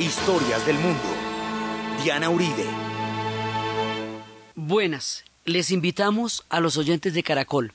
Historias 0.00 0.66
del 0.66 0.76
mundo. 0.76 1.04
Diana 2.02 2.28
Uribe. 2.28 2.66
Buenas, 4.56 5.24
les 5.44 5.70
invitamos 5.70 6.44
a 6.48 6.58
los 6.58 6.76
oyentes 6.76 7.14
de 7.14 7.22
Caracol 7.22 7.72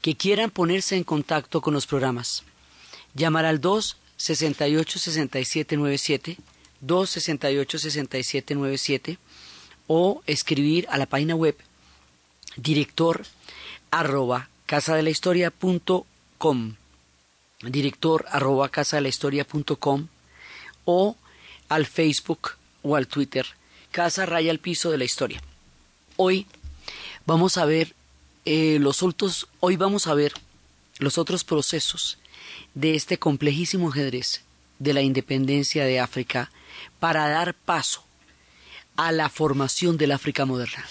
que 0.00 0.14
quieran 0.16 0.50
ponerse 0.50 0.96
en 0.96 1.02
contacto 1.02 1.60
con 1.60 1.74
los 1.74 1.86
programas. 1.86 2.44
Llamar 3.14 3.46
al 3.46 3.60
2 3.60 3.96
68 4.16 4.98
67 5.00 5.76
97 5.76 6.36
268 6.82 7.78
67 7.78 8.54
97 8.54 9.18
o 9.88 10.22
escribir 10.26 10.86
a 10.88 10.98
la 10.98 11.06
página 11.06 11.34
web 11.34 11.56
director 12.56 13.26
arroba 13.90 14.48
casa 14.66 14.94
de 14.94 15.02
la 15.02 15.10
historia 15.10 15.50
punto 15.50 16.06
com 16.38 16.76
director 17.60 18.26
arroba 18.30 18.68
casa 18.68 18.98
de 18.98 19.02
la 19.02 19.08
historia 19.08 19.44
punto 19.44 19.76
com 19.76 20.06
o 20.84 21.16
al 21.70 21.86
Facebook 21.86 22.50
o 22.82 22.96
al 22.96 23.06
Twitter 23.06 23.46
Casa 23.90 24.26
Raya 24.26 24.50
al 24.50 24.58
Piso 24.58 24.90
de 24.90 24.98
la 24.98 25.04
Historia. 25.04 25.42
Hoy 26.16 26.46
vamos 27.26 27.56
a 27.56 27.64
ver 27.64 27.94
eh, 28.44 28.78
los 28.80 29.02
otros, 29.02 29.48
hoy 29.58 29.76
vamos 29.76 30.06
a 30.06 30.14
ver 30.14 30.32
los 30.98 31.18
otros 31.18 31.42
procesos 31.44 32.18
de 32.74 32.94
este 32.94 33.18
complejísimo 33.18 33.90
ajedrez 33.90 34.42
de 34.78 34.94
la 34.94 35.02
independencia 35.02 35.84
de 35.84 35.98
África 35.98 36.50
para 37.00 37.28
dar 37.28 37.54
paso 37.54 38.04
a 38.96 39.12
la 39.12 39.28
formación 39.28 39.96
del 39.96 40.12
África 40.12 40.44
moderna. 40.44 40.84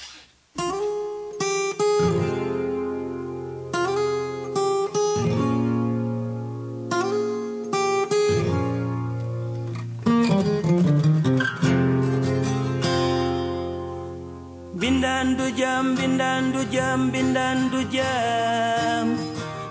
Bindan 15.00 15.38
du 15.40 15.48
jam, 15.56 15.96
bindan 15.96 16.52
du 16.52 16.60
jam, 16.76 17.10
bindan 17.10 17.72
du 17.72 17.80
jam. 17.88 19.16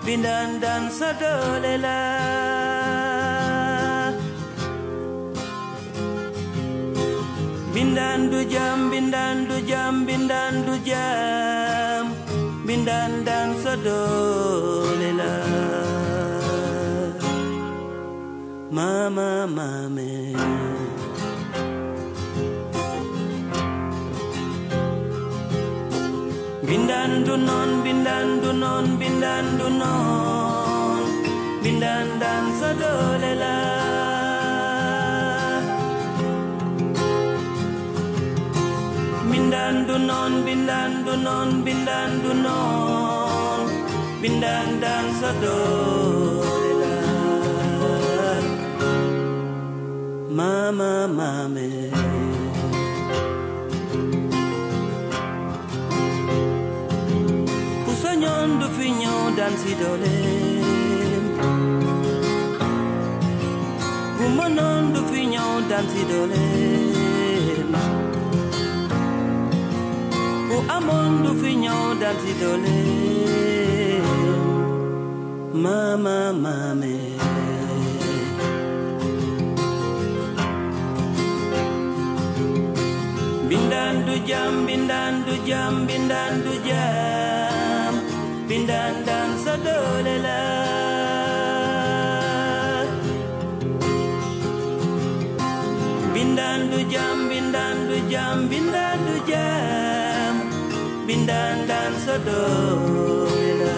Bindan 0.01 0.57
dan 0.59 0.89
sadolela. 0.89 2.01
Bindan 7.75 8.31
du 8.31 8.41
jam, 8.49 8.89
bindan 8.89 9.45
du 9.45 9.61
jam, 9.69 9.93
bindan 10.07 10.65
du 10.65 10.75
jam 10.89 12.09
Bindan 12.65 13.11
dan 13.23 13.53
sadolela 13.61 15.35
Mama 18.71 19.45
mame 19.45 20.33
Bindan 26.89 27.21
dunon, 27.21 27.71
bindan 27.85 28.41
dunon, 28.41 28.85
bindan 28.97 29.45
dunon 29.61 31.05
Bindan 31.61 32.17
dan 32.17 32.43
sadolela 32.57 33.57
Bindan 39.29 39.85
dunon, 39.85 40.33
bindan 40.41 41.05
dunon, 41.05 41.49
bindan 41.61 42.11
dunon 42.25 43.69
Bindan 44.17 44.81
dan 44.81 45.05
sadolela 45.21 46.97
Mama, 50.33 51.05
mama 51.05 52.08
finyon 59.49 59.57
dan 59.57 59.57
si 59.57 59.73
dolem 59.81 61.23
Bumanon 64.17 64.93
du 64.93 65.01
finyon 65.09 65.69
dan 65.69 65.85
si 65.89 66.01
dolem 66.05 67.73
Bu 70.49 70.57
amon 70.69 71.23
du 71.23 71.33
finyon 71.41 71.99
dan 71.99 72.15
si 72.21 72.33
dolem 72.37 74.05
Mama 75.59 76.31
mame. 76.31 77.19
Bindandu 83.49 84.15
jam 84.23 84.63
bindandu 84.63 85.33
jam 85.43 85.83
bindandu 85.83 86.53
jam 86.63 87.93
bindandan 89.49 89.65
sadolela 89.65 90.39
bindandu 96.13 96.79
jam 96.91 97.19
jam 98.11 98.49
bindandu 98.49 99.15
jam 99.27 100.35
bindandan 101.07 101.93
sadolela 102.05 103.77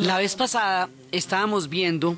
La 0.00 0.18
vez 0.18 0.34
pasada 0.36 0.88
estábamos 1.10 1.68
viendo 1.68 2.16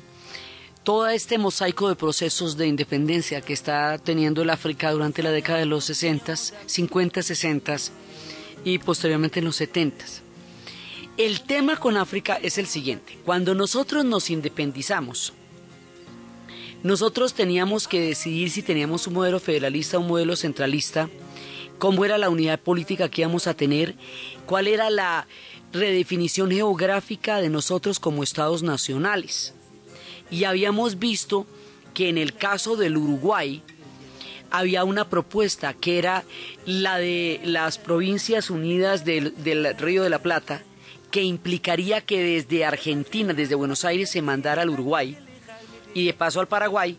todo 0.83 1.07
este 1.07 1.37
mosaico 1.37 1.87
de 1.89 1.95
procesos 1.95 2.57
de 2.57 2.67
independencia 2.67 3.41
que 3.41 3.53
está 3.53 3.97
teniendo 3.97 4.41
el 4.41 4.49
África 4.49 4.91
durante 4.91 5.23
la 5.23 5.31
década 5.31 5.59
de 5.59 5.65
los 5.65 5.85
60, 5.85 6.35
50, 6.35 7.21
60 7.21 7.77
y 8.63 8.79
posteriormente 8.79 9.39
en 9.39 9.45
los 9.45 9.55
70. 9.57 10.05
El 11.17 11.41
tema 11.41 11.77
con 11.77 11.97
África 11.97 12.39
es 12.41 12.57
el 12.57 12.67
siguiente. 12.67 13.17
Cuando 13.25 13.53
nosotros 13.53 14.05
nos 14.05 14.29
independizamos, 14.29 15.33
nosotros 16.81 17.33
teníamos 17.33 17.87
que 17.89 17.99
decidir 17.99 18.49
si 18.49 18.63
teníamos 18.63 19.05
un 19.05 19.15
modelo 19.15 19.39
federalista 19.39 19.97
o 19.97 20.01
un 20.01 20.07
modelo 20.07 20.37
centralista, 20.37 21.09
cómo 21.77 22.05
era 22.05 22.17
la 22.17 22.29
unidad 22.29 22.59
política 22.59 23.09
que 23.09 23.21
íbamos 23.21 23.47
a 23.47 23.53
tener, 23.53 23.95
cuál 24.45 24.67
era 24.67 24.89
la 24.89 25.27
redefinición 25.73 26.51
geográfica 26.51 27.41
de 27.41 27.49
nosotros 27.49 27.99
como 27.99 28.23
estados 28.23 28.63
nacionales. 28.63 29.53
Y 30.31 30.45
habíamos 30.45 30.99
visto 30.99 31.45
que 31.93 32.07
en 32.07 32.17
el 32.17 32.33
caso 32.33 32.77
del 32.77 32.95
Uruguay, 32.95 33.61
había 34.51 34.83
una 34.83 35.09
propuesta 35.09 35.73
que 35.73 35.97
era 35.97 36.23
la 36.65 36.97
de 36.97 37.39
las 37.43 37.77
provincias 37.77 38.49
unidas 38.49 39.05
del, 39.05 39.33
Río 39.77 40.03
de 40.03 40.09
la 40.09 40.19
Plata, 40.19 40.63
que 41.11 41.23
implicaría 41.23 42.01
que 42.01 42.21
desde 42.21 42.65
Argentina, 42.65 43.33
desde 43.33 43.55
Buenos 43.55 43.85
Aires, 43.85 44.11
se 44.11 44.21
mandara 44.21 44.61
al 44.61 44.69
Uruguay 44.69 45.17
y 45.93 46.05
de 46.05 46.13
paso 46.13 46.39
al 46.39 46.47
Paraguay, 46.47 46.97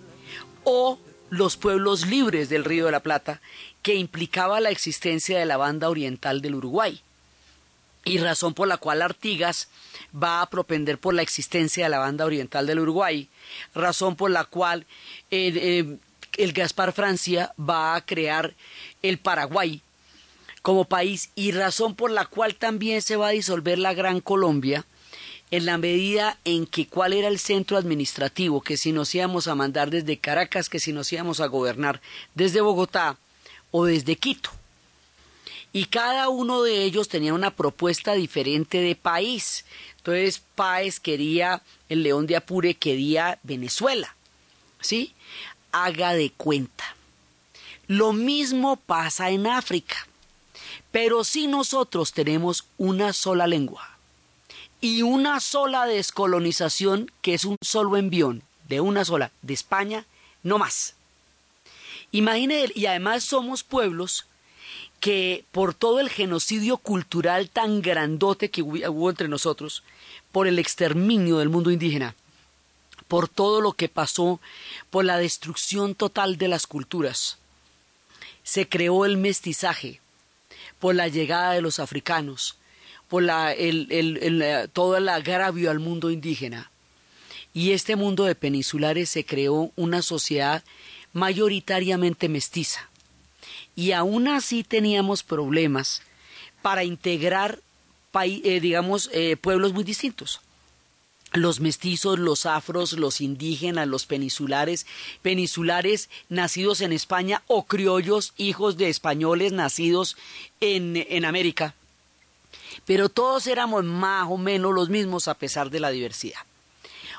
o 0.65 0.99
los 1.31 1.57
pueblos 1.57 2.07
libres 2.07 2.49
del 2.49 2.65
Río 2.65 2.87
de 2.87 2.93
la 2.93 3.01
Plata, 3.01 3.41
que 3.83 3.95
implicaba 3.95 4.61
la 4.61 4.71
existencia 4.71 5.39
de 5.39 5.47
la 5.47 5.57
banda 5.57 5.89
oriental 5.89 6.41
del 6.41 6.57
Uruguay. 6.57 7.01
Y 8.05 8.19
razón 8.19 8.55
por 8.55 8.67
la 8.67 8.79
cual 8.79 9.03
Artigas 9.03 9.69
va 10.15 10.43
a 10.43 10.51
propender 10.51 10.99
por 10.99 11.15
la 11.15 11.23
existencia 11.23 11.85
de 11.85 11.91
la 11.91 11.99
banda 11.99 12.25
oriental 12.25 12.67
del 12.67 12.81
Uruguay, 12.81 13.29
razón 13.75 14.17
por 14.17 14.31
la 14.31 14.45
cual 14.45 14.87
eh, 15.31 15.53
eh, 15.55 15.99
el 16.37 16.53
Gaspar 16.53 16.93
Francia 16.93 17.55
va 17.59 17.95
a 17.95 18.05
crear 18.05 18.55
el 19.03 19.19
Paraguay 19.19 19.83
como 20.63 20.85
país 20.85 21.31
y 21.35 21.53
razón 21.53 21.95
por 21.95 22.11
la 22.11 22.27
cual 22.27 22.55
también 22.55 23.03
se 23.03 23.17
va 23.17 23.29
a 23.29 23.33
disolver 23.33 23.79
la 23.79 23.95
Gran 23.95 24.21
Colombia 24.21 24.85
en 25.51 25.67
la 25.67 25.79
medida 25.79 26.39
en 26.45 26.67
que 26.67 26.87
cuál 26.87 27.13
era 27.13 27.29
el 27.29 27.39
centro 27.39 27.77
administrativo, 27.77 28.61
que 28.61 28.77
si 28.77 28.93
nos 28.93 29.15
íbamos 29.15 29.49
a 29.49 29.55
mandar 29.55 29.91
desde 29.91 30.19
Caracas, 30.19 30.69
que 30.69 30.79
si 30.79 30.93
nos 30.93 31.13
íbamos 31.13 31.41
a 31.41 31.47
gobernar 31.47 32.01
desde 32.35 32.61
Bogotá 32.61 33.17
o 33.71 33.85
desde 33.85 34.17
Quito. 34.17 34.51
Y 35.73 35.87
cada 35.87 36.29
uno 36.29 36.63
de 36.63 36.83
ellos 36.83 37.09
tenía 37.09 37.35
una 37.35 37.55
propuesta 37.55 38.15
diferente 38.15 38.79
de 38.81 38.97
país. 38.97 39.65
Entonces 39.99 40.43
Páez 40.55 40.99
quería, 40.99 41.63
el 41.89 42.03
León 42.03 42.27
de 42.27 42.37
Apure 42.37 42.75
quería 42.75 43.39
Venezuela. 43.43 44.15
¿Sí? 44.81 45.15
Haga 45.73 46.15
de 46.15 46.31
cuenta. 46.31 46.97
Lo 47.87 48.13
mismo 48.13 48.77
pasa 48.77 49.31
en 49.31 49.47
África. 49.47 50.07
Pero 50.93 51.25
si 51.25 51.47
nosotros 51.47 52.13
tenemos 52.13 52.65
una 52.79 53.13
sola 53.13 53.47
lengua 53.47 53.97
y 54.81 55.03
una 55.03 55.41
sola 55.41 55.87
descolonización, 55.87 57.11
que 57.23 57.35
es 57.35 57.45
un 57.45 57.57
solo 57.63 57.97
envión 57.97 58.43
de 58.69 58.81
una 58.81 59.05
sola, 59.05 59.31
de 59.43 59.55
España, 59.55 60.05
no 60.43 60.59
más. 60.59 60.95
Imagine, 62.13 62.71
y 62.75 62.87
además 62.87 63.25
somos 63.25 63.63
pueblos 63.63 64.27
que 65.01 65.45
por 65.53 65.75
todo 65.75 66.01
el 66.01 66.09
genocidio 66.11 66.77
cultural 66.77 67.49
tan 67.51 67.83
grandote 67.83 68.51
que 68.51 68.63
hubo 68.63 69.11
entre 69.11 69.29
nosotros, 69.29 69.83
por 70.33 70.47
el 70.47 70.59
exterminio 70.59 71.39
del 71.39 71.49
mundo 71.49 71.71
indígena, 71.71 72.15
por 73.11 73.29
todo 73.29 73.61
lo 73.61 73.73
que 73.73 73.89
pasó, 73.89 74.41
por 74.89 75.05
la 75.05 75.19
destrucción 75.19 75.97
total 75.97 76.39
de 76.39 76.47
las 76.47 76.69
culturas. 76.69 77.39
Se 78.45 78.69
creó 78.69 79.05
el 79.05 79.17
mestizaje 79.17 80.01
por 80.79 80.95
la 80.95 81.09
llegada 81.09 81.55
de 81.55 81.61
los 81.61 81.81
africanos, 81.81 82.57
por 83.09 83.25
la, 83.25 83.53
el, 83.53 83.89
el, 83.91 84.71
todo 84.73 84.97
el 84.97 85.09
agravio 85.09 85.73
al 85.73 85.81
mundo 85.81 86.13
indígena. 86.13 86.71
Y 87.53 87.73
este 87.73 87.97
mundo 87.97 88.27
de 88.27 88.37
peninsulares 88.37 89.11
se 89.11 89.27
creó 89.27 89.73
una 89.75 90.03
sociedad 90.03 90.63
mayoritariamente 91.13 92.29
mestiza. 92.29 92.89
Y 93.75 93.91
aún 93.91 94.29
así 94.29 94.63
teníamos 94.63 95.25
problemas 95.25 96.03
para 96.63 96.85
integrar, 96.85 97.59
eh, 98.23 98.61
digamos, 98.61 99.11
eh, 99.13 99.37
pueblos 99.37 99.73
muy 99.73 99.83
distintos 99.83 100.41
los 101.33 101.61
mestizos, 101.61 102.19
los 102.19 102.47
afros, 102.47 102.93
los 102.95 103.21
indígenas, 103.21 103.87
los 103.87 104.07
peninsulares, 104.07 104.87
peninsulares 105.23 106.09
nacidos 106.29 106.81
en 106.81 106.93
España 106.93 107.43
o 107.47 107.65
criollos, 107.65 108.33
hijos 108.37 108.77
de 108.77 108.89
españoles 108.89 109.53
nacidos 109.53 110.17
en, 110.61 110.97
en 110.97 111.25
América. 111.25 111.75
Pero 112.85 113.09
todos 113.09 113.47
éramos 113.47 113.85
más 113.85 114.27
o 114.29 114.37
menos 114.37 114.75
los 114.75 114.89
mismos 114.89 115.29
a 115.29 115.35
pesar 115.35 115.71
de 115.71 115.81
la 115.81 115.91
diversidad. 115.91 116.41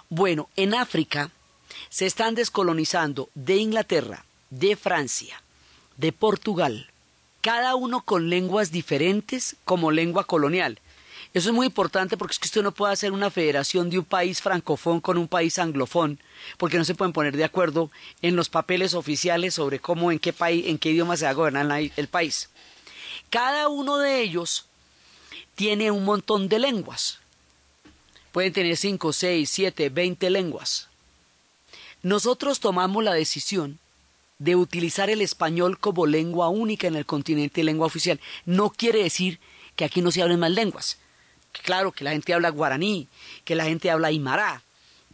Bueno, 0.10 0.50
en 0.56 0.74
África 0.74 1.32
se 1.90 2.06
están 2.06 2.36
descolonizando 2.36 3.30
de 3.34 3.58
Inglaterra, 3.58 4.26
de 4.50 4.76
Francia, 4.76 5.42
de 5.98 6.12
Portugal, 6.12 6.90
cada 7.42 7.76
uno 7.76 8.02
con 8.02 8.30
lenguas 8.30 8.72
diferentes 8.72 9.56
como 9.66 9.92
lengua 9.92 10.26
colonial. 10.26 10.80
Eso 11.34 11.50
es 11.50 11.56
muy 11.56 11.68
importante 11.68 12.18
porque 12.18 12.34
es 12.34 12.40
que 12.40 12.48
usted 12.48 12.62
no 12.62 12.74
puede 12.74 12.92
hacer 12.92 13.14
una 13.14 13.32
federación 13.32 13.90
de 13.90 14.00
un 14.00 14.06
país 14.06 14.42
francofón 14.42 15.00
con 15.00 15.18
un 15.18 15.30
país 15.30 15.60
anglofón, 15.60 16.20
porque 16.58 16.78
no 16.78 16.84
se 16.84 16.94
pueden 16.94 17.14
poner 17.14 17.38
de 17.38 17.46
acuerdo 17.46 17.90
en 18.22 18.36
los 18.36 18.50
papeles 18.50 18.94
oficiales 18.94 19.54
sobre 19.54 19.80
cómo, 19.80 20.12
en 20.12 20.20
qué 20.20 20.34
país, 20.34 20.66
en 20.68 20.78
qué 20.78 20.90
idioma 20.92 21.16
se 21.16 21.24
va 21.24 21.32
a 21.32 21.36
gobernar 21.36 21.72
el 21.96 22.08
país. 22.10 22.50
Cada 23.30 23.70
uno 23.70 23.98
de 23.98 24.22
ellos 24.22 24.66
tiene 25.56 25.90
un 25.90 26.04
montón 26.04 26.50
de 26.50 26.60
lenguas. 26.60 27.20
Pueden 28.34 28.52
tener 28.52 28.76
cinco, 28.76 29.14
seis, 29.14 29.50
siete, 29.50 29.90
veinte 29.90 30.30
lenguas. 30.30 30.90
Nosotros 32.04 32.60
tomamos 32.60 33.04
la 33.06 33.14
decisión 33.14 33.80
de 34.40 34.56
utilizar 34.56 35.10
el 35.10 35.22
español 35.22 35.78
como 35.80 36.08
lengua 36.08 36.50
única 36.50 36.88
en 36.88 36.96
el 36.96 37.06
continente 37.06 37.62
y 37.62 37.64
lengua 37.64 37.88
oficial. 37.88 38.20
No 38.46 38.70
quiere 38.70 39.04
decir 39.04 39.40
que 39.78 39.86
aquí 39.86 40.02
no 40.02 40.12
se 40.12 40.22
hablen 40.22 40.40
más 40.40 40.52
lenguas. 40.52 40.98
Claro 41.64 41.92
que 41.92 42.04
la 42.04 42.12
gente 42.12 42.34
habla 42.34 42.50
guaraní, 42.50 43.08
que 43.44 43.56
la 43.56 43.66
gente 43.66 43.92
habla 43.92 44.08
aymara, 44.08 44.64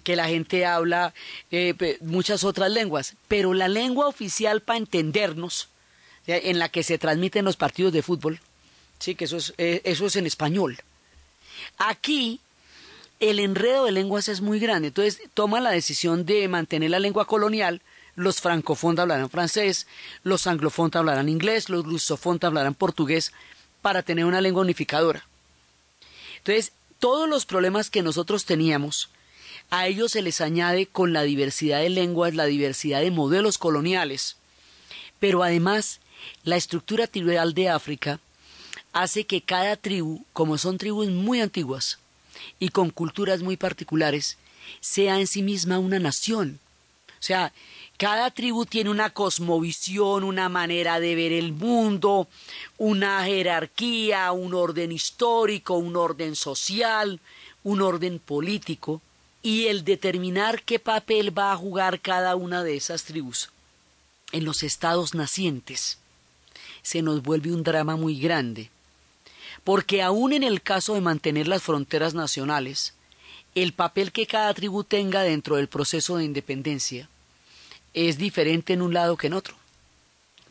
que 0.04 0.16
la 0.16 0.28
gente 0.28 0.66
habla 0.66 1.14
eh, 1.52 1.98
muchas 2.02 2.44
otras 2.44 2.72
lenguas, 2.72 3.16
pero 3.28 3.54
la 3.54 3.68
lengua 3.68 4.08
oficial 4.08 4.62
para 4.62 4.78
entendernos, 4.78 5.70
en 6.28 6.60
la 6.60 6.70
que 6.70 6.84
se 6.84 6.98
transmiten 6.98 7.46
los 7.46 7.56
partidos 7.56 7.94
de 7.94 8.02
fútbol, 8.02 8.40
sí, 9.00 9.16
que 9.16 9.26
eso 9.26 9.38
es, 9.38 9.54
eh, 9.58 9.82
eso 9.84 10.06
es 10.06 10.16
en 10.16 10.26
español. 10.26 10.78
Aquí 11.78 12.42
el 13.20 13.40
enredo 13.40 13.86
de 13.86 13.92
lenguas 13.92 14.28
es 14.28 14.42
muy 14.42 14.60
grande, 14.60 14.90
entonces 14.90 15.22
toma 15.34 15.60
la 15.60 15.72
decisión 15.72 16.26
de 16.26 16.48
mantener 16.48 16.92
la 16.92 17.00
lengua 17.00 17.26
colonial, 17.26 17.82
los 18.16 18.42
francofondos 18.42 19.04
hablarán 19.04 19.30
francés, 19.30 19.88
los 20.24 20.48
anglofondos 20.48 21.00
hablarán 21.00 21.30
inglés, 21.30 21.70
los 21.70 21.86
lusofondos 21.86 22.48
hablarán 22.48 22.76
portugués, 22.76 23.32
para 23.82 24.04
tener 24.04 24.26
una 24.26 24.42
lengua 24.42 24.64
unificadora. 24.64 25.27
Entonces, 26.48 26.72
todos 27.00 27.28
los 27.28 27.46
problemas 27.46 27.90
que 27.90 28.02
nosotros 28.02 28.46
teníamos, 28.46 29.10
a 29.70 29.88
ellos 29.88 30.14
se 30.14 30.22
les 30.22 30.40
añade 30.40 30.86
con 30.86 31.12
la 31.12 31.24
diversidad 31.24 31.82
de 31.82 31.90
lenguas, 31.90 32.36
la 32.36 32.46
diversidad 32.46 33.02
de 33.02 33.12
modelos 33.12 33.58
coloniales, 33.58 34.38
pero 35.20 35.44
además 35.44 36.00
la 36.46 36.56
estructura 36.56 37.06
tribal 37.08 37.54
de 37.54 37.68
África 37.68 38.22
hace 38.94 39.26
que 39.26 39.42
cada 39.42 39.76
tribu, 39.76 40.24
como 40.32 40.58
son 40.58 40.78
tribus 40.78 41.10
muy 41.10 41.42
antiguas 41.42 42.00
y 42.60 42.70
con 42.70 42.92
culturas 42.92 43.42
muy 43.42 43.58
particulares, 43.58 44.38
sea 44.80 45.20
en 45.20 45.28
sí 45.28 45.44
misma 45.44 45.80
una 45.80 46.00
nación. 46.00 46.62
O 47.20 47.24
sea, 47.24 47.52
cada 47.98 48.32
tribu 48.32 48.66
tiene 48.66 48.90
una 48.90 49.10
cosmovisión, 49.10 50.24
una 50.24 50.50
manera 50.50 51.00
de 51.00 51.16
ver 51.16 51.34
el 51.34 51.52
mundo, 51.52 52.28
una 52.78 53.24
jerarquía, 53.26 54.32
un 54.32 54.54
orden 54.54 54.92
histórico, 54.92 55.76
un 55.76 55.96
orden 55.96 56.36
social, 56.36 57.20
un 57.64 57.82
orden 57.82 58.20
político, 58.20 59.02
y 59.42 59.68
el 59.68 59.84
determinar 59.84 60.64
qué 60.64 60.80
papel 60.80 61.38
va 61.38 61.52
a 61.52 61.58
jugar 61.58 62.00
cada 62.00 62.36
una 62.36 62.64
de 62.64 62.76
esas 62.76 63.04
tribus 63.04 63.50
en 64.32 64.44
los 64.46 64.64
estados 64.64 65.14
nacientes 65.14 66.00
se 66.82 67.02
nos 67.02 67.22
vuelve 67.22 67.52
un 67.52 67.64
drama 67.64 67.98
muy 67.98 68.20
grande, 68.20 68.70
porque 69.64 70.02
aun 70.02 70.32
en 70.32 70.44
el 70.44 70.62
caso 70.62 70.94
de 70.94 71.02
mantener 71.02 71.48
las 71.48 71.64
fronteras 71.64 72.14
nacionales, 72.14 72.94
el 73.56 73.74
papel 73.74 74.12
que 74.12 74.28
cada 74.28 74.54
tribu 74.54 74.84
tenga 74.84 75.24
dentro 75.24 75.58
del 75.58 75.68
proceso 75.68 76.18
de 76.18 76.26
independencia 76.26 77.10
es 77.98 78.18
diferente 78.18 78.74
en 78.74 78.82
un 78.82 78.94
lado 78.94 79.18
que 79.18 79.28
en 79.28 79.34
otro 79.34 79.56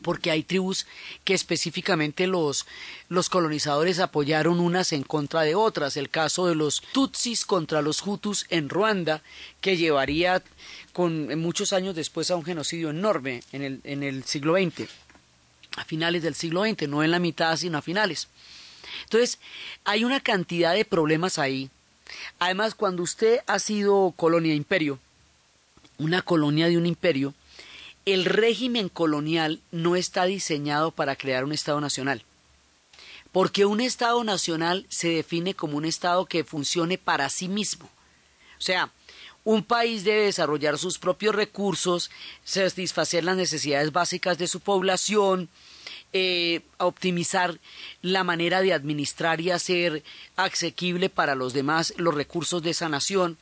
porque 0.01 0.31
hay 0.31 0.43
tribus 0.43 0.85
que 1.23 1.33
específicamente 1.33 2.27
los, 2.27 2.65
los, 3.09 3.29
colonizadores 3.29 3.99
apoyaron 3.99 4.59
unas 4.59 4.93
en 4.93 5.03
contra 5.03 5.41
de 5.41 5.55
otras. 5.55 5.97
El 5.97 6.09
caso 6.09 6.47
de 6.47 6.55
los 6.55 6.81
Tutsis 6.93 7.45
contra 7.45 7.81
los 7.81 8.05
Hutus 8.05 8.45
en 8.49 8.69
Ruanda, 8.69 9.21
que 9.61 9.77
llevaría 9.77 10.43
con, 10.93 11.37
muchos 11.39 11.73
años 11.73 11.95
después 11.95 12.31
a 12.31 12.35
un 12.35 12.45
genocidio 12.45 12.89
enorme 12.89 13.43
en 13.51 13.63
el, 13.63 13.81
en 13.83 14.03
el 14.03 14.23
siglo 14.23 14.55
XX, 14.55 14.89
a 15.77 15.85
finales 15.85 16.23
del 16.23 16.35
siglo 16.35 16.63
XX, 16.63 16.87
no 16.87 17.03
en 17.03 17.11
la 17.11 17.19
mitad, 17.19 17.55
sino 17.57 17.77
a 17.77 17.81
finales. 17.81 18.27
Entonces, 19.03 19.39
hay 19.83 20.03
una 20.03 20.19
cantidad 20.19 20.73
de 20.73 20.85
problemas 20.85 21.37
ahí. 21.37 21.69
Además, 22.39 22.73
cuando 22.73 23.03
usted 23.03 23.41
ha 23.47 23.59
sido 23.59 24.13
colonia 24.15 24.53
imperio, 24.53 24.99
una 25.97 26.21
colonia 26.21 26.67
de 26.67 26.77
un 26.77 26.85
imperio, 26.85 27.33
el 28.05 28.25
régimen 28.25 28.89
colonial 28.89 29.59
no 29.71 29.95
está 29.95 30.25
diseñado 30.25 30.91
para 30.91 31.15
crear 31.15 31.43
un 31.43 31.51
Estado 31.51 31.81
nacional. 31.81 32.23
Porque 33.31 33.65
un 33.65 33.81
Estado 33.81 34.23
nacional 34.23 34.85
se 34.89 35.09
define 35.09 35.53
como 35.53 35.77
un 35.77 35.85
Estado 35.85 36.25
que 36.25 36.43
funcione 36.43 36.97
para 36.97 37.29
sí 37.29 37.49
mismo. 37.49 37.89
O 38.57 38.61
sea, 38.61 38.91
un 39.43 39.63
país 39.63 40.03
debe 40.03 40.25
desarrollar 40.25 40.77
sus 40.77 40.99
propios 40.99 41.35
recursos, 41.35 42.09
satisfacer 42.43 43.23
las 43.23 43.37
necesidades 43.37 43.91
básicas 43.91 44.37
de 44.37 44.47
su 44.47 44.59
población, 44.61 45.49
eh, 46.13 46.61
optimizar 46.77 47.59
la 48.01 48.23
manera 48.23 48.61
de 48.61 48.73
administrar 48.73 49.41
y 49.41 49.51
hacer 49.51 50.03
asequible 50.37 51.09
para 51.09 51.35
los 51.35 51.53
demás 51.53 51.93
los 51.97 52.15
recursos 52.15 52.63
de 52.63 52.69
esa 52.69 52.87
nación 52.87 53.37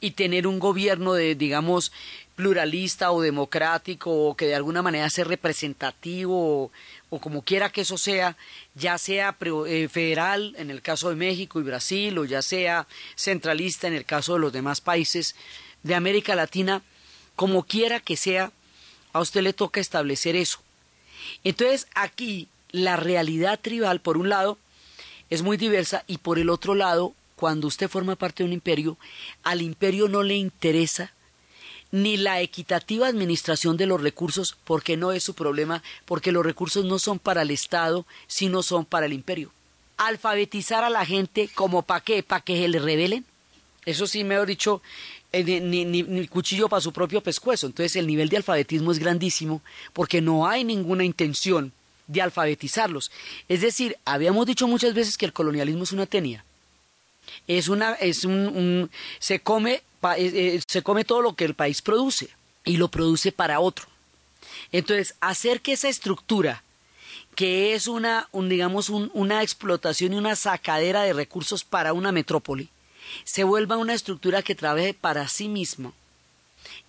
y 0.00 0.12
tener 0.12 0.46
un 0.46 0.58
gobierno 0.58 1.12
de, 1.14 1.34
digamos, 1.34 1.92
pluralista 2.40 3.12
o 3.12 3.20
democrático 3.20 4.10
o 4.10 4.34
que 4.34 4.46
de 4.46 4.54
alguna 4.54 4.80
manera 4.80 5.10
sea 5.10 5.24
representativo 5.24 6.72
o, 7.10 7.18
como 7.20 7.42
quiera 7.42 7.70
que 7.70 7.82
eso 7.82 7.98
sea, 7.98 8.36
ya 8.74 8.96
sea 8.96 9.36
eh, 9.66 9.88
federal 9.90 10.54
en 10.56 10.70
el 10.70 10.80
caso 10.80 11.10
de 11.10 11.16
México 11.16 11.60
y 11.60 11.64
Brasil 11.64 12.16
o 12.16 12.24
ya 12.24 12.40
sea 12.40 12.86
centralista 13.14 13.88
en 13.88 13.94
el 13.94 14.06
caso 14.06 14.34
de 14.34 14.40
los 14.40 14.52
demás 14.52 14.80
países 14.80 15.34
de 15.82 15.94
América 15.94 16.34
Latina, 16.34 16.82
como 17.36 17.64
quiera 17.64 18.00
que 18.00 18.16
sea, 18.16 18.52
a 19.12 19.20
usted 19.20 19.42
le 19.42 19.52
toca 19.52 19.80
establecer 19.80 20.34
eso. 20.34 20.60
Entonces 21.44 21.88
aquí 21.94 22.48
la 22.70 22.96
realidad 22.96 23.60
tribal, 23.60 24.00
por 24.00 24.16
un 24.16 24.28
lado, 24.30 24.56
es 25.28 25.42
muy 25.42 25.56
diversa 25.56 26.04
y 26.06 26.18
por 26.18 26.38
el 26.38 26.48
otro 26.48 26.74
lado 26.74 27.14
cuando 27.40 27.68
usted 27.68 27.88
forma 27.88 28.16
parte 28.16 28.42
de 28.42 28.48
un 28.48 28.52
imperio, 28.52 28.98
al 29.42 29.62
imperio 29.62 30.08
no 30.08 30.22
le 30.22 30.36
interesa 30.36 31.14
ni 31.90 32.18
la 32.18 32.42
equitativa 32.42 33.08
administración 33.08 33.78
de 33.78 33.86
los 33.86 34.02
recursos, 34.02 34.58
porque 34.62 34.98
no 34.98 35.10
es 35.10 35.22
su 35.24 35.32
problema, 35.32 35.82
porque 36.04 36.32
los 36.32 36.44
recursos 36.44 36.84
no 36.84 36.98
son 36.98 37.18
para 37.18 37.40
el 37.40 37.50
Estado, 37.50 38.04
sino 38.26 38.62
son 38.62 38.84
para 38.84 39.06
el 39.06 39.14
imperio. 39.14 39.50
Alfabetizar 39.96 40.84
a 40.84 40.90
la 40.90 41.06
gente 41.06 41.48
como 41.54 41.80
para 41.80 42.02
qué, 42.02 42.22
para 42.22 42.42
que 42.42 42.60
se 42.60 42.68
le 42.68 42.78
rebelen. 42.78 43.24
Eso 43.86 44.06
sí, 44.06 44.22
mejor 44.22 44.46
dicho, 44.46 44.82
eh, 45.32 45.42
ni, 45.42 45.86
ni, 45.86 46.28
cuchillo 46.28 46.68
para 46.68 46.82
su 46.82 46.92
propio 46.92 47.22
pescuezo. 47.22 47.68
Entonces 47.68 47.96
el 47.96 48.06
nivel 48.06 48.28
de 48.28 48.36
alfabetismo 48.36 48.92
es 48.92 48.98
grandísimo 48.98 49.62
porque 49.94 50.20
no 50.20 50.46
hay 50.46 50.62
ninguna 50.62 51.04
intención 51.04 51.72
de 52.06 52.20
alfabetizarlos. 52.20 53.10
Es 53.48 53.62
decir, 53.62 53.96
habíamos 54.04 54.44
dicho 54.44 54.68
muchas 54.68 54.92
veces 54.92 55.16
que 55.16 55.24
el 55.24 55.32
colonialismo 55.32 55.84
es 55.84 55.92
una 55.92 56.04
tenia 56.04 56.44
es 57.46 57.68
una, 57.68 57.92
es 57.94 58.24
un, 58.24 58.90
se 59.18 59.40
come, 59.40 59.74
eh, 59.74 59.82
eh, 60.18 60.60
se 60.66 60.82
come 60.82 61.04
todo 61.04 61.22
lo 61.22 61.34
que 61.34 61.44
el 61.44 61.54
país 61.54 61.82
produce 61.82 62.28
y 62.64 62.76
lo 62.76 62.88
produce 62.88 63.32
para 63.32 63.60
otro. 63.60 63.86
Entonces, 64.72 65.14
hacer 65.20 65.60
que 65.60 65.72
esa 65.72 65.88
estructura, 65.88 66.62
que 67.34 67.74
es 67.74 67.88
una, 67.88 68.28
digamos, 68.32 68.88
una 68.90 69.42
explotación 69.42 70.12
y 70.12 70.16
una 70.16 70.36
sacadera 70.36 71.02
de 71.02 71.12
recursos 71.12 71.64
para 71.64 71.92
una 71.92 72.12
metrópoli, 72.12 72.68
se 73.24 73.44
vuelva 73.44 73.76
una 73.76 73.94
estructura 73.94 74.42
que 74.42 74.54
trabaje 74.54 74.94
para 74.94 75.28
sí 75.28 75.48
misma 75.48 75.92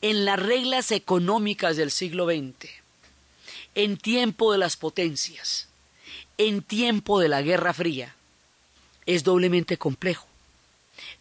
en 0.02 0.26
las 0.26 0.40
reglas 0.40 0.92
económicas 0.92 1.78
del 1.78 1.92
siglo 1.92 2.26
XX, 2.26 2.70
en 3.76 3.98
tiempo 3.98 4.52
de 4.52 4.58
las 4.58 4.78
potencias, 4.78 5.68
en 6.38 6.62
tiempo 6.62 7.20
de 7.20 7.30
la 7.30 7.42
Guerra 7.42 7.74
Fría, 7.74 8.16
es 9.06 9.24
doblemente 9.24 9.78
complejo. 9.78 10.28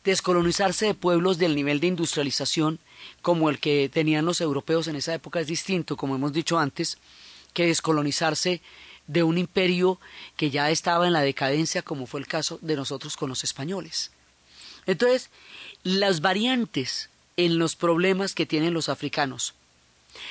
Descolonizarse 0.04 0.86
de 0.86 0.94
pueblos 0.94 1.38
del 1.38 1.54
nivel 1.54 1.80
de 1.80 1.88
industrialización 1.88 2.78
como 3.22 3.50
el 3.50 3.58
que 3.58 3.90
tenían 3.92 4.24
los 4.24 4.40
europeos 4.40 4.88
en 4.88 4.96
esa 4.96 5.14
época 5.14 5.40
es 5.40 5.46
distinto, 5.46 5.96
como 5.96 6.14
hemos 6.14 6.32
dicho 6.32 6.58
antes, 6.58 6.98
que 7.52 7.66
descolonizarse 7.66 8.62
de 9.06 9.22
un 9.22 9.38
imperio 9.38 9.98
que 10.36 10.50
ya 10.50 10.70
estaba 10.70 11.06
en 11.06 11.12
la 11.12 11.20
decadencia, 11.20 11.82
como 11.82 12.06
fue 12.06 12.20
el 12.20 12.26
caso 12.26 12.58
de 12.62 12.76
nosotros 12.76 13.16
con 13.16 13.28
los 13.28 13.44
españoles. 13.44 14.12
Entonces, 14.86 15.30
las 15.82 16.20
variantes 16.20 17.10
en 17.36 17.58
los 17.58 17.76
problemas 17.76 18.34
que 18.34 18.46
tienen 18.46 18.74
los 18.74 18.88
africanos, 18.88 19.54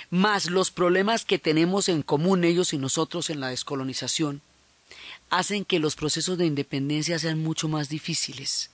más 0.09 0.49
los 0.49 0.71
problemas 0.71 1.25
que 1.25 1.39
tenemos 1.39 1.89
en 1.89 2.01
común 2.01 2.43
ellos 2.43 2.73
y 2.73 2.77
nosotros 2.77 3.29
en 3.29 3.39
la 3.39 3.49
descolonización, 3.49 4.41
hacen 5.29 5.65
que 5.65 5.79
los 5.79 5.95
procesos 5.95 6.37
de 6.37 6.45
independencia 6.45 7.19
sean 7.19 7.39
mucho 7.39 7.67
más 7.67 7.89
difíciles 7.89 8.71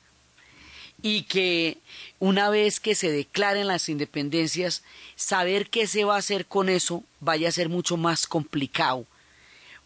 y 1.05 1.21
que 1.21 1.77
una 2.17 2.49
vez 2.49 2.79
que 2.79 2.95
se 2.95 3.11
declaren 3.11 3.67
las 3.67 3.89
independencias, 3.89 4.81
saber 5.15 5.69
qué 5.69 5.85
se 5.85 6.03
va 6.03 6.15
a 6.15 6.17
hacer 6.17 6.47
con 6.47 6.67
eso 6.67 7.03
vaya 7.19 7.47
a 7.47 7.51
ser 7.51 7.69
mucho 7.69 7.95
más 7.95 8.25
complicado. 8.25 9.05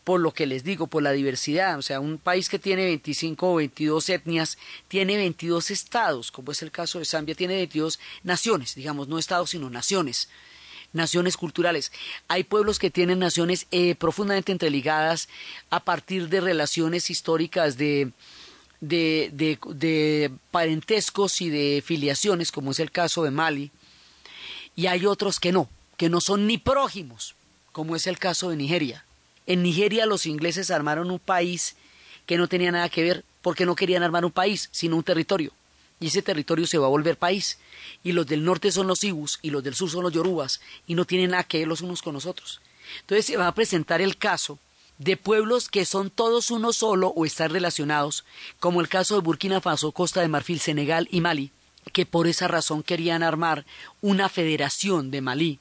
Por 0.05 0.21
lo 0.21 0.33
que 0.33 0.47
les 0.47 0.63
digo, 0.63 0.87
por 0.87 1.03
la 1.03 1.11
diversidad. 1.11 1.77
O 1.77 1.81
sea, 1.81 1.99
un 1.99 2.19
país 2.19 2.47
que 2.47 2.57
tiene 2.57 2.85
25 2.85 3.51
o 3.51 3.55
22 3.55 4.09
etnias 4.09 4.57
tiene 4.87 5.17
22 5.17 5.71
estados, 5.71 6.31
como 6.31 6.53
es 6.53 6.61
el 6.61 6.71
caso 6.71 6.99
de 6.99 7.05
Zambia, 7.05 7.35
tiene 7.35 7.57
22 7.57 7.99
naciones, 8.23 8.73
digamos, 8.75 9.09
no 9.09 9.19
estados, 9.19 9.49
sino 9.49 9.69
naciones 9.69 10.29
naciones 10.91 11.37
culturales. 11.37 11.91
Hay 12.29 12.45
pueblos 12.45 12.79
que 12.79 12.89
tienen 12.89 13.19
naciones 13.19 13.67
eh, 13.69 13.93
profundamente 13.93 14.51
entreligadas 14.51 15.29
a 15.69 15.81
partir 15.81 16.29
de 16.29 16.41
relaciones 16.41 17.11
históricas 17.11 17.77
de, 17.77 18.11
de, 18.81 19.29
de, 19.33 20.31
parentescos 20.51 21.41
y 21.41 21.49
de 21.49 21.83
filiaciones, 21.85 22.51
como 22.51 22.71
es 22.71 22.79
el 22.79 22.91
caso 22.91 23.23
de 23.23 23.31
Mali, 23.31 23.71
y 24.75 24.87
hay 24.87 25.05
otros 25.05 25.39
que 25.39 25.51
no, 25.51 25.69
que 25.97 26.09
no 26.09 26.21
son 26.21 26.47
ni 26.47 26.57
prójimos, 26.57 27.35
como 27.71 27.95
es 27.95 28.07
el 28.07 28.17
caso 28.17 28.49
de 28.49 28.55
Nigeria. 28.55 29.05
En 29.45 29.63
Nigeria 29.63 30.05
los 30.05 30.25
ingleses 30.25 30.71
armaron 30.71 31.11
un 31.11 31.19
país 31.19 31.75
que 32.25 32.37
no 32.37 32.47
tenía 32.47 32.71
nada 32.71 32.89
que 32.89 33.03
ver 33.03 33.25
porque 33.41 33.65
no 33.65 33.75
querían 33.75 34.03
armar 34.03 34.25
un 34.25 34.31
país, 34.31 34.69
sino 34.71 34.95
un 34.95 35.03
territorio. 35.03 35.51
Y 35.99 36.07
ese 36.07 36.21
territorio 36.21 36.65
se 36.67 36.77
va 36.77 36.85
a 36.85 36.89
volver 36.89 37.17
país. 37.17 37.57
Y 38.03 38.13
los 38.13 38.27
del 38.27 38.45
norte 38.45 38.71
son 38.71 38.87
los 38.87 39.03
Ibus 39.03 39.39
y 39.41 39.49
los 39.49 39.63
del 39.63 39.75
sur 39.75 39.89
son 39.89 40.03
los 40.03 40.13
Yorubas 40.13 40.61
y 40.87 40.95
no 40.95 41.05
tienen 41.05 41.31
nada 41.31 41.43
que 41.43 41.59
ver 41.59 41.67
los 41.67 41.81
unos 41.81 42.01
con 42.01 42.13
los 42.13 42.25
otros. 42.25 42.61
Entonces 43.01 43.25
se 43.25 43.37
va 43.37 43.47
a 43.47 43.55
presentar 43.55 44.01
el 44.01 44.17
caso 44.17 44.59
de 44.99 45.17
pueblos 45.17 45.69
que 45.69 45.85
son 45.85 46.11
todos 46.11 46.51
uno 46.51 46.71
solo 46.73 47.09
o 47.15 47.25
están 47.25 47.49
relacionados, 47.49 48.25
como 48.59 48.81
el 48.81 48.89
caso 48.89 49.15
de 49.15 49.21
Burkina 49.21 49.61
Faso, 49.61 49.91
Costa 49.91 50.21
de 50.21 50.27
Marfil, 50.27 50.59
Senegal 50.59 51.07
y 51.09 51.21
Mali, 51.21 51.51
que 51.93 52.05
por 52.05 52.27
esa 52.27 52.47
razón 52.47 52.83
querían 52.83 53.23
armar 53.23 53.65
una 54.01 54.29
federación 54.29 55.09
de 55.09 55.21
Malí 55.21 55.59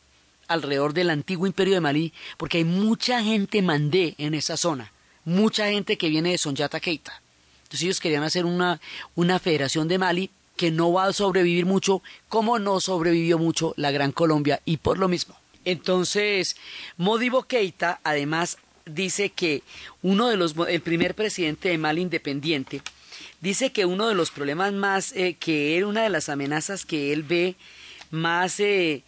alrededor 0.48 0.94
del 0.94 1.10
antiguo 1.10 1.46
imperio 1.46 1.74
de 1.74 1.80
Malí, 1.80 2.12
porque 2.36 2.58
hay 2.58 2.64
mucha 2.64 3.22
gente 3.22 3.62
mandé 3.62 4.14
en 4.18 4.34
esa 4.34 4.56
zona, 4.56 4.92
mucha 5.24 5.68
gente 5.68 5.98
que 5.98 6.08
viene 6.08 6.30
de 6.30 6.38
Sonyata 6.38 6.80
Keita. 6.80 7.22
Entonces 7.64 7.82
ellos 7.82 8.00
querían 8.00 8.22
hacer 8.22 8.46
una, 8.46 8.80
una 9.14 9.38
federación 9.38 9.88
de 9.88 9.98
Mali 9.98 10.30
que 10.56 10.70
no 10.70 10.92
va 10.92 11.04
a 11.04 11.12
sobrevivir 11.12 11.66
mucho, 11.66 12.02
como 12.28 12.58
no 12.58 12.80
sobrevivió 12.80 13.38
mucho 13.38 13.74
la 13.76 13.92
Gran 13.92 14.10
Colombia, 14.10 14.60
y 14.64 14.78
por 14.78 14.98
lo 14.98 15.06
mismo. 15.06 15.36
Entonces, 15.64 16.56
Modibo 16.96 17.42
Keita, 17.42 18.00
además, 18.02 18.56
dice 18.88 19.30
que 19.30 19.62
uno 20.02 20.28
de 20.28 20.36
los, 20.36 20.54
el 20.68 20.80
primer 20.80 21.14
presidente 21.14 21.68
de 21.68 21.78
Mali 21.78 22.02
independiente, 22.02 22.82
dice 23.40 23.72
que 23.72 23.84
uno 23.84 24.08
de 24.08 24.14
los 24.14 24.30
problemas 24.30 24.72
más, 24.72 25.12
eh, 25.12 25.36
que 25.38 25.76
él, 25.76 25.84
una 25.84 26.02
de 26.02 26.10
las 26.10 26.28
amenazas 26.28 26.84
que 26.84 27.12
él 27.12 27.22
ve 27.22 27.56
más, 28.10 28.60
eh, 28.60 29.02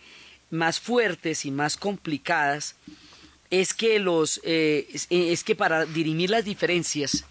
más 0.50 0.80
fuertes 0.80 1.44
y 1.44 1.50
más 1.50 1.76
complicadas, 1.76 2.76
es 3.50 3.74
que 3.74 3.98
los, 3.98 4.40
eh, 4.44 4.88
es, 5.10 5.44
que 5.44 5.56
para 5.56 5.84
dirimir 5.86 6.30
las 6.30 6.44
diferencias 6.44 7.24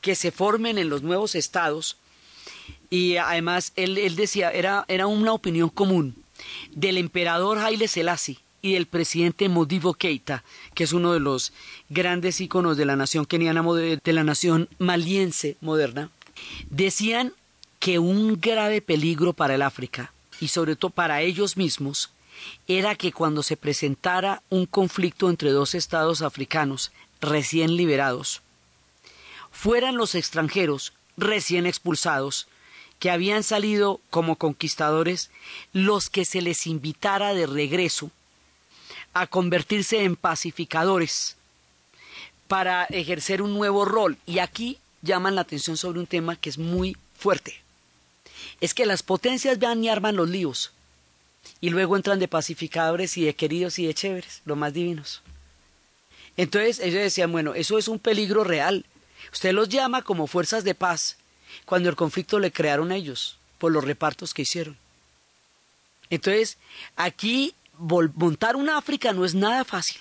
que 0.00 0.14
se 0.14 0.32
formen 0.32 0.78
en 0.78 0.88
los 0.88 1.02
nuevos 1.02 1.34
estados, 1.34 1.96
y 2.88 3.16
además 3.16 3.72
él, 3.76 3.98
él 3.98 4.16
decía, 4.16 4.50
era, 4.50 4.84
era 4.88 5.06
una 5.06 5.32
opinión 5.32 5.68
común 5.68 6.16
del 6.72 6.96
emperador 6.96 7.58
Haile 7.58 7.86
Selassie, 7.86 8.38
y 8.62 8.74
el 8.74 8.86
presidente 8.86 9.48
Modibo 9.48 9.94
Keita, 9.94 10.44
que 10.74 10.84
es 10.84 10.92
uno 10.92 11.12
de 11.12 11.20
los 11.20 11.52
grandes 11.88 12.40
íconos 12.40 12.76
de 12.76 12.84
la 12.84 12.96
nación 12.96 13.24
keniana, 13.24 13.62
de 13.62 14.12
la 14.12 14.24
nación 14.24 14.68
maliense 14.78 15.56
moderna, 15.60 16.10
decían 16.68 17.32
que 17.78 17.98
un 17.98 18.40
grave 18.40 18.82
peligro 18.82 19.32
para 19.32 19.54
el 19.54 19.62
África 19.62 20.12
y 20.40 20.48
sobre 20.48 20.76
todo 20.76 20.90
para 20.90 21.22
ellos 21.22 21.56
mismos 21.56 22.10
era 22.66 22.94
que 22.94 23.12
cuando 23.12 23.42
se 23.42 23.56
presentara 23.56 24.42
un 24.48 24.66
conflicto 24.66 25.28
entre 25.28 25.50
dos 25.50 25.74
estados 25.74 26.22
africanos 26.22 26.92
recién 27.20 27.76
liberados, 27.76 28.42
fueran 29.50 29.96
los 29.96 30.14
extranjeros 30.14 30.92
recién 31.16 31.66
expulsados 31.66 32.48
que 32.98 33.10
habían 33.10 33.42
salido 33.42 34.00
como 34.10 34.36
conquistadores 34.36 35.30
los 35.72 36.10
que 36.10 36.24
se 36.24 36.42
les 36.42 36.66
invitara 36.66 37.34
de 37.34 37.46
regreso 37.46 38.10
a 39.12 39.26
convertirse 39.26 40.04
en 40.04 40.16
pacificadores 40.16 41.36
para 42.48 42.84
ejercer 42.86 43.42
un 43.42 43.54
nuevo 43.54 43.84
rol. 43.84 44.16
Y 44.26 44.38
aquí 44.38 44.78
llaman 45.02 45.34
la 45.34 45.42
atención 45.42 45.76
sobre 45.76 46.00
un 46.00 46.06
tema 46.06 46.36
que 46.36 46.50
es 46.50 46.58
muy 46.58 46.96
fuerte. 47.16 47.60
Es 48.60 48.74
que 48.74 48.86
las 48.86 49.02
potencias 49.02 49.58
van 49.58 49.82
y 49.84 49.88
arman 49.88 50.16
los 50.16 50.28
líos 50.28 50.72
y 51.60 51.70
luego 51.70 51.96
entran 51.96 52.18
de 52.18 52.28
pacificadores 52.28 53.16
y 53.16 53.24
de 53.24 53.34
queridos 53.34 53.78
y 53.78 53.86
de 53.86 53.94
chéveres, 53.94 54.42
los 54.44 54.56
más 54.56 54.72
divinos. 54.72 55.22
Entonces 56.36 56.80
ellos 56.80 57.02
decían, 57.02 57.32
bueno, 57.32 57.54
eso 57.54 57.78
es 57.78 57.88
un 57.88 57.98
peligro 57.98 58.44
real. 58.44 58.84
Usted 59.32 59.52
los 59.52 59.68
llama 59.68 60.02
como 60.02 60.26
fuerzas 60.26 60.64
de 60.64 60.74
paz 60.74 61.16
cuando 61.64 61.88
el 61.88 61.96
conflicto 61.96 62.38
le 62.38 62.52
crearon 62.52 62.92
a 62.92 62.96
ellos 62.96 63.38
por 63.58 63.72
los 63.72 63.84
repartos 63.84 64.32
que 64.32 64.42
hicieron. 64.42 64.76
Entonces, 66.08 66.58
aquí 66.96 67.54
montar 67.80 68.56
una 68.56 68.76
África 68.76 69.12
no 69.12 69.24
es 69.24 69.34
nada 69.34 69.64
fácil, 69.64 70.00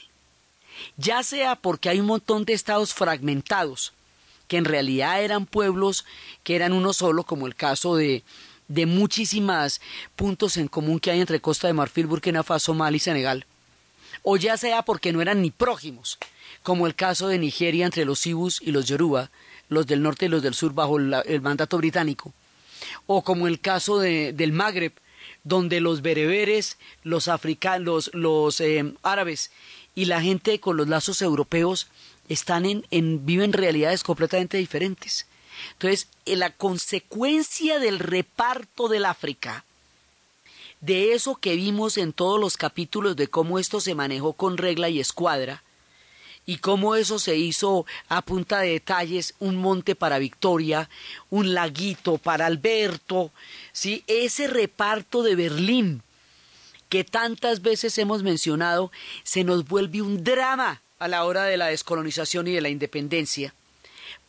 ya 0.97 1.23
sea 1.23 1.55
porque 1.55 1.89
hay 1.89 1.99
un 1.99 2.05
montón 2.05 2.45
de 2.45 2.53
estados 2.53 2.93
fragmentados, 2.93 3.93
que 4.47 4.57
en 4.57 4.65
realidad 4.65 5.21
eran 5.23 5.45
pueblos 5.45 6.05
que 6.43 6.55
eran 6.55 6.73
uno 6.73 6.93
solo, 6.93 7.23
como 7.23 7.47
el 7.47 7.55
caso 7.55 7.95
de, 7.95 8.23
de 8.67 8.85
muchísimas 8.85 9.81
puntos 10.15 10.57
en 10.57 10.67
común 10.67 10.99
que 10.99 11.11
hay 11.11 11.21
entre 11.21 11.41
Costa 11.41 11.67
de 11.67 11.73
Marfil, 11.73 12.07
Burkina 12.07 12.43
Faso, 12.43 12.73
Mali 12.73 12.97
y 12.97 12.99
Senegal, 12.99 13.45
o 14.23 14.37
ya 14.37 14.57
sea 14.57 14.83
porque 14.83 15.13
no 15.13 15.21
eran 15.21 15.41
ni 15.41 15.51
prójimos, 15.51 16.17
como 16.63 16.87
el 16.87 16.95
caso 16.95 17.27
de 17.27 17.39
Nigeria 17.39 17.85
entre 17.85 18.05
los 18.05 18.25
Ibus 18.25 18.61
y 18.61 18.71
los 18.71 18.85
Yoruba, 18.85 19.31
los 19.69 19.87
del 19.87 20.01
norte 20.01 20.25
y 20.25 20.29
los 20.29 20.41
del 20.41 20.53
sur 20.53 20.73
bajo 20.73 20.97
el 20.97 21.41
mandato 21.41 21.77
británico, 21.77 22.33
o 23.05 23.23
como 23.23 23.47
el 23.47 23.59
caso 23.59 23.99
de, 23.99 24.33
del 24.33 24.51
Magreb, 24.51 24.93
donde 25.43 25.79
los 25.79 26.01
bereberes, 26.01 26.77
los 27.03 27.27
africanos, 27.27 28.11
los 28.13 28.59
eh, 28.61 28.93
árabes 29.03 29.51
y 29.95 30.05
la 30.05 30.21
gente 30.21 30.59
con 30.59 30.77
los 30.77 30.87
lazos 30.87 31.21
europeos 31.21 31.87
están 32.27 32.65
en, 32.65 32.85
en, 32.91 33.25
viven 33.25 33.53
realidades 33.53 34.03
completamente 34.03 34.57
diferentes. 34.57 35.25
Entonces, 35.73 36.07
la 36.25 36.51
consecuencia 36.51 37.79
del 37.79 37.99
reparto 37.99 38.87
del 38.87 39.05
África, 39.05 39.65
de 40.81 41.13
eso 41.13 41.35
que 41.35 41.55
vimos 41.55 41.97
en 41.97 42.13
todos 42.13 42.39
los 42.39 42.55
capítulos 42.55 43.15
de 43.15 43.27
cómo 43.27 43.59
esto 43.59 43.81
se 43.81 43.95
manejó 43.95 44.33
con 44.33 44.57
regla 44.57 44.89
y 44.89 44.99
escuadra, 44.99 45.63
y 46.49 46.57
cómo 46.57 46.95
eso 46.95 47.19
se 47.19 47.37
hizo 47.37 47.85
a 48.07 48.23
punta 48.23 48.61
de 48.61 48.71
detalles, 48.71 49.35
un 49.37 49.55
monte 49.55 49.93
para 49.93 50.17
Victoria, 50.17 50.89
un 51.29 51.53
laguito 51.53 52.17
para 52.17 52.47
Alberto, 52.47 53.31
¿sí? 53.71 54.03
ese 54.07 54.47
reparto 54.47 55.21
de 55.21 55.35
Berlín 55.35 56.01
que 56.89 57.03
tantas 57.03 57.61
veces 57.61 57.95
hemos 57.99 58.23
mencionado, 58.23 58.91
se 59.21 59.43
nos 59.43 59.67
vuelve 59.67 60.01
un 60.01 60.23
drama 60.23 60.81
a 60.97 61.07
la 61.07 61.23
hora 61.25 61.43
de 61.43 61.57
la 61.57 61.67
descolonización 61.67 62.47
y 62.47 62.53
de 62.53 62.61
la 62.61 62.69
independencia 62.69 63.53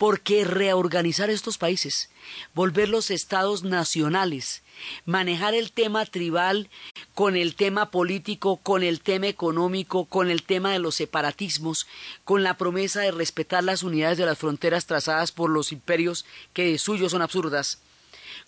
porque 0.01 0.45
reorganizar 0.47 1.29
estos 1.29 1.59
países, 1.59 2.09
volver 2.55 2.89
los 2.89 3.11
estados 3.11 3.65
nacionales, 3.65 4.63
manejar 5.05 5.53
el 5.53 5.73
tema 5.73 6.07
tribal 6.07 6.71
con 7.15 7.37
el 7.37 7.55
tema 7.55 7.91
político, 7.91 8.57
con 8.57 8.83
el 8.83 9.03
tema 9.03 9.27
económico, 9.27 10.07
con 10.07 10.31
el 10.31 10.43
tema 10.43 10.73
de 10.73 10.79
los 10.79 10.95
separatismos, 10.95 11.87
con 12.25 12.43
la 12.43 12.57
promesa 12.57 13.03
de 13.03 13.11
respetar 13.11 13.63
las 13.63 13.83
unidades 13.83 14.17
de 14.17 14.25
las 14.25 14.39
fronteras 14.39 14.87
trazadas 14.87 15.33
por 15.33 15.51
los 15.51 15.71
imperios 15.71 16.25
que 16.55 16.65
de 16.65 16.79
suyo 16.79 17.11
son 17.11 17.21
absurdas, 17.21 17.81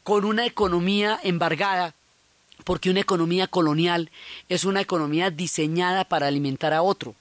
con 0.04 0.24
una 0.24 0.46
economía 0.46 1.20
embargada, 1.22 1.94
porque 2.64 2.88
una 2.88 3.00
economía 3.00 3.46
colonial 3.46 4.10
es 4.48 4.64
una 4.64 4.80
economía 4.80 5.30
diseñada 5.30 6.06
para 6.06 6.28
alimentar 6.28 6.72
a 6.72 6.80
otro. 6.80 7.14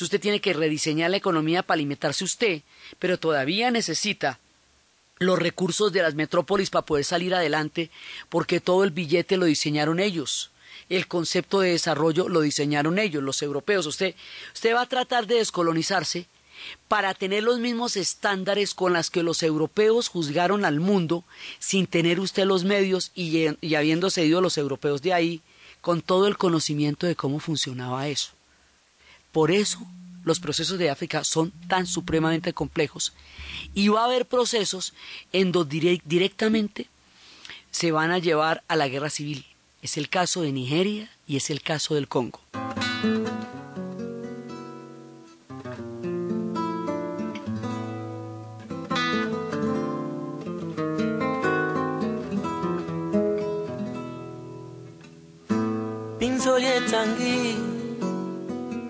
Usted 0.00 0.20
tiene 0.20 0.40
que 0.40 0.52
rediseñar 0.52 1.10
la 1.10 1.16
economía 1.16 1.62
para 1.62 1.76
alimentarse 1.76 2.24
usted, 2.24 2.62
pero 2.98 3.18
todavía 3.18 3.70
necesita 3.70 4.38
los 5.18 5.38
recursos 5.38 5.92
de 5.92 6.02
las 6.02 6.14
metrópolis 6.14 6.70
para 6.70 6.84
poder 6.84 7.04
salir 7.04 7.34
adelante, 7.34 7.90
porque 8.28 8.60
todo 8.60 8.84
el 8.84 8.90
billete 8.90 9.36
lo 9.36 9.46
diseñaron 9.46 10.00
ellos. 10.00 10.50
El 10.88 11.08
concepto 11.08 11.60
de 11.60 11.70
desarrollo 11.70 12.28
lo 12.28 12.42
diseñaron 12.42 12.98
ellos, 12.98 13.22
los 13.22 13.42
europeos. 13.42 13.86
Usted, 13.86 14.14
usted 14.54 14.74
va 14.74 14.82
a 14.82 14.88
tratar 14.88 15.26
de 15.26 15.36
descolonizarse 15.36 16.26
para 16.88 17.14
tener 17.14 17.42
los 17.42 17.58
mismos 17.58 17.96
estándares 17.96 18.74
con 18.74 18.92
los 18.92 19.10
que 19.10 19.22
los 19.22 19.42
europeos 19.42 20.08
juzgaron 20.08 20.64
al 20.64 20.80
mundo, 20.80 21.24
sin 21.58 21.86
tener 21.86 22.20
usted 22.20 22.44
los 22.44 22.64
medios 22.64 23.10
y, 23.14 23.46
y 23.60 23.74
habiéndose 23.74 24.24
ido 24.24 24.40
los 24.40 24.58
europeos 24.58 25.02
de 25.02 25.12
ahí, 25.12 25.42
con 25.80 26.02
todo 26.02 26.26
el 26.26 26.36
conocimiento 26.36 27.06
de 27.06 27.16
cómo 27.16 27.40
funcionaba 27.40 28.08
eso. 28.08 28.35
Por 29.36 29.50
eso 29.50 29.80
los 30.24 30.40
procesos 30.40 30.78
de 30.78 30.88
África 30.88 31.22
son 31.22 31.50
tan 31.68 31.86
supremamente 31.86 32.54
complejos 32.54 33.12
y 33.74 33.88
va 33.88 34.00
a 34.00 34.04
haber 34.06 34.24
procesos 34.24 34.94
en 35.30 35.52
donde 35.52 36.00
directamente 36.06 36.86
se 37.70 37.92
van 37.92 38.12
a 38.12 38.18
llevar 38.18 38.64
a 38.66 38.76
la 38.76 38.88
guerra 38.88 39.10
civil. 39.10 39.44
Es 39.82 39.98
el 39.98 40.08
caso 40.08 40.40
de 40.40 40.52
Nigeria 40.52 41.10
y 41.26 41.36
es 41.36 41.50
el 41.50 41.60
caso 41.60 41.94
del 41.94 42.08
Congo. 42.08 42.40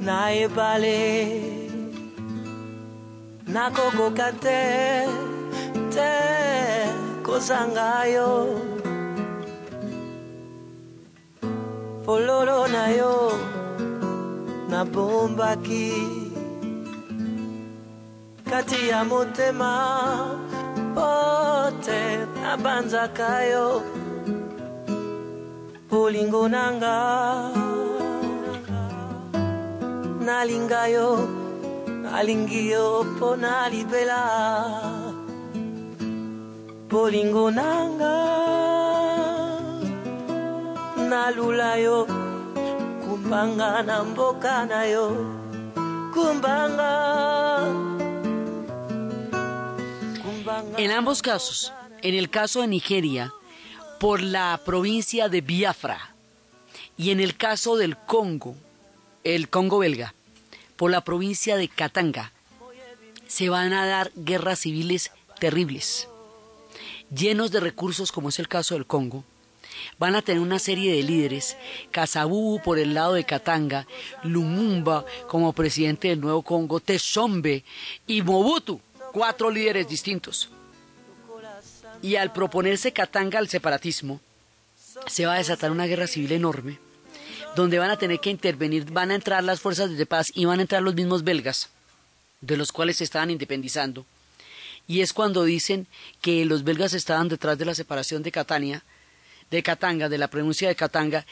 Naebale 0.06 1.02
nakokoka 3.54 4.28
te 4.44 4.62
te 5.94 6.12
kozangayo 7.26 8.30
fololo 12.04 12.60
na 12.74 12.84
yo 12.98 13.14
nabombaki. 14.70 15.90
Kati 18.50 18.88
ya 18.88 19.04
motema 19.04 19.72
pote 20.94 22.00
nabanzaka 22.42 23.30
yo. 23.52 23.82
Bolingo 25.90 26.48
nanga 26.48 27.65
nalingayo 30.26 31.10
nalingiyo 32.02 33.06
po 33.18 33.38
nalibela 33.38 34.22
bolingo 36.90 37.46
nanga 37.50 38.14
nalulayo 41.10 41.98
kumbanga 43.02 43.86
na 43.86 43.96
mboka 44.02 44.66
na 44.66 44.80
yo 44.90 45.06
kumbanga. 46.10 46.92
En 50.78 50.90
ambos 50.90 51.22
casos, 51.22 51.72
en 52.02 52.14
el 52.14 52.30
caso 52.30 52.60
de 52.60 52.68
Nigeria, 52.68 53.32
por 53.98 54.20
la 54.22 54.60
provincia 54.64 55.28
de 55.28 55.40
Biafra, 55.40 56.14
y 56.96 57.10
en 57.10 57.20
el 57.20 57.36
caso 57.36 57.76
del 57.76 57.96
Congo, 57.96 58.54
el 59.34 59.48
Congo 59.48 59.78
belga, 59.78 60.14
por 60.76 60.92
la 60.92 61.02
provincia 61.02 61.56
de 61.56 61.66
Katanga, 61.66 62.30
se 63.26 63.48
van 63.48 63.72
a 63.72 63.84
dar 63.84 64.12
guerras 64.14 64.60
civiles 64.60 65.10
terribles, 65.40 66.06
llenos 67.12 67.50
de 67.50 67.58
recursos 67.58 68.12
como 68.12 68.28
es 68.28 68.38
el 68.38 68.46
caso 68.46 68.74
del 68.74 68.86
Congo. 68.86 69.24
Van 69.98 70.14
a 70.14 70.22
tener 70.22 70.40
una 70.40 70.60
serie 70.60 70.94
de 70.94 71.02
líderes, 71.02 71.56
Kasavubu 71.90 72.62
por 72.62 72.78
el 72.78 72.94
lado 72.94 73.14
de 73.14 73.24
Katanga, 73.24 73.88
Lumumba 74.22 75.04
como 75.26 75.52
presidente 75.52 76.06
del 76.06 76.20
nuevo 76.20 76.42
Congo, 76.42 76.78
Teshombe 76.78 77.64
y 78.06 78.22
Mobutu, 78.22 78.80
cuatro 79.12 79.50
líderes 79.50 79.88
distintos. 79.88 80.50
Y 82.00 82.14
al 82.14 82.32
proponerse 82.32 82.92
Katanga 82.92 83.40
al 83.40 83.48
separatismo, 83.48 84.20
se 85.08 85.26
va 85.26 85.34
a 85.34 85.38
desatar 85.38 85.72
una 85.72 85.86
guerra 85.86 86.06
civil 86.06 86.30
enorme 86.30 86.85
donde 87.56 87.78
van 87.78 87.90
a 87.90 87.96
tener 87.96 88.20
que 88.20 88.30
intervenir, 88.30 88.84
van 88.92 89.10
a 89.10 89.14
entrar 89.14 89.42
las 89.42 89.60
fuerzas 89.60 89.96
de 89.96 90.06
paz 90.06 90.30
y 90.34 90.44
van 90.44 90.58
a 90.58 90.62
entrar 90.62 90.82
los 90.82 90.94
mismos 90.94 91.24
belgas, 91.24 91.70
de 92.42 92.56
los 92.56 92.70
cuales 92.70 92.98
se 92.98 93.04
estaban 93.04 93.30
independizando. 93.30 94.04
Y 94.86 95.00
es 95.00 95.12
cuando 95.12 95.42
dicen 95.42 95.86
que 96.20 96.44
los 96.44 96.62
belgas 96.62 96.92
estaban 96.92 97.28
detrás 97.28 97.58
de 97.58 97.64
la 97.64 97.74
separación 97.74 98.22
de 98.22 98.30
Catania, 98.30 98.84
de 99.50 99.62
Katanga, 99.62 100.08
de 100.08 100.18
la 100.18 100.28
provincia 100.28 100.68
de 100.68 100.76
Katanga, 100.76 101.24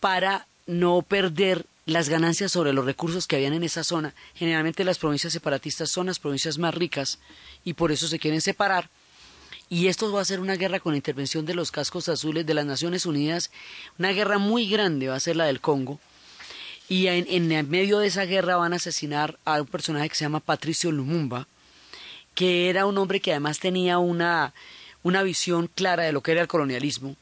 para 0.00 0.46
no 0.66 1.02
perder 1.02 1.64
las 1.86 2.08
ganancias 2.08 2.52
sobre 2.52 2.74
los 2.74 2.84
recursos 2.84 3.26
que 3.26 3.36
habían 3.36 3.54
en 3.54 3.64
esa 3.64 3.82
zona. 3.82 4.14
Generalmente 4.34 4.84
las 4.84 4.98
provincias 4.98 5.32
separatistas 5.32 5.90
son 5.90 6.06
las 6.06 6.18
provincias 6.18 6.58
más 6.58 6.74
ricas 6.74 7.18
y 7.64 7.72
por 7.72 7.90
eso 7.90 8.06
se 8.06 8.18
quieren 8.18 8.42
separar 8.42 8.90
y 9.70 9.86
esto 9.86 10.10
va 10.12 10.20
a 10.20 10.24
ser 10.24 10.40
una 10.40 10.56
guerra 10.56 10.80
con 10.80 10.92
la 10.92 10.96
intervención 10.96 11.46
de 11.46 11.54
los 11.54 11.70
cascos 11.70 12.08
azules 12.08 12.44
de 12.44 12.54
las 12.54 12.66
Naciones 12.66 13.06
Unidas, 13.06 13.52
una 13.98 14.10
guerra 14.10 14.38
muy 14.38 14.68
grande 14.68 15.08
va 15.08 15.14
a 15.14 15.20
ser 15.20 15.36
la 15.36 15.46
del 15.46 15.60
Congo, 15.60 16.00
y 16.88 17.06
en, 17.06 17.26
en 17.28 17.70
medio 17.70 18.00
de 18.00 18.08
esa 18.08 18.24
guerra 18.24 18.56
van 18.56 18.72
a 18.72 18.76
asesinar 18.76 19.38
a 19.44 19.60
un 19.60 19.68
personaje 19.68 20.08
que 20.08 20.16
se 20.16 20.24
llama 20.24 20.40
Patricio 20.40 20.90
Lumumba, 20.90 21.46
que 22.34 22.68
era 22.68 22.84
un 22.84 22.98
hombre 22.98 23.20
que 23.20 23.30
además 23.30 23.60
tenía 23.60 23.98
una, 23.98 24.54
una 25.04 25.22
visión 25.22 25.70
clara 25.72 26.02
de 26.02 26.12
lo 26.12 26.20
que 26.20 26.32
era 26.32 26.42
el 26.42 26.48
colonialismo, 26.48 27.14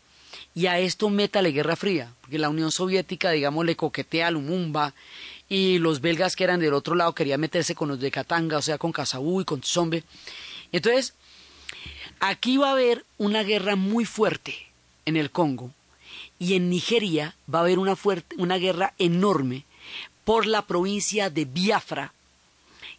y 0.54 0.66
a 0.66 0.78
esto 0.78 1.10
meta 1.10 1.42
la 1.42 1.50
Guerra 1.50 1.76
Fría, 1.76 2.14
porque 2.22 2.38
la 2.38 2.48
Unión 2.48 2.72
Soviética, 2.72 3.30
digamos, 3.30 3.66
le 3.66 3.76
coquetea 3.76 4.28
a 4.28 4.30
Lumumba, 4.30 4.94
y 5.50 5.78
los 5.78 6.00
belgas 6.00 6.34
que 6.34 6.44
eran 6.44 6.60
del 6.60 6.72
otro 6.72 6.94
lado 6.94 7.14
querían 7.14 7.40
meterse 7.40 7.74
con 7.74 7.88
los 7.88 8.00
de 8.00 8.10
Katanga, 8.10 8.56
o 8.56 8.62
sea, 8.62 8.78
con 8.78 8.92
Kasabú 8.92 9.42
y 9.42 9.44
con 9.44 9.60
Tsombe. 9.60 10.02
Entonces, 10.72 11.14
Aquí 12.20 12.56
va 12.56 12.68
a 12.68 12.72
haber 12.72 13.04
una 13.16 13.42
guerra 13.42 13.76
muy 13.76 14.04
fuerte 14.04 14.66
en 15.04 15.16
el 15.16 15.30
Congo 15.30 15.70
y 16.38 16.54
en 16.54 16.68
Nigeria 16.70 17.36
va 17.52 17.60
a 17.60 17.62
haber 17.62 17.78
una, 17.78 17.96
fuerte, 17.96 18.34
una 18.38 18.56
guerra 18.56 18.94
enorme 18.98 19.64
por 20.24 20.46
la 20.46 20.66
provincia 20.66 21.30
de 21.30 21.44
Biafra, 21.44 22.12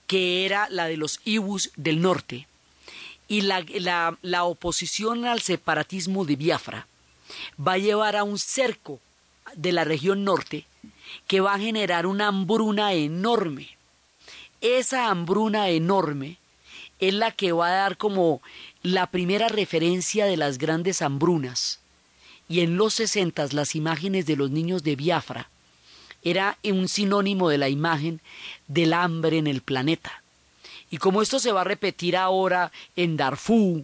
que 0.08 0.46
era 0.46 0.68
la 0.70 0.88
de 0.88 0.98
los 0.98 1.20
Ibus 1.26 1.72
del 1.76 2.02
norte, 2.02 2.48
y 3.28 3.42
la, 3.42 3.64
la, 3.76 4.18
la 4.22 4.44
oposición 4.46 5.26
al 5.26 5.42
separatismo 5.42 6.26
de 6.26 6.36
Biafra 6.36 6.88
va 7.60 7.74
a 7.74 7.78
llevar 7.78 8.16
a 8.16 8.24
un 8.24 8.40
cerco 8.40 9.00
de 9.56 9.72
la 9.72 9.84
región 9.84 10.24
norte 10.24 10.66
que 11.28 11.42
va 11.42 11.54
a 11.54 11.60
generar 11.60 12.06
una 12.08 12.28
hambruna 12.28 12.94
enorme. 12.94 13.78
Esa 14.62 15.10
hambruna 15.10 15.70
enorme 15.70 16.38
es 17.00 17.14
la 17.14 17.32
que 17.32 17.52
va 17.52 17.68
a 17.68 17.72
dar 17.72 17.98
como 17.98 18.42
la 18.84 19.08
primera 19.08 19.48
referencia 19.48 20.26
de 20.26 20.38
las 20.38 20.58
grandes 20.58 21.02
hambrunas. 21.02 21.80
Y 22.48 22.62
en 22.62 22.78
los 22.78 22.96
sesentas 22.96 23.54
las 23.54 23.76
imágenes 23.76 24.26
de 24.26 24.36
los 24.36 24.52
niños 24.52 24.84
de 24.84 24.96
Biafra 24.96 25.50
era 26.24 26.58
un 26.64 26.88
sinónimo 26.88 27.50
de 27.50 27.58
la 27.58 27.70
imagen 27.70 28.22
del 28.68 28.94
hambre 28.94 29.38
en 29.38 29.48
el 29.48 29.62
planeta. 29.62 30.24
Y 30.90 30.98
como 30.98 31.22
esto 31.22 31.40
se 31.40 31.52
va 31.52 31.62
a 31.62 31.66
repetir 31.66 32.18
ahora 32.18 32.72
en 32.96 33.16
Darfur, 33.16 33.84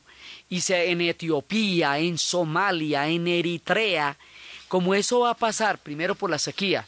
y 0.50 0.62
en 0.70 1.02
Etiopía, 1.02 2.00
en 2.00 2.18
Somalia, 2.18 3.08
en 3.08 3.28
Eritrea, 3.28 4.18
como 4.68 4.96
eso 4.96 5.22
va 5.22 5.32
a 5.32 5.38
pasar 5.38 5.78
primero 5.78 6.16
por 6.16 6.30
la 6.30 6.40
sequía 6.40 6.86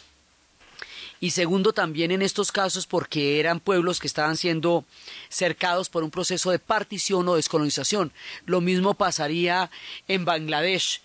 y 1.20 1.32
segundo 1.32 1.74
también 1.74 2.12
en 2.12 2.22
estos 2.22 2.52
casos 2.52 2.88
porque 2.88 3.40
eran 3.40 3.60
pueblos 3.60 4.00
que 4.00 4.08
estaban 4.08 4.38
siendo 4.38 4.86
cercados 5.30 5.90
por 5.90 6.04
un 6.04 6.12
proceso 6.12 6.52
de 6.52 6.60
partición 6.60 7.28
o 7.28 7.36
descolonización. 7.36 8.12
Lo 8.46 8.62
mismo 8.62 8.94
pasaría 8.94 9.70
en 10.08 10.26
Bangladesh 10.26 11.02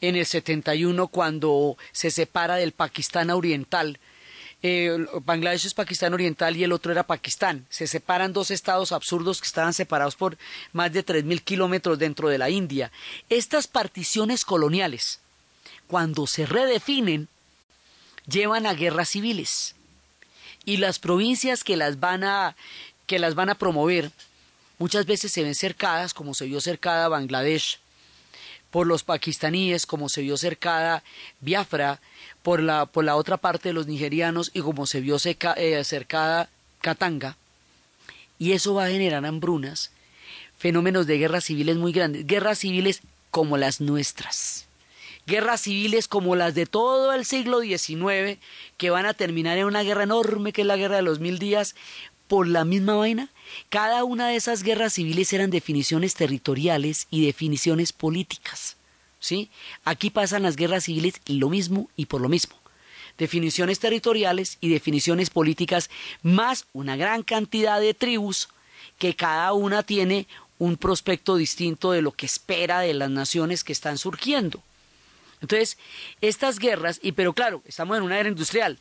en 0.00 0.16
el 0.16 0.26
71 0.26 1.08
cuando 1.08 1.76
se 1.92 2.10
separa 2.10 2.56
del 2.56 2.72
Pakistán 2.72 3.30
oriental. 3.30 3.98
Eh, 4.62 5.06
Bangladesh 5.24 5.66
es 5.66 5.74
Pakistán 5.74 6.12
oriental 6.12 6.56
y 6.56 6.64
el 6.64 6.72
otro 6.72 6.92
era 6.92 7.06
Pakistán. 7.06 7.66
Se 7.70 7.86
separan 7.86 8.32
dos 8.32 8.50
estados 8.50 8.92
absurdos 8.92 9.40
que 9.40 9.46
estaban 9.46 9.72
separados 9.72 10.16
por 10.16 10.36
más 10.72 10.92
de 10.92 11.04
3.000 11.04 11.42
kilómetros 11.42 11.98
dentro 11.98 12.28
de 12.28 12.38
la 12.38 12.50
India. 12.50 12.92
Estas 13.28 13.66
particiones 13.66 14.44
coloniales, 14.44 15.20
cuando 15.86 16.26
se 16.26 16.46
redefinen, 16.46 17.28
llevan 18.30 18.66
a 18.66 18.74
guerras 18.74 19.10
civiles 19.10 19.74
y 20.64 20.76
las 20.76 20.98
provincias 20.98 21.64
que 21.64 21.76
las 21.76 22.00
van 22.00 22.24
a 22.24 22.56
que 23.06 23.18
las 23.18 23.34
van 23.34 23.50
a 23.50 23.56
promover 23.56 24.12
muchas 24.78 25.06
veces 25.06 25.32
se 25.32 25.42
ven 25.42 25.54
cercadas 25.54 26.14
como 26.14 26.34
se 26.34 26.46
vio 26.46 26.60
cercada 26.60 27.08
Bangladesh 27.08 27.78
por 28.70 28.86
los 28.86 29.02
pakistaníes, 29.02 29.84
como 29.84 30.08
se 30.08 30.22
vio 30.22 30.36
cercada 30.36 31.02
Biafra, 31.40 32.00
por 32.42 32.62
la, 32.62 32.86
por 32.86 33.04
la 33.04 33.16
otra 33.16 33.36
parte 33.36 33.70
de 33.70 33.72
los 33.72 33.86
nigerianos 33.86 34.50
y 34.54 34.60
como 34.60 34.86
se 34.86 35.00
vio 35.00 35.16
eh, 35.24 35.84
cercada 35.84 36.48
Katanga. 36.80 37.36
Y 38.38 38.52
eso 38.52 38.74
va 38.74 38.86
a 38.86 38.90
generar 38.90 39.26
hambrunas, 39.26 39.90
fenómenos 40.56 41.06
de 41.06 41.18
guerras 41.18 41.44
civiles 41.44 41.76
muy 41.76 41.92
grandes, 41.92 42.26
guerras 42.26 42.60
civiles 42.60 43.02
como 43.30 43.56
las 43.56 43.80
nuestras 43.80 44.66
guerras 45.26 45.62
civiles 45.62 46.08
como 46.08 46.36
las 46.36 46.54
de 46.54 46.66
todo 46.66 47.12
el 47.12 47.24
siglo 47.24 47.60
XIX, 47.60 48.38
que 48.76 48.90
van 48.90 49.06
a 49.06 49.14
terminar 49.14 49.58
en 49.58 49.66
una 49.66 49.82
guerra 49.82 50.04
enorme 50.04 50.52
que 50.52 50.62
es 50.62 50.66
la 50.66 50.76
guerra 50.76 50.96
de 50.96 51.02
los 51.02 51.20
mil 51.20 51.38
días, 51.38 51.74
por 52.30 52.46
la 52.46 52.64
misma 52.64 52.94
vaina. 52.94 53.28
Cada 53.70 54.04
una 54.04 54.28
de 54.28 54.36
esas 54.36 54.62
guerras 54.62 54.92
civiles 54.92 55.32
eran 55.32 55.50
definiciones 55.50 56.14
territoriales 56.14 57.08
y 57.10 57.26
definiciones 57.26 57.92
políticas. 57.92 58.76
¿Sí? 59.18 59.50
Aquí 59.84 60.10
pasan 60.10 60.44
las 60.44 60.54
guerras 60.56 60.84
civiles 60.84 61.14
lo 61.26 61.50
mismo 61.50 61.90
y 61.96 62.06
por 62.06 62.20
lo 62.20 62.28
mismo. 62.28 62.54
Definiciones 63.18 63.80
territoriales 63.80 64.58
y 64.60 64.68
definiciones 64.70 65.28
políticas, 65.28 65.90
más 66.22 66.66
una 66.72 66.96
gran 66.96 67.24
cantidad 67.24 67.80
de 67.80 67.94
tribus 67.94 68.48
que 68.96 69.16
cada 69.16 69.52
una 69.52 69.82
tiene 69.82 70.28
un 70.58 70.76
prospecto 70.76 71.36
distinto 71.36 71.90
de 71.90 72.00
lo 72.00 72.12
que 72.12 72.26
espera 72.26 72.80
de 72.80 72.94
las 72.94 73.10
naciones 73.10 73.64
que 73.64 73.72
están 73.72 73.98
surgiendo. 73.98 74.62
Entonces, 75.40 75.78
estas 76.20 76.58
guerras, 76.58 77.00
y 77.02 77.12
pero 77.12 77.32
claro, 77.32 77.62
estamos 77.66 77.96
en 77.96 78.02
una 78.02 78.18
era 78.18 78.28
industrial. 78.28 78.78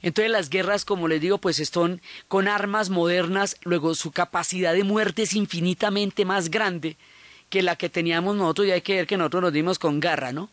Entonces 0.00 0.30
las 0.30 0.48
guerras, 0.48 0.84
como 0.84 1.08
les 1.08 1.20
digo, 1.20 1.38
pues 1.38 1.58
están 1.58 2.00
con 2.28 2.48
armas 2.48 2.88
modernas, 2.88 3.56
luego 3.62 3.94
su 3.94 4.10
capacidad 4.10 4.72
de 4.72 4.84
muerte 4.84 5.22
es 5.22 5.34
infinitamente 5.34 6.24
más 6.24 6.50
grande 6.50 6.96
que 7.50 7.62
la 7.62 7.76
que 7.76 7.90
teníamos 7.90 8.36
nosotros, 8.36 8.66
y 8.66 8.70
hay 8.70 8.80
que 8.80 8.94
ver 8.94 9.06
que 9.06 9.16
nosotros 9.16 9.42
nos 9.42 9.52
dimos 9.52 9.78
con 9.78 10.00
garra, 10.00 10.32
¿no? 10.32 10.48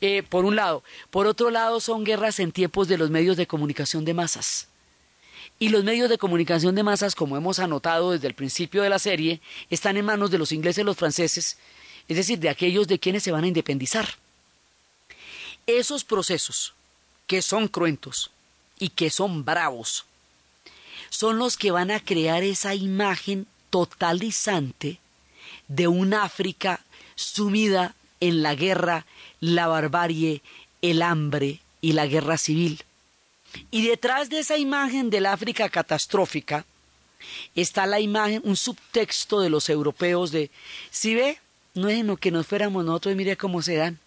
Eh, 0.00 0.22
por 0.22 0.44
un 0.44 0.56
lado. 0.56 0.82
Por 1.10 1.26
otro 1.26 1.50
lado, 1.50 1.80
son 1.80 2.04
guerras 2.04 2.40
en 2.40 2.52
tiempos 2.52 2.88
de 2.88 2.98
los 2.98 3.10
medios 3.10 3.36
de 3.36 3.46
comunicación 3.46 4.04
de 4.04 4.14
masas. 4.14 4.68
Y 5.60 5.70
los 5.70 5.82
medios 5.82 6.08
de 6.08 6.18
comunicación 6.18 6.74
de 6.74 6.84
masas, 6.84 7.14
como 7.14 7.36
hemos 7.36 7.58
anotado 7.58 8.12
desde 8.12 8.28
el 8.28 8.34
principio 8.34 8.82
de 8.82 8.90
la 8.90 8.98
serie, 8.98 9.40
están 9.70 9.96
en 9.96 10.04
manos 10.04 10.30
de 10.30 10.38
los 10.38 10.52
ingleses 10.52 10.82
y 10.82 10.84
los 10.84 10.96
franceses, 10.96 11.58
es 12.06 12.16
decir, 12.16 12.38
de 12.38 12.48
aquellos 12.48 12.86
de 12.86 13.00
quienes 13.00 13.24
se 13.24 13.32
van 13.32 13.44
a 13.44 13.48
independizar. 13.48 14.08
Esos 15.68 16.02
procesos, 16.02 16.72
que 17.26 17.42
son 17.42 17.68
cruentos 17.68 18.30
y 18.78 18.88
que 18.88 19.10
son 19.10 19.44
bravos, 19.44 20.06
son 21.10 21.36
los 21.36 21.58
que 21.58 21.70
van 21.70 21.90
a 21.90 22.00
crear 22.00 22.42
esa 22.42 22.74
imagen 22.74 23.46
totalizante 23.68 24.98
de 25.68 25.86
un 25.86 26.14
África 26.14 26.80
sumida 27.16 27.94
en 28.20 28.42
la 28.42 28.54
guerra, 28.54 29.04
la 29.40 29.66
barbarie, 29.66 30.40
el 30.80 31.02
hambre 31.02 31.60
y 31.82 31.92
la 31.92 32.06
guerra 32.06 32.38
civil. 32.38 32.82
Y 33.70 33.86
detrás 33.86 34.30
de 34.30 34.38
esa 34.38 34.56
imagen 34.56 35.10
del 35.10 35.26
África 35.26 35.68
catastrófica 35.68 36.64
está 37.54 37.84
la 37.84 38.00
imagen, 38.00 38.40
un 38.42 38.56
subtexto 38.56 39.42
de 39.42 39.50
los 39.50 39.68
europeos 39.68 40.30
de, 40.30 40.50
si 40.90 41.14
ve, 41.14 41.38
no 41.74 41.90
es 41.90 41.98
en 41.98 42.06
lo 42.06 42.16
que 42.16 42.30
nos 42.30 42.46
fuéramos 42.46 42.86
nosotros, 42.86 43.14
mire 43.16 43.36
cómo 43.36 43.60
se 43.60 43.76
dan. 43.76 43.98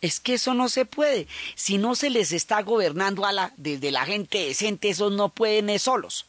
Es 0.00 0.18
que 0.18 0.34
eso 0.34 0.54
no 0.54 0.68
se 0.68 0.86
puede. 0.86 1.26
Si 1.54 1.78
no 1.78 1.94
se 1.94 2.10
les 2.10 2.32
está 2.32 2.62
gobernando 2.62 3.26
a 3.26 3.32
la, 3.32 3.52
desde 3.56 3.90
la 3.90 4.06
gente 4.06 4.38
decente, 4.46 4.88
esos 4.88 5.12
no 5.12 5.28
pueden 5.28 5.78
solos. 5.78 6.26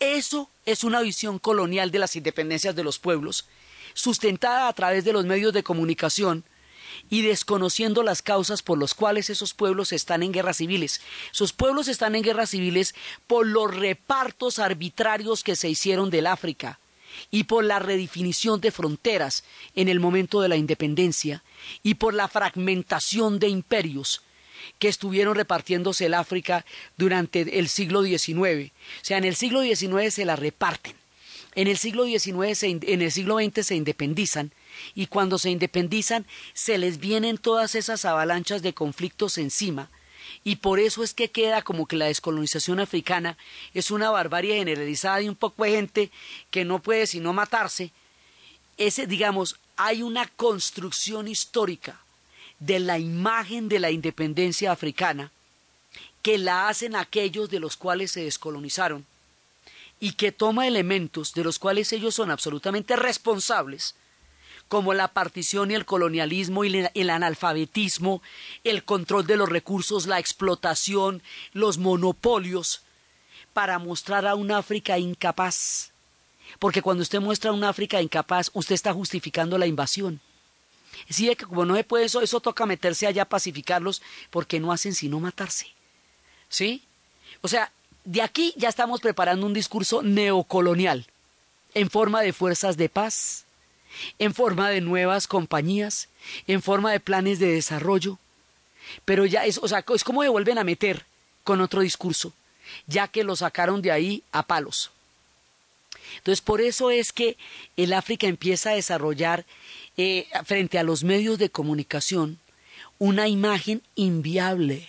Eso 0.00 0.50
es 0.66 0.84
una 0.84 1.00
visión 1.00 1.38
colonial 1.38 1.90
de 1.90 2.00
las 2.00 2.16
independencias 2.16 2.74
de 2.74 2.84
los 2.84 2.98
pueblos, 2.98 3.46
sustentada 3.94 4.68
a 4.68 4.72
través 4.72 5.04
de 5.04 5.12
los 5.12 5.24
medios 5.24 5.52
de 5.52 5.62
comunicación 5.62 6.44
y 7.08 7.22
desconociendo 7.22 8.02
las 8.02 8.22
causas 8.22 8.62
por 8.62 8.78
las 8.78 8.94
cuales 8.94 9.30
esos 9.30 9.54
pueblos 9.54 9.92
están 9.92 10.22
en 10.22 10.32
guerras 10.32 10.58
civiles. 10.58 11.00
Sus 11.30 11.52
pueblos 11.52 11.88
están 11.88 12.14
en 12.14 12.22
guerras 12.22 12.50
civiles 12.50 12.94
por 13.26 13.46
los 13.46 13.74
repartos 13.74 14.58
arbitrarios 14.58 15.44
que 15.44 15.56
se 15.56 15.68
hicieron 15.68 16.10
del 16.10 16.26
África 16.26 16.78
y 17.30 17.44
por 17.44 17.64
la 17.64 17.78
redefinición 17.78 18.60
de 18.60 18.70
fronteras 18.70 19.44
en 19.74 19.88
el 19.88 20.00
momento 20.00 20.40
de 20.40 20.48
la 20.48 20.56
independencia 20.56 21.42
y 21.82 21.94
por 21.94 22.14
la 22.14 22.28
fragmentación 22.28 23.38
de 23.38 23.48
imperios 23.48 24.22
que 24.78 24.88
estuvieron 24.88 25.34
repartiéndose 25.34 26.06
el 26.06 26.14
África 26.14 26.64
durante 26.96 27.58
el 27.58 27.68
siglo 27.68 28.02
XIX. 28.02 28.72
O 28.72 29.04
sea, 29.04 29.18
en 29.18 29.24
el 29.24 29.36
siglo 29.36 29.62
XIX 29.62 30.12
se 30.12 30.24
la 30.24 30.36
reparten, 30.36 30.94
en 31.54 31.66
el 31.66 31.78
siglo 31.78 32.04
XIX, 32.04 32.62
en 32.62 33.02
el 33.02 33.10
siglo 33.10 33.38
XX 33.38 33.66
se 33.66 33.74
independizan 33.74 34.52
y 34.94 35.06
cuando 35.06 35.38
se 35.38 35.50
independizan 35.50 36.26
se 36.54 36.78
les 36.78 37.00
vienen 37.00 37.38
todas 37.38 37.74
esas 37.74 38.04
avalanchas 38.04 38.62
de 38.62 38.72
conflictos 38.72 39.36
encima 39.38 39.90
y 40.42 40.56
por 40.56 40.80
eso 40.80 41.02
es 41.02 41.12
que 41.12 41.30
queda 41.30 41.62
como 41.62 41.86
que 41.86 41.96
la 41.96 42.06
descolonización 42.06 42.80
africana 42.80 43.36
es 43.74 43.90
una 43.90 44.10
barbarie 44.10 44.56
generalizada 44.56 45.20
y 45.20 45.28
un 45.28 45.36
poco 45.36 45.64
de 45.64 45.70
gente 45.72 46.10
que 46.50 46.64
no 46.64 46.80
puede 46.80 47.06
sino 47.06 47.32
matarse. 47.32 47.92
Ese, 48.78 49.06
digamos, 49.06 49.56
hay 49.76 50.02
una 50.02 50.26
construcción 50.26 51.28
histórica 51.28 52.00
de 52.58 52.80
la 52.80 52.98
imagen 52.98 53.68
de 53.68 53.78
la 53.78 53.90
independencia 53.90 54.72
africana 54.72 55.30
que 56.22 56.38
la 56.38 56.68
hacen 56.68 56.96
aquellos 56.96 57.50
de 57.50 57.60
los 57.60 57.76
cuales 57.76 58.10
se 58.12 58.24
descolonizaron 58.24 59.06
y 59.98 60.12
que 60.12 60.32
toma 60.32 60.66
elementos 60.66 61.34
de 61.34 61.44
los 61.44 61.58
cuales 61.58 61.92
ellos 61.92 62.14
son 62.14 62.30
absolutamente 62.30 62.96
responsables 62.96 63.94
como 64.70 64.94
la 64.94 65.08
partición 65.08 65.72
y 65.72 65.74
el 65.74 65.84
colonialismo 65.84 66.64
y 66.64 66.86
el 66.94 67.10
analfabetismo, 67.10 68.22
el 68.62 68.84
control 68.84 69.26
de 69.26 69.36
los 69.36 69.48
recursos, 69.48 70.06
la 70.06 70.20
explotación, 70.20 71.24
los 71.52 71.76
monopolios, 71.78 72.82
para 73.52 73.80
mostrar 73.80 74.28
a 74.28 74.36
un 74.36 74.52
África 74.52 74.96
incapaz. 74.96 75.90
Porque 76.60 76.82
cuando 76.82 77.02
usted 77.02 77.18
muestra 77.20 77.50
a 77.50 77.52
un 77.52 77.64
África 77.64 78.00
incapaz, 78.00 78.52
usted 78.54 78.76
está 78.76 78.92
justificando 78.94 79.58
la 79.58 79.66
invasión. 79.66 80.20
Sí, 81.08 81.26
que 81.34 81.46
como 81.46 81.64
no 81.64 81.74
se 81.74 81.82
puede 81.82 82.04
eso, 82.04 82.20
eso 82.20 82.38
toca 82.38 82.64
meterse 82.64 83.08
allá 83.08 83.22
a 83.22 83.28
pacificarlos 83.28 84.00
porque 84.30 84.60
no 84.60 84.70
hacen 84.70 84.94
sino 84.94 85.18
matarse. 85.18 85.66
¿Sí? 86.48 86.84
O 87.40 87.48
sea, 87.48 87.72
de 88.04 88.22
aquí 88.22 88.54
ya 88.56 88.68
estamos 88.68 89.00
preparando 89.00 89.46
un 89.46 89.52
discurso 89.52 90.04
neocolonial 90.04 91.08
en 91.74 91.90
forma 91.90 92.22
de 92.22 92.32
fuerzas 92.32 92.76
de 92.76 92.88
paz, 92.88 93.46
en 94.18 94.34
forma 94.34 94.70
de 94.70 94.80
nuevas 94.80 95.26
compañías, 95.26 96.08
en 96.46 96.62
forma 96.62 96.92
de 96.92 97.00
planes 97.00 97.38
de 97.38 97.52
desarrollo. 97.52 98.18
Pero 99.04 99.26
ya 99.26 99.44
es, 99.44 99.58
o 99.58 99.68
sea, 99.68 99.84
es 99.94 100.04
como 100.04 100.24
vuelven 100.30 100.58
a 100.58 100.64
meter 100.64 101.04
con 101.44 101.60
otro 101.60 101.80
discurso, 101.80 102.32
ya 102.86 103.08
que 103.08 103.24
lo 103.24 103.36
sacaron 103.36 103.82
de 103.82 103.92
ahí 103.92 104.22
a 104.32 104.42
palos. 104.42 104.90
Entonces, 106.18 106.40
por 106.40 106.60
eso 106.60 106.90
es 106.90 107.12
que 107.12 107.36
el 107.76 107.92
África 107.92 108.26
empieza 108.26 108.70
a 108.70 108.74
desarrollar 108.74 109.44
eh, 109.96 110.26
frente 110.44 110.78
a 110.78 110.82
los 110.82 111.04
medios 111.04 111.38
de 111.38 111.50
comunicación 111.50 112.38
una 112.98 113.28
imagen 113.28 113.82
inviable, 113.94 114.88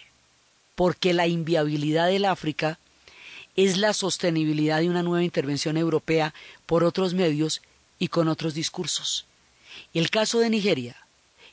porque 0.76 1.14
la 1.14 1.28
inviabilidad 1.28 2.08
del 2.08 2.26
África 2.26 2.80
es 3.56 3.78
la 3.78 3.94
sostenibilidad 3.94 4.80
de 4.80 4.90
una 4.90 5.04
nueva 5.04 5.24
intervención 5.24 5.78
europea 5.78 6.34
por 6.66 6.84
otros 6.84 7.14
medios 7.14 7.62
y 8.02 8.08
con 8.08 8.28
otros 8.28 8.56
discursos. 8.56 9.28
El 9.94 10.10
caso 10.10 10.40
de 10.40 10.50
Nigeria 10.50 10.98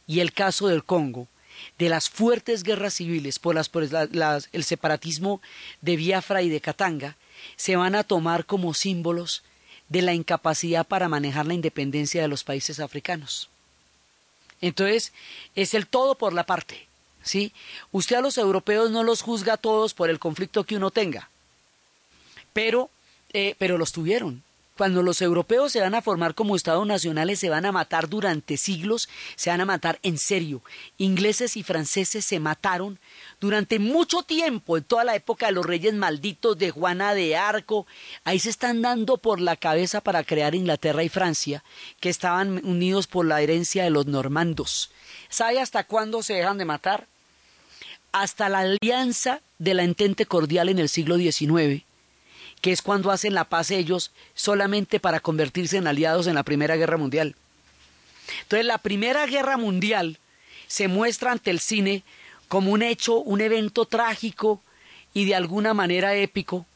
y 0.07 0.21
el 0.21 0.33
caso 0.33 0.69
del 0.69 0.83
Congo, 0.83 1.29
de 1.79 1.91
las 1.91 2.09
fuertes 2.09 2.63
guerras 2.63 2.95
civiles 2.95 3.39
por, 3.39 3.59
el 3.59 4.65
separatismo 4.65 5.43
de 5.83 5.97
Biafra 5.97 6.41
y 6.41 6.49
de 6.49 6.63
Katanga, 6.63 7.19
se 7.57 7.77
van 7.77 7.95
a 7.95 8.03
tomar 8.03 8.47
como 8.47 8.73
símbolos 8.73 9.43
de 9.91 10.01
la 10.01 10.15
incapacidad 10.15 10.87
para 10.87 11.11
manejar 11.11 11.47
la 11.47 11.53
independencia 11.53 12.23
de 12.23 12.29
los 12.29 12.45
países 12.45 12.81
africanos. 12.81 13.51
Entonces, 14.63 15.13
es 15.55 15.75
el 15.75 15.87
todo 15.87 16.15
por 16.15 16.33
la 16.33 16.47
parte. 16.47 16.89
¿sí? 17.23 17.53
Usted 17.93 18.17
a 18.17 18.23
los 18.23 18.39
europeos 18.39 18.91
no 18.91 19.03
los 19.03 19.21
juzga 19.21 19.53
a 19.53 19.59
todos 19.59 19.93
por 19.93 20.09
el 20.09 20.19
conflicto 20.19 20.65
que 20.65 20.77
uno 20.77 20.91
tenga, 20.91 21.29
pero, 22.55 22.89
eh, 23.35 23.55
pero 23.59 23.77
los 23.77 23.93
tuvieron. 23.93 24.48
Cuando 24.79 25.03
los 25.03 25.21
europeos 25.23 25.73
se 25.73 25.81
van 25.81 25.97
a 25.97 26.03
formar 26.03 26.37
como 26.37 26.55
estados 26.55 26.87
nacionales, 26.87 27.41
se 27.41 27.51
van 27.51 27.67
a 27.67 27.73
matar 27.73 28.09
durante 28.09 28.57
siglos, 28.57 29.09
se 29.35 29.51
van 29.51 29.61
a 29.61 29.65
matar 29.65 29.99
en 30.05 30.19
serio. 30.19 30.63
Ingleses 30.99 31.57
y 31.57 31.65
franceses 31.65 32.25
se 32.25 32.39
mataron 32.39 33.01
durante 33.41 33.81
mucho 33.81 34.23
tiempo, 34.23 34.77
en 34.77 34.85
toda 34.85 35.03
la 35.03 35.17
época 35.17 35.47
de 35.47 35.53
los 35.53 35.67
reyes 35.67 35.95
malditos 35.95 36.57
de 36.59 36.71
Juana 36.71 37.15
de 37.15 37.37
Arco. 37.37 37.89
Ahí 38.23 38.39
se 38.39 38.51
están 38.51 38.81
dando 38.81 39.17
por 39.17 39.41
la 39.41 39.57
cabeza 39.57 40.01
para 40.01 40.23
crear 40.23 40.55
Inglaterra 40.55 41.03
y 41.03 41.09
Francia, 41.09 41.65
que 41.99 42.09
estaban 42.09 42.65
unidos 42.65 43.09
por 43.09 43.27
la 43.27 43.41
herencia 43.41 43.83
de 43.83 43.91
los 43.91 44.07
normandos. 44.07 44.93
¿Sabe 45.29 45.59
hasta 45.59 45.83
cuándo 45.83 46.23
se 46.23 46.35
dejan 46.35 46.57
de 46.57 46.67
matar? 46.67 47.09
Hasta 48.13 48.49
la 48.49 48.61
alianza 48.61 49.41
de 49.59 49.75
la 49.75 49.83
entente 49.83 50.25
cordial 50.25 50.69
en 50.69 50.79
el 50.79 50.89
siglo 50.89 51.17
XIX 51.17 51.88
que 52.61 52.73
es 52.73 52.83
cuando 52.83 53.11
hacen 53.11 53.35
la 53.35 53.45
paz 53.45 53.71
ellos 53.71 54.11
solamente 54.35 55.01
para 55.01 55.21
convertirse 55.21 55.77
en 55.77 55.87
aliados 55.87 56.27
en 56.27 56.35
la 56.35 56.43
Primera 56.43 56.77
Guerra 56.77 56.97
Mundial. 56.97 57.37
Entonces 58.43 58.67
la 58.67 58.79
Primera 58.79 59.27
Guerra 59.27 59.57
Mundial 59.57 60.19
se 60.67 60.89
muestra 60.89 61.33
ante 61.33 61.51
el 61.51 61.61
cine 61.61 62.03
como 62.49 62.73
un 62.73 62.83
hecho, 62.83 63.19
un 63.19 63.41
evento 63.41 63.85
trágico 63.85 64.61
y 65.15 65.25
de 65.25 65.35
alguna 65.35 65.75
manera 65.75 66.15
épico, 66.15 66.67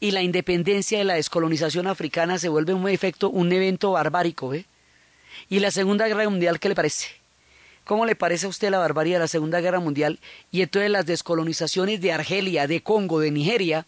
y 0.00 0.10
la 0.10 0.22
independencia 0.22 1.00
y 1.00 1.04
la 1.04 1.14
descolonización 1.14 1.86
africana 1.86 2.38
se 2.38 2.48
vuelve 2.48 2.74
un 2.74 2.88
efecto, 2.88 3.30
un 3.30 3.52
evento 3.52 3.92
barbárico, 3.92 4.52
¿eh? 4.52 4.64
Y 5.48 5.60
la 5.60 5.70
Segunda 5.70 6.08
Guerra 6.08 6.28
Mundial, 6.28 6.58
¿qué 6.58 6.68
le 6.68 6.74
parece? 6.74 7.06
¿Cómo 7.84 8.04
le 8.04 8.16
parece 8.16 8.46
a 8.46 8.48
usted 8.48 8.70
la 8.70 8.78
barbarie 8.78 9.14
de 9.14 9.20
la 9.20 9.28
Segunda 9.28 9.60
Guerra 9.60 9.78
Mundial? 9.78 10.18
Y 10.50 10.62
entonces 10.62 10.90
las 10.90 11.06
descolonizaciones 11.06 12.00
de 12.00 12.12
Argelia, 12.12 12.66
de 12.66 12.82
Congo, 12.82 13.20
de 13.20 13.30
Nigeria, 13.30 13.86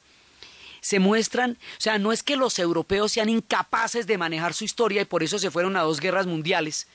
se 0.84 0.98
muestran, 0.98 1.52
o 1.52 1.80
sea, 1.80 1.98
no 1.98 2.12
es 2.12 2.22
que 2.22 2.36
los 2.36 2.58
europeos 2.58 3.12
sean 3.12 3.30
incapaces 3.30 4.06
de 4.06 4.18
manejar 4.18 4.52
su 4.52 4.64
historia 4.64 5.00
y 5.00 5.06
por 5.06 5.22
eso 5.22 5.38
se 5.38 5.50
fueron 5.50 5.78
a 5.78 5.80
dos 5.80 5.98
guerras 5.98 6.26
mundiales. 6.26 6.88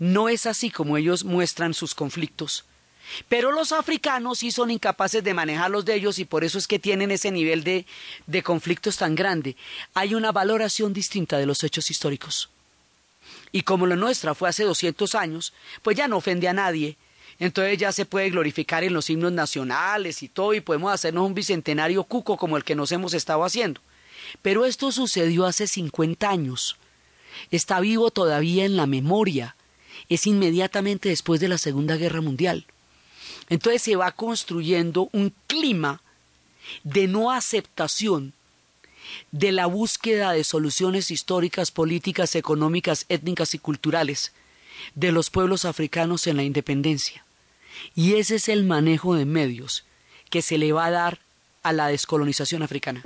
No 0.00 0.28
es 0.28 0.46
así 0.46 0.68
como 0.68 0.96
ellos 0.96 1.22
muestran 1.22 1.72
sus 1.72 1.94
conflictos. 1.94 2.64
Pero 3.28 3.52
los 3.52 3.70
africanos 3.70 4.40
sí 4.40 4.50
son 4.50 4.72
incapaces 4.72 5.22
de 5.22 5.32
manejarlos 5.32 5.84
de 5.84 5.94
ellos 5.94 6.18
y 6.18 6.24
por 6.24 6.42
eso 6.42 6.58
es 6.58 6.66
que 6.66 6.80
tienen 6.80 7.12
ese 7.12 7.30
nivel 7.30 7.62
de, 7.62 7.86
de 8.26 8.42
conflictos 8.42 8.96
tan 8.96 9.14
grande. 9.14 9.54
Hay 9.94 10.16
una 10.16 10.32
valoración 10.32 10.92
distinta 10.92 11.38
de 11.38 11.46
los 11.46 11.62
hechos 11.62 11.88
históricos. 11.88 12.50
Y 13.52 13.62
como 13.62 13.86
la 13.86 13.94
nuestra 13.94 14.34
fue 14.34 14.48
hace 14.48 14.64
200 14.64 15.14
años, 15.14 15.52
pues 15.82 15.96
ya 15.96 16.08
no 16.08 16.16
ofende 16.16 16.48
a 16.48 16.52
nadie, 16.52 16.96
entonces 17.38 17.78
ya 17.78 17.92
se 17.92 18.06
puede 18.06 18.30
glorificar 18.30 18.82
en 18.84 18.94
los 18.94 19.10
himnos 19.10 19.32
nacionales 19.32 20.22
y 20.22 20.28
todo, 20.28 20.54
y 20.54 20.60
podemos 20.60 20.92
hacernos 20.92 21.26
un 21.26 21.34
bicentenario 21.34 22.04
cuco 22.04 22.36
como 22.36 22.56
el 22.56 22.64
que 22.64 22.74
nos 22.74 22.92
hemos 22.92 23.14
estado 23.14 23.44
haciendo. 23.44 23.80
Pero 24.42 24.64
esto 24.64 24.90
sucedió 24.90 25.44
hace 25.44 25.66
50 25.66 26.28
años. 26.28 26.76
Está 27.50 27.80
vivo 27.80 28.10
todavía 28.10 28.64
en 28.64 28.76
la 28.76 28.86
memoria. 28.86 29.56
Es 30.08 30.26
inmediatamente 30.26 31.10
después 31.10 31.40
de 31.40 31.48
la 31.48 31.58
Segunda 31.58 31.96
Guerra 31.96 32.20
Mundial. 32.20 32.66
Entonces 33.48 33.82
se 33.82 33.96
va 33.96 34.12
construyendo 34.12 35.08
un 35.12 35.32
clima 35.46 36.00
de 36.84 37.06
no 37.06 37.30
aceptación 37.30 38.32
de 39.30 39.52
la 39.52 39.66
búsqueda 39.66 40.32
de 40.32 40.42
soluciones 40.42 41.10
históricas, 41.10 41.70
políticas, 41.70 42.34
económicas, 42.34 43.04
étnicas 43.08 43.54
y 43.54 43.58
culturales 43.58 44.32
de 44.94 45.12
los 45.12 45.30
pueblos 45.30 45.64
africanos 45.64 46.26
en 46.26 46.36
la 46.36 46.42
independencia. 46.42 47.25
Y 47.94 48.14
ese 48.14 48.36
es 48.36 48.48
el 48.48 48.64
manejo 48.64 49.14
de 49.14 49.24
medios 49.24 49.84
que 50.30 50.42
se 50.42 50.58
le 50.58 50.72
va 50.72 50.86
a 50.86 50.90
dar 50.90 51.18
a 51.62 51.72
la 51.72 51.88
descolonización 51.88 52.62
africana. 52.62 53.02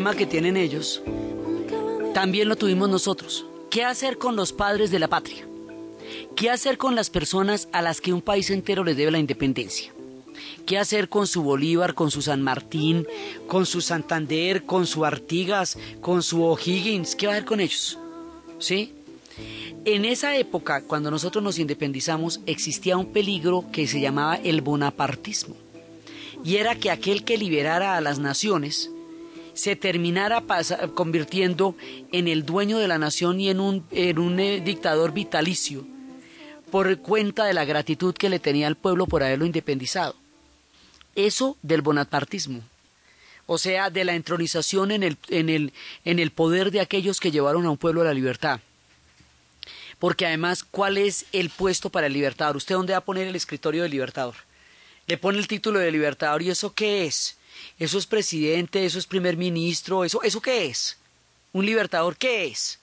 Que 0.00 0.26
tienen 0.26 0.56
ellos, 0.56 1.02
también 2.14 2.48
lo 2.48 2.56
tuvimos 2.56 2.88
nosotros. 2.88 3.44
¿Qué 3.70 3.84
hacer 3.84 4.16
con 4.16 4.34
los 4.34 4.52
padres 4.52 4.90
de 4.90 4.98
la 4.98 5.08
patria? 5.08 5.46
¿Qué 6.34 6.48
hacer 6.48 6.78
con 6.78 6.94
las 6.94 7.10
personas 7.10 7.68
a 7.72 7.82
las 7.82 8.00
que 8.00 8.12
un 8.12 8.22
país 8.22 8.50
entero 8.50 8.82
les 8.82 8.96
debe 8.96 9.10
la 9.10 9.18
independencia? 9.18 9.92
¿Qué 10.64 10.78
hacer 10.78 11.10
con 11.10 11.26
su 11.26 11.42
Bolívar, 11.42 11.94
con 11.94 12.10
su 12.10 12.22
San 12.22 12.42
Martín, 12.42 13.06
con 13.46 13.66
su 13.66 13.82
Santander, 13.82 14.64
con 14.64 14.86
su 14.86 15.04
Artigas, 15.04 15.78
con 16.00 16.22
su 16.22 16.42
O'Higgins? 16.42 17.14
¿Qué 17.14 17.26
va 17.26 17.34
a 17.34 17.36
hacer 17.36 17.46
con 17.46 17.60
ellos? 17.60 17.98
¿Sí? 18.58 18.94
En 19.84 20.06
esa 20.06 20.36
época, 20.36 20.82
cuando 20.82 21.10
nosotros 21.10 21.44
nos 21.44 21.58
independizamos, 21.58 22.40
existía 22.46 22.96
un 22.96 23.12
peligro 23.12 23.66
que 23.70 23.86
se 23.86 24.00
llamaba 24.00 24.36
el 24.36 24.62
bonapartismo. 24.62 25.56
Y 26.42 26.56
era 26.56 26.74
que 26.74 26.90
aquel 26.90 27.22
que 27.22 27.36
liberara 27.36 27.96
a 27.96 28.00
las 28.00 28.18
naciones 28.18 28.90
se 29.60 29.76
terminara 29.76 30.42
convirtiendo 30.94 31.76
en 32.12 32.28
el 32.28 32.46
dueño 32.46 32.78
de 32.78 32.88
la 32.88 32.98
nación 32.98 33.40
y 33.40 33.50
en 33.50 33.60
un, 33.60 33.86
en 33.90 34.18
un 34.18 34.40
eh, 34.40 34.60
dictador 34.60 35.12
vitalicio 35.12 35.86
por 36.70 36.98
cuenta 37.00 37.44
de 37.44 37.52
la 37.52 37.64
gratitud 37.64 38.14
que 38.14 38.30
le 38.30 38.38
tenía 38.38 38.66
al 38.66 38.76
pueblo 38.76 39.06
por 39.06 39.22
haberlo 39.22 39.44
independizado. 39.44 40.16
Eso 41.14 41.58
del 41.62 41.82
bonapartismo, 41.82 42.62
o 43.46 43.58
sea, 43.58 43.90
de 43.90 44.04
la 44.04 44.14
entronización 44.14 44.92
en 44.92 45.02
el, 45.02 45.18
en 45.28 45.48
el, 45.48 45.72
en 46.04 46.18
el 46.20 46.30
poder 46.30 46.70
de 46.70 46.80
aquellos 46.80 47.20
que 47.20 47.32
llevaron 47.32 47.66
a 47.66 47.70
un 47.70 47.76
pueblo 47.76 48.00
a 48.00 48.04
la 48.04 48.14
libertad. 48.14 48.60
Porque 49.98 50.24
además, 50.24 50.64
¿cuál 50.64 50.96
es 50.96 51.26
el 51.32 51.50
puesto 51.50 51.90
para 51.90 52.06
el 52.06 52.14
libertador? 52.14 52.56
¿Usted 52.56 52.76
dónde 52.76 52.94
va 52.94 53.00
a 53.00 53.04
poner 53.04 53.28
el 53.28 53.36
escritorio 53.36 53.82
del 53.82 53.90
libertador? 53.90 54.36
Le 55.06 55.18
pone 55.18 55.38
el 55.38 55.48
título 55.48 55.80
de 55.80 55.90
libertador 55.90 56.40
y 56.40 56.50
eso 56.50 56.72
qué 56.72 57.04
es? 57.04 57.36
Eso 57.78 57.98
es 57.98 58.06
presidente, 58.06 58.84
eso 58.84 58.98
es 58.98 59.06
primer 59.06 59.36
ministro, 59.36 60.04
eso, 60.04 60.22
¿eso 60.22 60.40
qué 60.40 60.66
es? 60.66 60.98
¿Un 61.52 61.66
libertador 61.66 62.16
qué 62.16 62.46
es? 62.46 62.78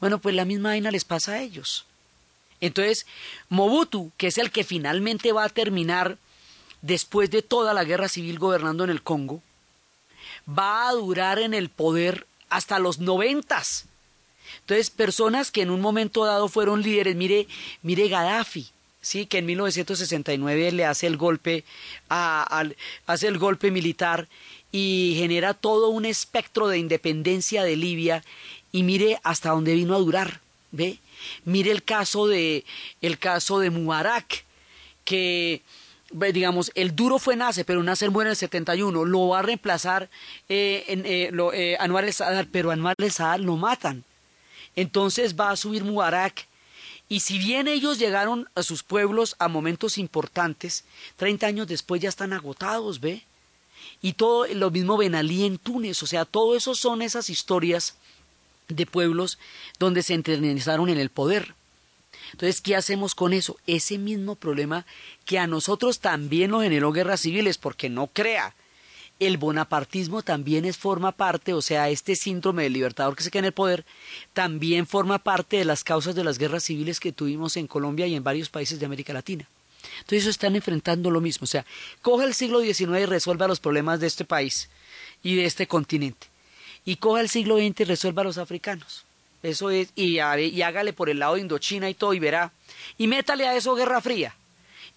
Bueno, 0.00 0.18
pues 0.18 0.34
la 0.34 0.44
misma 0.44 0.70
vaina 0.70 0.90
les 0.90 1.04
pasa 1.04 1.32
a 1.32 1.40
ellos. 1.40 1.86
Entonces, 2.60 3.06
Mobutu, 3.48 4.12
que 4.16 4.28
es 4.28 4.38
el 4.38 4.50
que 4.50 4.64
finalmente 4.64 5.32
va 5.32 5.44
a 5.44 5.48
terminar 5.48 6.18
después 6.82 7.30
de 7.30 7.42
toda 7.42 7.74
la 7.74 7.84
guerra 7.84 8.08
civil 8.08 8.38
gobernando 8.38 8.84
en 8.84 8.90
el 8.90 9.02
Congo, 9.02 9.42
va 10.48 10.88
a 10.88 10.92
durar 10.92 11.38
en 11.38 11.54
el 11.54 11.68
poder 11.68 12.26
hasta 12.48 12.78
los 12.78 12.98
noventas. 12.98 13.86
Entonces, 14.60 14.90
personas 14.90 15.50
que 15.50 15.62
en 15.62 15.70
un 15.70 15.80
momento 15.80 16.24
dado 16.24 16.48
fueron 16.48 16.82
líderes, 16.82 17.16
mire, 17.16 17.46
mire 17.82 18.08
Gaddafi, 18.08 18.68
sí, 19.08 19.26
que 19.26 19.38
en 19.38 19.46
1969 19.46 20.72
le 20.72 20.84
hace 20.84 21.06
el 21.06 21.16
golpe 21.16 21.64
hace 22.08 23.26
el 23.26 23.38
golpe 23.38 23.70
militar 23.70 24.28
y 24.70 25.14
genera 25.16 25.54
todo 25.54 25.88
un 25.88 26.04
espectro 26.04 26.68
de 26.68 26.78
independencia 26.78 27.64
de 27.64 27.76
Libia 27.76 28.22
y 28.70 28.82
mire 28.82 29.18
hasta 29.24 29.50
dónde 29.50 29.74
vino 29.74 29.94
a 29.94 29.98
durar, 29.98 30.40
¿ve? 30.72 30.98
Mire 31.44 31.70
el 31.70 31.82
caso 31.82 32.26
de 32.26 32.64
el 33.00 33.18
caso 33.18 33.58
de 33.60 33.70
Mubarak 33.70 34.44
que 35.04 35.62
digamos, 36.10 36.70
el 36.74 36.96
duro 36.96 37.18
fue 37.18 37.36
Nasser, 37.36 37.66
pero 37.66 37.82
Nasser 37.82 38.10
muere 38.10 38.28
en 38.28 38.32
el 38.32 38.36
71, 38.36 39.04
lo 39.04 39.28
va 39.28 39.40
a 39.40 39.42
reemplazar 39.42 40.08
eh, 40.48 40.84
en, 40.88 41.04
eh, 41.04 41.28
lo, 41.32 41.52
eh, 41.52 41.76
Anwar 41.80 42.04
el 42.04 42.12
Sadar, 42.12 42.46
pero 42.50 42.70
Anwar 42.70 42.94
el 42.98 43.12
Sadar 43.12 43.40
lo 43.40 43.56
matan. 43.56 44.04
Entonces 44.74 45.38
va 45.38 45.50
a 45.50 45.56
subir 45.56 45.84
Mubarak 45.84 46.46
Y 47.08 47.20
si 47.20 47.38
bien 47.38 47.68
ellos 47.68 47.98
llegaron 47.98 48.48
a 48.54 48.62
sus 48.62 48.82
pueblos 48.82 49.34
a 49.38 49.48
momentos 49.48 49.96
importantes, 49.96 50.84
30 51.16 51.46
años 51.46 51.66
después 51.66 52.02
ya 52.02 52.08
están 52.08 52.32
agotados, 52.32 53.00
¿ve? 53.00 53.24
Y 54.02 54.12
todo 54.12 54.46
lo 54.48 54.70
mismo 54.70 54.96
Benalí 54.96 55.44
en 55.44 55.58
Túnez, 55.58 56.02
o 56.02 56.06
sea, 56.06 56.24
todo 56.24 56.54
eso 56.54 56.74
son 56.74 57.00
esas 57.00 57.30
historias 57.30 57.94
de 58.68 58.84
pueblos 58.84 59.38
donde 59.78 60.02
se 60.02 60.14
enternizaron 60.14 60.90
en 60.90 60.98
el 60.98 61.08
poder. 61.08 61.54
Entonces, 62.32 62.60
¿qué 62.60 62.76
hacemos 62.76 63.14
con 63.14 63.32
eso? 63.32 63.56
Ese 63.66 63.96
mismo 63.96 64.34
problema 64.34 64.84
que 65.24 65.38
a 65.38 65.46
nosotros 65.46 66.00
también 66.00 66.50
nos 66.50 66.62
generó 66.62 66.92
guerras 66.92 67.20
civiles, 67.20 67.56
porque 67.56 67.88
no 67.88 68.08
crea, 68.08 68.54
el 69.18 69.36
bonapartismo 69.36 70.22
también 70.22 70.64
es, 70.64 70.76
forma 70.76 71.12
parte, 71.12 71.52
o 71.52 71.62
sea, 71.62 71.88
este 71.88 72.14
síndrome 72.14 72.62
del 72.62 72.72
libertador 72.72 73.16
que 73.16 73.24
se 73.24 73.30
queda 73.30 73.40
en 73.40 73.44
el 73.46 73.52
poder, 73.52 73.84
también 74.32 74.86
forma 74.86 75.18
parte 75.18 75.56
de 75.56 75.64
las 75.64 75.82
causas 75.82 76.14
de 76.14 76.24
las 76.24 76.38
guerras 76.38 76.64
civiles 76.64 77.00
que 77.00 77.12
tuvimos 77.12 77.56
en 77.56 77.66
Colombia 77.66 78.06
y 78.06 78.14
en 78.14 78.22
varios 78.22 78.48
países 78.48 78.78
de 78.78 78.86
América 78.86 79.12
Latina. 79.12 79.48
Entonces 80.00 80.26
están 80.26 80.54
enfrentando 80.54 81.10
lo 81.10 81.20
mismo, 81.20 81.44
o 81.44 81.48
sea, 81.48 81.66
coge 82.02 82.24
el 82.24 82.34
siglo 82.34 82.60
XIX 82.60 83.00
y 83.00 83.06
resuelva 83.06 83.48
los 83.48 83.60
problemas 83.60 83.98
de 84.00 84.06
este 84.06 84.24
país 84.24 84.68
y 85.22 85.36
de 85.36 85.46
este 85.46 85.66
continente. 85.66 86.28
Y 86.84 86.96
coja 86.96 87.20
el 87.20 87.28
siglo 87.28 87.58
XX 87.58 87.80
y 87.80 87.84
resuelva 87.84 88.22
a 88.22 88.26
los 88.26 88.38
africanos. 88.38 89.04
Eso 89.42 89.70
es, 89.70 89.90
y, 89.94 90.18
y 90.18 90.62
hágale 90.62 90.92
por 90.92 91.10
el 91.10 91.18
lado 91.18 91.34
de 91.34 91.40
Indochina 91.40 91.90
y 91.90 91.94
todo 91.94 92.14
y 92.14 92.18
verá. 92.18 92.52
Y 92.96 93.08
métale 93.08 93.46
a 93.46 93.56
eso 93.56 93.74
Guerra 93.74 94.00
Fría 94.00 94.34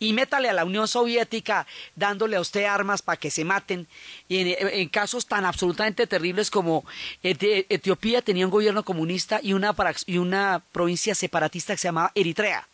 y 0.02 0.14
métale 0.14 0.50
a 0.50 0.54
la 0.54 0.66
Unión 0.66 0.88
Soviética 0.88 1.68
dándole 1.96 2.36
a 2.36 2.42
usted 2.42 2.66
armas 2.66 3.04
para 3.04 3.18
que 3.18 3.30
se 3.30 3.46
maten. 3.46 3.88
Y 4.28 4.56
en, 4.58 4.90
casos 4.90 5.28
tan 5.28 5.46
absolutamente 5.46 6.08
terribles 6.08 6.50
como 6.50 6.84
Etiopía 7.22 8.24
tenía 8.24 8.46
un 8.46 8.52
gobierno 8.52 8.84
comunista 8.84 9.40
y 9.44 9.54
una, 9.54 9.76
y 10.08 10.18
una 10.18 10.64
provincia 10.72 11.14
separatista 11.14 11.74
que 11.74 11.78
se 11.78 11.88
llamaba 11.88 12.12
Eritrea. 12.16 12.68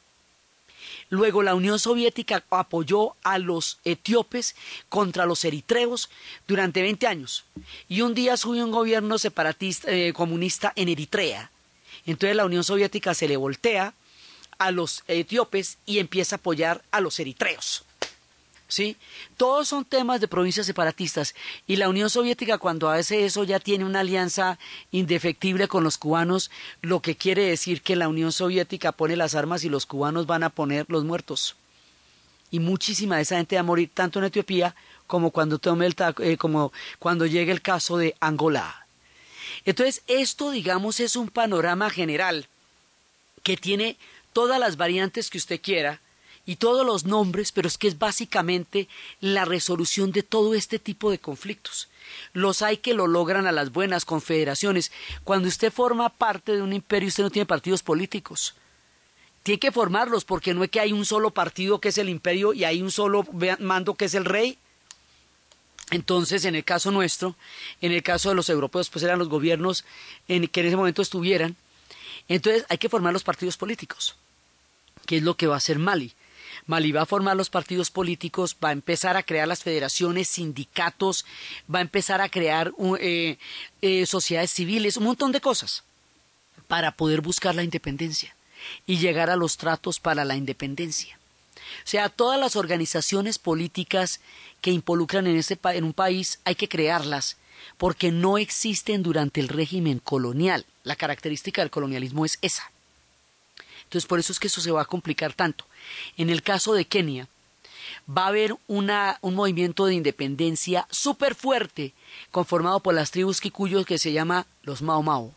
Luego 1.10 1.44
la 1.44 1.54
Unión 1.54 1.80
Soviética 1.80 2.46
apoyó 2.50 3.16
a 3.24 3.40
los 3.40 3.80
etíopes 3.84 4.56
contra 4.88 5.26
los 5.26 5.44
eritreos 5.44 6.10
durante 6.48 6.82
20 6.82 7.08
años. 7.08 7.44
Y 7.90 8.02
un 8.02 8.14
día 8.14 8.38
subió 8.38 8.64
un 8.64 8.72
gobierno 8.72 9.18
separatista 9.18 9.92
eh, 9.92 10.14
comunista 10.14 10.72
en 10.78 10.88
Eritrea. 10.88 11.52
Entonces 12.06 12.38
la 12.38 12.46
Unión 12.46 12.64
Soviética 12.64 13.14
se 13.14 13.28
le 13.28 13.36
voltea 13.36 13.94
a 14.58 14.72
los 14.72 15.04
etíopes 15.08 15.78
y 15.86 16.00
empieza 16.00 16.36
a 16.36 16.38
apoyar 16.38 16.84
a 16.92 17.02
los 17.02 17.20
eritreos. 17.20 17.84
¿Sí? 18.70 18.98
Todos 19.38 19.70
son 19.70 19.86
temas 19.86 20.20
de 20.20 20.28
provincias 20.28 20.66
separatistas 20.66 21.36
y 21.68 21.78
la 21.78 21.88
Unión 21.88 22.10
Soviética 22.10 22.58
cuando 22.58 22.90
hace 22.90 23.24
eso 23.24 23.46
ya 23.46 23.62
tiene 23.62 23.86
una 23.86 24.02
alianza 24.02 24.60
indefectible 24.92 25.70
con 25.70 25.86
los 25.86 25.98
cubanos, 25.98 26.52
lo 26.82 27.02
que 27.02 27.16
quiere 27.16 27.44
decir 27.44 27.82
que 27.82 27.96
la 27.96 28.10
Unión 28.10 28.34
Soviética 28.34 28.92
pone 28.92 29.16
las 29.16 29.36
armas 29.36 29.64
y 29.64 29.70
los 29.70 29.86
cubanos 29.86 30.28
van 30.28 30.44
a 30.44 30.50
poner 30.50 30.86
los 30.90 31.06
muertos. 31.06 31.56
Y 32.52 32.60
muchísima 32.60 33.16
de 33.16 33.22
esa 33.22 33.38
gente 33.38 33.56
va 33.56 33.62
a 33.62 33.64
morir 33.64 33.90
tanto 33.94 34.20
en 34.20 34.26
Etiopía 34.26 34.76
como 35.06 35.32
cuando 35.32 35.60
tome 35.60 35.86
el 35.86 35.96
eh, 36.20 36.38
como 36.38 36.74
cuando 37.00 37.26
llegue 37.26 37.54
el 37.54 37.62
caso 37.62 37.98
de 37.98 38.16
Angola. 38.20 38.86
Entonces, 39.66 40.02
esto 40.08 40.52
digamos 40.52 41.00
es 41.00 41.16
un 41.16 41.30
panorama 41.30 41.90
general 41.90 42.48
que 43.44 43.58
tiene 43.58 43.98
todas 44.38 44.60
las 44.60 44.78
variantes 44.78 45.32
que 45.32 45.40
usted 45.40 45.60
quiera 45.60 46.00
y 46.46 46.58
todos 46.58 46.86
los 46.86 47.06
nombres, 47.06 47.52
pero 47.52 47.68
es 47.68 47.80
que 47.80 47.88
es 47.88 47.98
básicamente 47.98 48.88
la 49.20 49.46
resolución 49.46 50.12
de 50.12 50.22
todo 50.22 50.54
este 50.54 50.78
tipo 50.78 51.10
de 51.10 51.18
conflictos. 51.18 51.88
Los 52.34 52.62
hay 52.62 52.78
que 52.78 52.94
lo 52.94 53.08
logran 53.08 53.48
a 53.48 53.52
las 53.52 53.72
buenas 53.72 54.06
confederaciones. 54.06 54.92
Cuando 55.24 55.48
usted 55.48 55.74
forma 55.74 56.10
parte 56.10 56.52
de 56.52 56.62
un 56.62 56.72
imperio, 56.72 57.08
usted 57.08 57.24
no 57.24 57.32
tiene 57.32 57.48
partidos 57.48 57.82
políticos. 57.82 58.54
Tiene 59.42 59.58
que 59.58 59.72
formarlos 59.72 60.24
porque 60.24 60.54
no 60.54 60.64
es 60.64 60.70
que 60.70 60.82
hay 60.82 60.94
un 60.94 61.08
solo 61.08 61.32
partido 61.32 61.82
que 61.82 61.90
es 61.90 61.98
el 61.98 62.08
imperio 62.08 62.54
y 62.54 62.64
hay 62.64 62.84
un 62.84 62.92
solo 62.92 63.26
mando 63.58 63.96
que 63.96 64.06
es 64.06 64.14
el 64.14 64.26
rey. 64.26 64.60
Entonces, 65.90 66.46
en 66.46 66.54
el 66.54 66.64
caso 66.64 66.92
nuestro, 66.92 67.36
en 67.82 67.92
el 67.92 68.04
caso 68.04 68.30
de 68.30 68.36
los 68.36 68.50
europeos, 68.50 68.92
pues 68.92 69.04
eran 69.04 69.18
los 69.18 69.30
gobiernos 69.30 69.84
en 70.28 70.48
que 70.48 70.60
en 70.60 70.68
ese 70.68 70.78
momento 70.78 71.02
estuvieran. 71.02 71.56
Entonces, 72.28 72.66
hay 72.70 72.78
que 72.78 72.88
formar 72.88 73.14
los 73.14 73.24
partidos 73.24 73.58
políticos. 73.58 74.16
¿Qué 75.08 75.18
es 75.18 75.24
lo 75.24 75.36
que 75.36 75.48
va 75.48 75.56
a 75.56 75.58
hacer 75.58 75.80
Mali? 75.80 76.14
Mali 76.68 76.92
va 76.92 77.04
a 77.04 77.06
formar 77.06 77.38
los 77.38 77.50
partidos 77.50 77.90
políticos, 77.90 78.58
va 78.64 78.70
a 78.70 78.74
empezar 78.74 79.16
a 79.16 79.24
crear 79.24 79.48
las 79.48 79.64
federaciones, 79.64 80.28
sindicatos, 80.28 81.26
va 81.74 81.80
a 81.80 81.82
empezar 81.82 82.20
a 82.20 82.30
crear 82.30 82.74
eh, 83.00 83.38
eh, 83.82 84.06
sociedades 84.06 84.52
civiles, 84.52 84.98
un 84.98 85.06
montón 85.06 85.32
de 85.32 85.40
cosas 85.40 85.84
para 86.68 86.92
poder 86.92 87.22
buscar 87.22 87.56
la 87.56 87.64
independencia 87.64 88.36
y 88.86 88.98
llegar 88.98 89.30
a 89.30 89.38
los 89.38 89.56
tratos 89.56 90.02
para 90.02 90.26
la 90.26 90.36
independencia. 90.36 91.18
O 91.86 91.88
sea, 91.88 92.10
todas 92.10 92.38
las 92.38 92.58
organizaciones 92.58 93.40
políticas 93.40 94.20
que 94.60 94.72
involucran 94.72 95.26
en, 95.26 95.38
este, 95.38 95.58
en 95.64 95.86
un 95.86 95.94
país 95.94 96.40
hay 96.44 96.56
que 96.56 96.68
crearlas 96.68 97.38
porque 97.78 98.12
no 98.12 98.38
existen 98.38 99.04
durante 99.04 99.40
el 99.40 99.48
régimen 99.48 100.00
colonial. 100.00 100.66
La 100.84 100.98
característica 100.98 101.62
del 101.62 101.72
colonialismo 101.72 102.26
es 102.26 102.40
esa. 102.42 102.72
Entonces, 103.88 104.06
por 104.06 104.20
eso 104.20 104.34
es 104.34 104.40
que 104.40 104.48
eso 104.48 104.60
se 104.60 104.72
va 104.72 104.82
a 104.82 104.86
complicar 104.86 105.34
tanto. 105.34 105.66
En 106.18 106.30
el 106.30 106.44
caso 106.44 106.74
de 106.74 106.84
Kenia, 106.84 107.30
va 108.06 108.26
a 108.26 108.28
haber 108.28 108.54
una, 108.68 109.18
un 109.22 109.34
movimiento 109.34 109.86
de 109.86 109.96
independencia 109.96 110.86
súper 110.92 111.36
fuerte, 111.36 111.94
conformado 112.30 112.82
por 112.82 112.94
las 112.94 113.12
tribus 113.12 113.40
kikuyos 113.40 113.86
que 113.86 113.98
se 113.98 114.12
llama 114.12 114.46
los 114.64 114.82
Mao 114.82 115.02
Mao. 115.02 115.34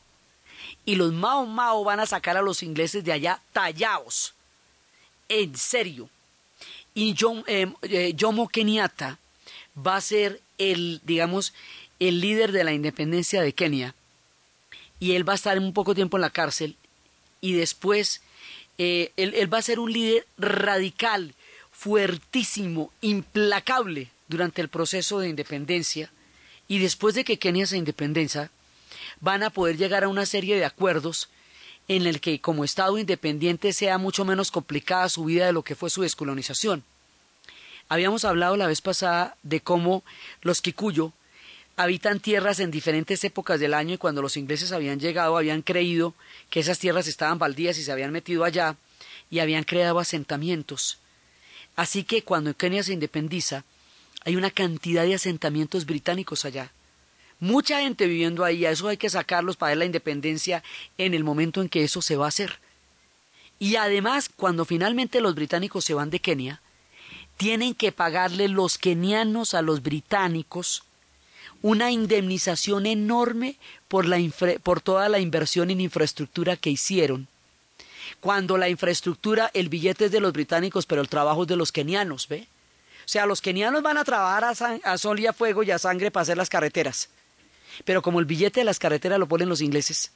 Y 0.84 0.96
los 0.96 1.12
Mao 1.12 1.46
Mao 1.46 1.84
van 1.84 2.00
a 2.00 2.06
sacar 2.06 2.36
a 2.36 2.42
los 2.42 2.64
ingleses 2.64 3.04
de 3.04 3.12
allá 3.12 3.40
tallados. 3.52 4.34
En 5.28 5.56
serio. 5.56 6.10
Y 6.92 7.14
eh, 7.46 7.72
eh, 7.82 8.16
Jomo 8.18 8.48
Kenyatta 8.48 9.20
va 9.78 9.94
a 9.94 10.00
ser 10.00 10.40
el, 10.58 11.00
digamos, 11.04 11.54
el 12.00 12.20
líder 12.20 12.50
de 12.50 12.64
la 12.64 12.72
independencia 12.72 13.42
de 13.42 13.52
Kenia. 13.52 13.94
Y 14.98 15.12
él 15.12 15.26
va 15.26 15.34
a 15.34 15.36
estar 15.36 15.56
un 15.56 15.72
poco 15.72 15.94
tiempo 15.94 16.16
en 16.16 16.22
la 16.22 16.30
cárcel 16.30 16.76
y 17.40 17.54
después 17.54 18.20
eh, 18.82 19.12
él, 19.18 19.52
va 19.52 19.58
a 19.58 19.62
ser 19.62 19.78
un 19.78 19.92
líder 19.92 20.26
radical, 20.38 21.34
fuertísimo, 21.70 22.90
implacable 23.02 24.08
durante 24.26 24.62
el 24.62 24.70
proceso 24.70 25.18
de 25.18 25.28
independencia 25.28 26.10
y 26.66 26.78
después 26.78 27.14
de 27.14 27.22
que 27.22 27.38
Kenia 27.38 27.66
se 27.66 27.76
independencia, 27.76 28.50
van 29.20 29.42
a 29.42 29.50
poder 29.50 29.76
llegar 29.76 30.04
a 30.04 30.08
una 30.08 30.24
serie 30.24 30.56
de 30.56 30.64
acuerdos 30.64 31.28
en 31.88 32.06
el 32.06 32.22
que 32.22 32.40
como 32.40 32.64
Estado 32.64 32.96
independiente 32.96 33.74
sea 33.74 33.98
mucho 33.98 34.24
menos 34.24 34.50
complicada 34.50 35.10
su 35.10 35.26
vida 35.26 35.44
de 35.44 35.52
lo 35.52 35.62
que 35.62 35.74
fue 35.74 35.90
su 35.90 36.00
descolonización. 36.00 36.82
Habíamos 37.90 38.24
hablado 38.24 38.56
la 38.56 38.66
vez 38.66 38.80
pasada 38.80 39.36
de 39.42 39.60
cómo 39.60 40.04
los 40.40 40.62
Kikuyo 40.62 41.12
habitan 41.82 42.20
tierras 42.20 42.60
en 42.60 42.70
diferentes 42.70 43.24
épocas 43.24 43.58
del 43.58 43.72
año 43.72 43.94
y 43.94 43.98
cuando 43.98 44.20
los 44.20 44.36
ingleses 44.36 44.70
habían 44.70 45.00
llegado 45.00 45.38
habían 45.38 45.62
creído 45.62 46.14
que 46.50 46.60
esas 46.60 46.78
tierras 46.78 47.06
estaban 47.06 47.38
baldías 47.38 47.78
y 47.78 47.82
se 47.82 47.90
habían 47.90 48.12
metido 48.12 48.44
allá 48.44 48.76
y 49.30 49.38
habían 49.38 49.64
creado 49.64 49.98
asentamientos. 49.98 50.98
Así 51.76 52.04
que 52.04 52.22
cuando 52.22 52.54
Kenia 52.54 52.82
se 52.82 52.92
independiza, 52.92 53.64
hay 54.26 54.36
una 54.36 54.50
cantidad 54.50 55.04
de 55.04 55.14
asentamientos 55.14 55.86
británicos 55.86 56.44
allá. 56.44 56.70
Mucha 57.38 57.80
gente 57.80 58.06
viviendo 58.06 58.44
ahí, 58.44 58.66
a 58.66 58.72
eso 58.72 58.88
hay 58.88 58.98
que 58.98 59.08
sacarlos 59.08 59.56
para 59.56 59.70
ver 59.70 59.78
la 59.78 59.84
independencia 59.86 60.62
en 60.98 61.14
el 61.14 61.24
momento 61.24 61.62
en 61.62 61.70
que 61.70 61.82
eso 61.82 62.02
se 62.02 62.16
va 62.16 62.26
a 62.26 62.28
hacer. 62.28 62.58
Y 63.58 63.76
además, 63.76 64.28
cuando 64.28 64.66
finalmente 64.66 65.22
los 65.22 65.34
británicos 65.34 65.86
se 65.86 65.94
van 65.94 66.10
de 66.10 66.20
Kenia, 66.20 66.60
tienen 67.38 67.74
que 67.74 67.92
pagarle 67.92 68.48
los 68.48 68.76
kenianos 68.76 69.54
a 69.54 69.62
los 69.62 69.82
británicos 69.82 70.82
una 71.62 71.90
indemnización 71.90 72.86
enorme 72.86 73.56
por, 73.88 74.06
la 74.06 74.18
por 74.62 74.80
toda 74.80 75.08
la 75.08 75.18
inversión 75.18 75.70
en 75.70 75.80
infraestructura 75.80 76.56
que 76.56 76.70
hicieron. 76.70 77.28
Cuando 78.20 78.58
la 78.58 78.68
infraestructura, 78.68 79.50
el 79.54 79.68
billete 79.68 80.06
es 80.06 80.12
de 80.12 80.20
los 80.20 80.32
británicos, 80.32 80.86
pero 80.86 81.00
el 81.00 81.08
trabajo 81.08 81.42
es 81.42 81.48
de 81.48 81.56
los 81.56 81.72
kenianos, 81.72 82.28
¿ve? 82.28 82.46
O 83.04 83.08
sea, 83.08 83.26
los 83.26 83.40
kenianos 83.40 83.82
van 83.82 83.98
a 83.98 84.04
trabajar 84.04 84.44
a, 84.44 84.90
a 84.92 84.98
sol 84.98 85.18
y 85.20 85.26
a 85.26 85.32
fuego 85.32 85.62
y 85.62 85.70
a 85.70 85.78
sangre 85.78 86.10
para 86.10 86.22
hacer 86.22 86.36
las 86.36 86.48
carreteras. 86.48 87.08
Pero 87.84 88.02
como 88.02 88.20
el 88.20 88.26
billete 88.26 88.60
de 88.60 88.64
las 88.64 88.78
carreteras 88.78 89.18
lo 89.18 89.26
ponen 89.26 89.48
los 89.48 89.60
ingleses, 89.60 90.12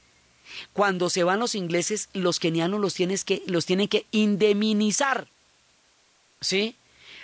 cuando 0.73 1.11
se 1.11 1.25
van 1.25 1.41
los 1.41 1.55
ingleses, 1.55 2.09
los 2.13 2.39
kenianos 2.39 2.81
los, 2.81 2.95
tienes 2.95 3.25
que, 3.25 3.43
los 3.47 3.67
tienen 3.67 3.89
que 3.89 4.07
indemnizar. 4.11 5.27
¿Sí? 6.41 6.77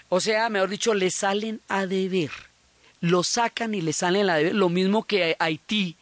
O 0.08 0.20
sea, 0.20 0.48
mejor 0.48 0.70
dicho, 0.70 0.94
les 0.94 1.14
salen 1.14 1.60
a 1.68 1.86
deber 1.86 2.49
lo 3.01 3.22
sacan 3.22 3.74
y 3.74 3.80
le 3.80 3.92
salen 3.92 4.26
la 4.26 4.36
deuda. 4.36 4.55
Lo 4.55 4.68
mismo 4.68 5.05
que 5.05 5.36
Haití 5.38 5.96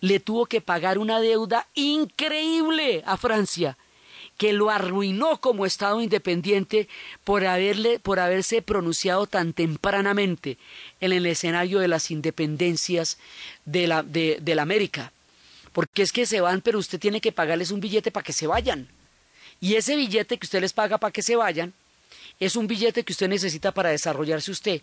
le 0.00 0.20
tuvo 0.20 0.46
que 0.46 0.60
pagar 0.60 0.98
una 0.98 1.20
deuda 1.20 1.66
increíble 1.74 3.02
a 3.04 3.16
Francia, 3.16 3.76
que 4.36 4.52
lo 4.52 4.70
arruinó 4.70 5.40
como 5.40 5.66
Estado 5.66 6.00
independiente 6.00 6.88
por, 7.24 7.44
haberle, 7.44 7.98
por 7.98 8.20
haberse 8.20 8.62
pronunciado 8.62 9.26
tan 9.26 9.52
tempranamente 9.52 10.58
en 11.00 11.12
el 11.12 11.26
escenario 11.26 11.80
de 11.80 11.88
las 11.88 12.10
independencias 12.12 13.18
de 13.64 13.88
la, 13.88 14.04
de, 14.04 14.40
la 14.54 14.62
América. 14.62 15.12
Porque 15.72 16.02
es 16.02 16.12
que 16.12 16.26
se 16.26 16.40
van, 16.40 16.60
pero 16.60 16.78
usted 16.78 17.00
tiene 17.00 17.20
que 17.20 17.32
pagarles 17.32 17.72
un 17.72 17.80
billete 17.80 18.12
para 18.12 18.24
que 18.24 18.32
se 18.32 18.46
vayan. 18.46 18.88
Y 19.60 19.74
ese 19.74 19.96
billete 19.96 20.38
que 20.38 20.46
usted 20.46 20.60
les 20.60 20.72
paga 20.72 20.98
para 20.98 21.12
que 21.12 21.22
se 21.22 21.34
vayan 21.34 21.74
es 22.38 22.54
un 22.54 22.68
billete 22.68 23.02
que 23.02 23.12
usted 23.12 23.28
necesita 23.28 23.72
para 23.72 23.90
desarrollarse 23.90 24.52
usted. 24.52 24.82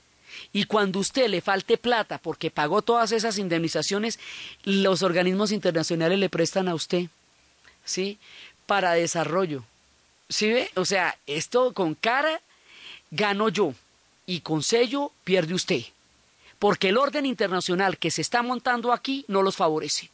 Y 0.54 0.66
cuando 0.66 1.00
usted 1.00 1.28
le 1.28 1.42
falte 1.42 1.78
plata 1.78 2.18
porque 2.18 2.52
pagó 2.52 2.82
todas 2.82 3.12
esas 3.12 3.38
indemnizaciones, 3.38 4.20
los 4.64 5.04
organismos 5.04 5.52
internacionales 5.52 6.20
le 6.20 6.30
prestan 6.30 6.68
a 6.68 6.76
usted, 6.76 7.08
¿sí? 7.84 8.18
Para 8.66 8.94
desarrollo. 8.94 9.64
¿Sí 10.30 10.50
ve? 10.50 10.70
O 10.76 10.86
sea, 10.86 11.18
esto 11.28 11.74
con 11.74 11.94
cara 11.94 12.42
gano 13.12 13.50
yo 13.50 13.74
y 14.26 14.42
con 14.42 14.64
sello 14.64 15.12
pierde 15.24 15.54
usted. 15.54 15.84
Porque 16.60 16.90
el 16.90 16.98
orden 16.98 17.26
internacional 17.26 17.98
que 17.98 18.12
se 18.12 18.22
está 18.22 18.42
montando 18.42 18.92
aquí 18.94 19.26
no 19.28 19.44
los 19.44 19.56
favorece. 19.56 20.10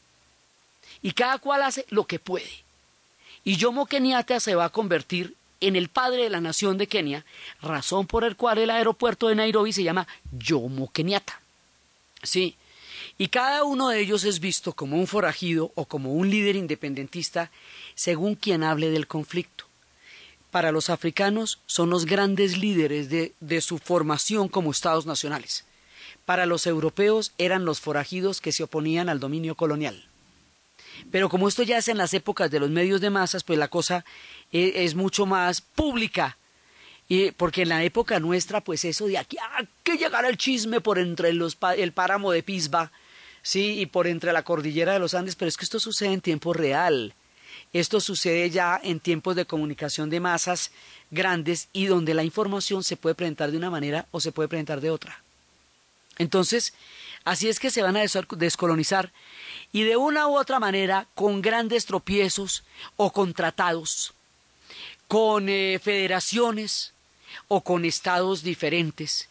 Y 1.01 1.13
cada 1.13 1.37
cual 1.37 1.63
hace 1.63 1.85
lo 1.89 2.05
que 2.05 2.19
puede. 2.19 2.51
Y 3.43 3.59
Jomo 3.59 3.85
Kenyatta 3.85 4.39
se 4.39 4.55
va 4.55 4.65
a 4.65 4.69
convertir 4.69 5.35
en 5.61 5.75
el 5.75 5.89
padre 5.89 6.23
de 6.23 6.29
la 6.29 6.41
nación 6.41 6.77
de 6.77 6.87
Kenia, 6.87 7.25
razón 7.61 8.07
por 8.07 8.23
el 8.23 8.35
cual 8.35 8.57
el 8.57 8.69
aeropuerto 8.69 9.27
de 9.27 9.35
Nairobi 9.35 9.71
se 9.71 9.83
llama 9.83 10.07
Jomo 10.45 10.91
Kenyatta. 10.91 11.39
Sí. 12.23 12.57
Y 13.17 13.27
cada 13.27 13.63
uno 13.63 13.89
de 13.89 13.99
ellos 13.99 14.23
es 14.23 14.39
visto 14.39 14.73
como 14.73 14.97
un 14.97 15.07
forajido 15.07 15.71
o 15.75 15.85
como 15.85 16.13
un 16.13 16.29
líder 16.29 16.55
independentista 16.55 17.51
según 17.95 18.35
quien 18.35 18.63
hable 18.63 18.89
del 18.89 19.07
conflicto. 19.07 19.65
Para 20.49 20.71
los 20.71 20.89
africanos 20.89 21.59
son 21.65 21.89
los 21.89 22.05
grandes 22.05 22.57
líderes 22.57 23.09
de, 23.09 23.33
de 23.39 23.61
su 23.61 23.77
formación 23.77 24.49
como 24.49 24.71
estados 24.71 25.05
nacionales. 25.05 25.65
Para 26.25 26.45
los 26.45 26.65
europeos 26.67 27.33
eran 27.37 27.63
los 27.63 27.79
forajidos 27.79 28.41
que 28.41 28.51
se 28.51 28.63
oponían 28.63 29.07
al 29.07 29.19
dominio 29.19 29.55
colonial. 29.55 30.10
Pero 31.09 31.29
como 31.29 31.47
esto 31.47 31.63
ya 31.63 31.77
es 31.77 31.87
en 31.87 31.97
las 31.97 32.13
épocas 32.13 32.51
de 32.51 32.59
los 32.59 32.69
medios 32.69 33.01
de 33.01 33.09
masas, 33.09 33.43
pues 33.43 33.57
la 33.57 33.67
cosa 33.67 34.05
es, 34.51 34.73
es 34.75 34.95
mucho 34.95 35.25
más 35.25 35.61
pública. 35.61 36.37
Y 37.07 37.31
porque 37.31 37.63
en 37.63 37.69
la 37.69 37.83
época 37.83 38.19
nuestra, 38.19 38.61
pues 38.61 38.85
eso 38.85 39.07
de 39.07 39.17
aquí, 39.17 39.37
ah, 39.41 39.63
que 39.83 39.97
llegara 39.97 40.29
el 40.29 40.37
chisme 40.37 40.79
por 40.79 40.99
entre 40.99 41.33
los, 41.33 41.57
el 41.75 41.91
páramo 41.91 42.31
de 42.31 42.43
Pisba, 42.43 42.91
sí, 43.41 43.81
y 43.81 43.85
por 43.85 44.07
entre 44.07 44.31
la 44.31 44.43
cordillera 44.43 44.93
de 44.93 44.99
los 44.99 45.13
Andes, 45.13 45.35
pero 45.35 45.49
es 45.49 45.57
que 45.57 45.65
esto 45.65 45.79
sucede 45.79 46.13
en 46.13 46.21
tiempo 46.21 46.53
real. 46.53 47.13
Esto 47.73 47.99
sucede 47.99 48.49
ya 48.49 48.79
en 48.81 48.99
tiempos 48.99 49.35
de 49.35 49.45
comunicación 49.45 50.09
de 50.09 50.19
masas 50.19 50.71
grandes 51.09 51.69
y 51.73 51.85
donde 51.85 52.13
la 52.13 52.23
información 52.23 52.83
se 52.83 52.97
puede 52.97 53.15
presentar 53.15 53.51
de 53.51 53.57
una 53.57 53.69
manera 53.69 54.07
o 54.11 54.19
se 54.19 54.31
puede 54.31 54.49
presentar 54.49 54.81
de 54.81 54.91
otra. 54.91 55.21
Entonces, 56.21 56.73
así 57.23 57.49
es 57.49 57.59
que 57.59 57.71
se 57.71 57.81
van 57.81 57.97
a 57.97 58.03
descolonizar 58.37 59.11
y 59.71 59.83
de 59.83 59.97
una 59.97 60.27
u 60.27 60.37
otra 60.37 60.59
manera 60.59 61.07
con 61.15 61.41
grandes 61.41 61.87
tropiezos 61.87 62.63
o 62.95 63.11
con 63.11 63.33
tratados, 63.33 64.13
con 65.07 65.49
eh, 65.49 65.79
federaciones 65.81 66.93
o 67.47 67.61
con 67.61 67.85
estados 67.85 68.43
diferentes, 68.43 69.29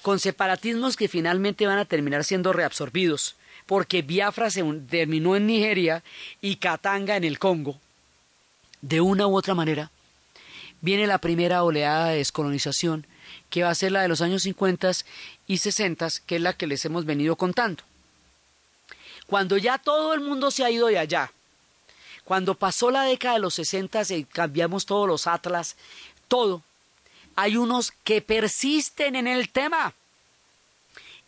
con 0.00 0.18
separatismos 0.18 0.96
que 0.96 1.06
finalmente 1.06 1.66
van 1.66 1.78
a 1.78 1.84
terminar 1.84 2.24
siendo 2.24 2.54
reabsorbidos, 2.54 3.36
porque 3.66 4.00
Biafra 4.00 4.48
se 4.48 4.64
terminó 4.88 5.36
en 5.36 5.46
Nigeria 5.46 6.02
y 6.40 6.56
Katanga 6.56 7.16
en 7.16 7.24
el 7.24 7.38
Congo. 7.38 7.78
De 8.80 9.02
una 9.02 9.26
u 9.26 9.36
otra 9.36 9.54
manera, 9.54 9.90
viene 10.80 11.06
la 11.06 11.18
primera 11.18 11.62
oleada 11.62 12.08
de 12.08 12.16
descolonización, 12.16 13.06
que 13.50 13.62
va 13.62 13.70
a 13.70 13.74
ser 13.74 13.92
la 13.92 14.02
de 14.02 14.08
los 14.08 14.20
años 14.20 14.42
50 14.42 14.90
y 15.46 15.58
60, 15.58 16.08
que 16.26 16.36
es 16.36 16.42
la 16.42 16.54
que 16.54 16.66
les 16.66 16.84
hemos 16.84 17.04
venido 17.04 17.36
contando. 17.36 17.82
Cuando 19.26 19.56
ya 19.56 19.78
todo 19.78 20.14
el 20.14 20.20
mundo 20.20 20.50
se 20.50 20.64
ha 20.64 20.70
ido 20.70 20.88
de 20.88 20.98
allá, 20.98 21.32
cuando 22.24 22.54
pasó 22.54 22.90
la 22.90 23.02
década 23.02 23.34
de 23.34 23.40
los 23.40 23.54
60 23.54 24.02
y 24.14 24.24
cambiamos 24.24 24.86
todos 24.86 25.08
los 25.08 25.26
atlas, 25.26 25.76
todo, 26.28 26.62
hay 27.36 27.56
unos 27.56 27.92
que 28.04 28.22
persisten 28.22 29.16
en 29.16 29.26
el 29.26 29.48
tema 29.48 29.94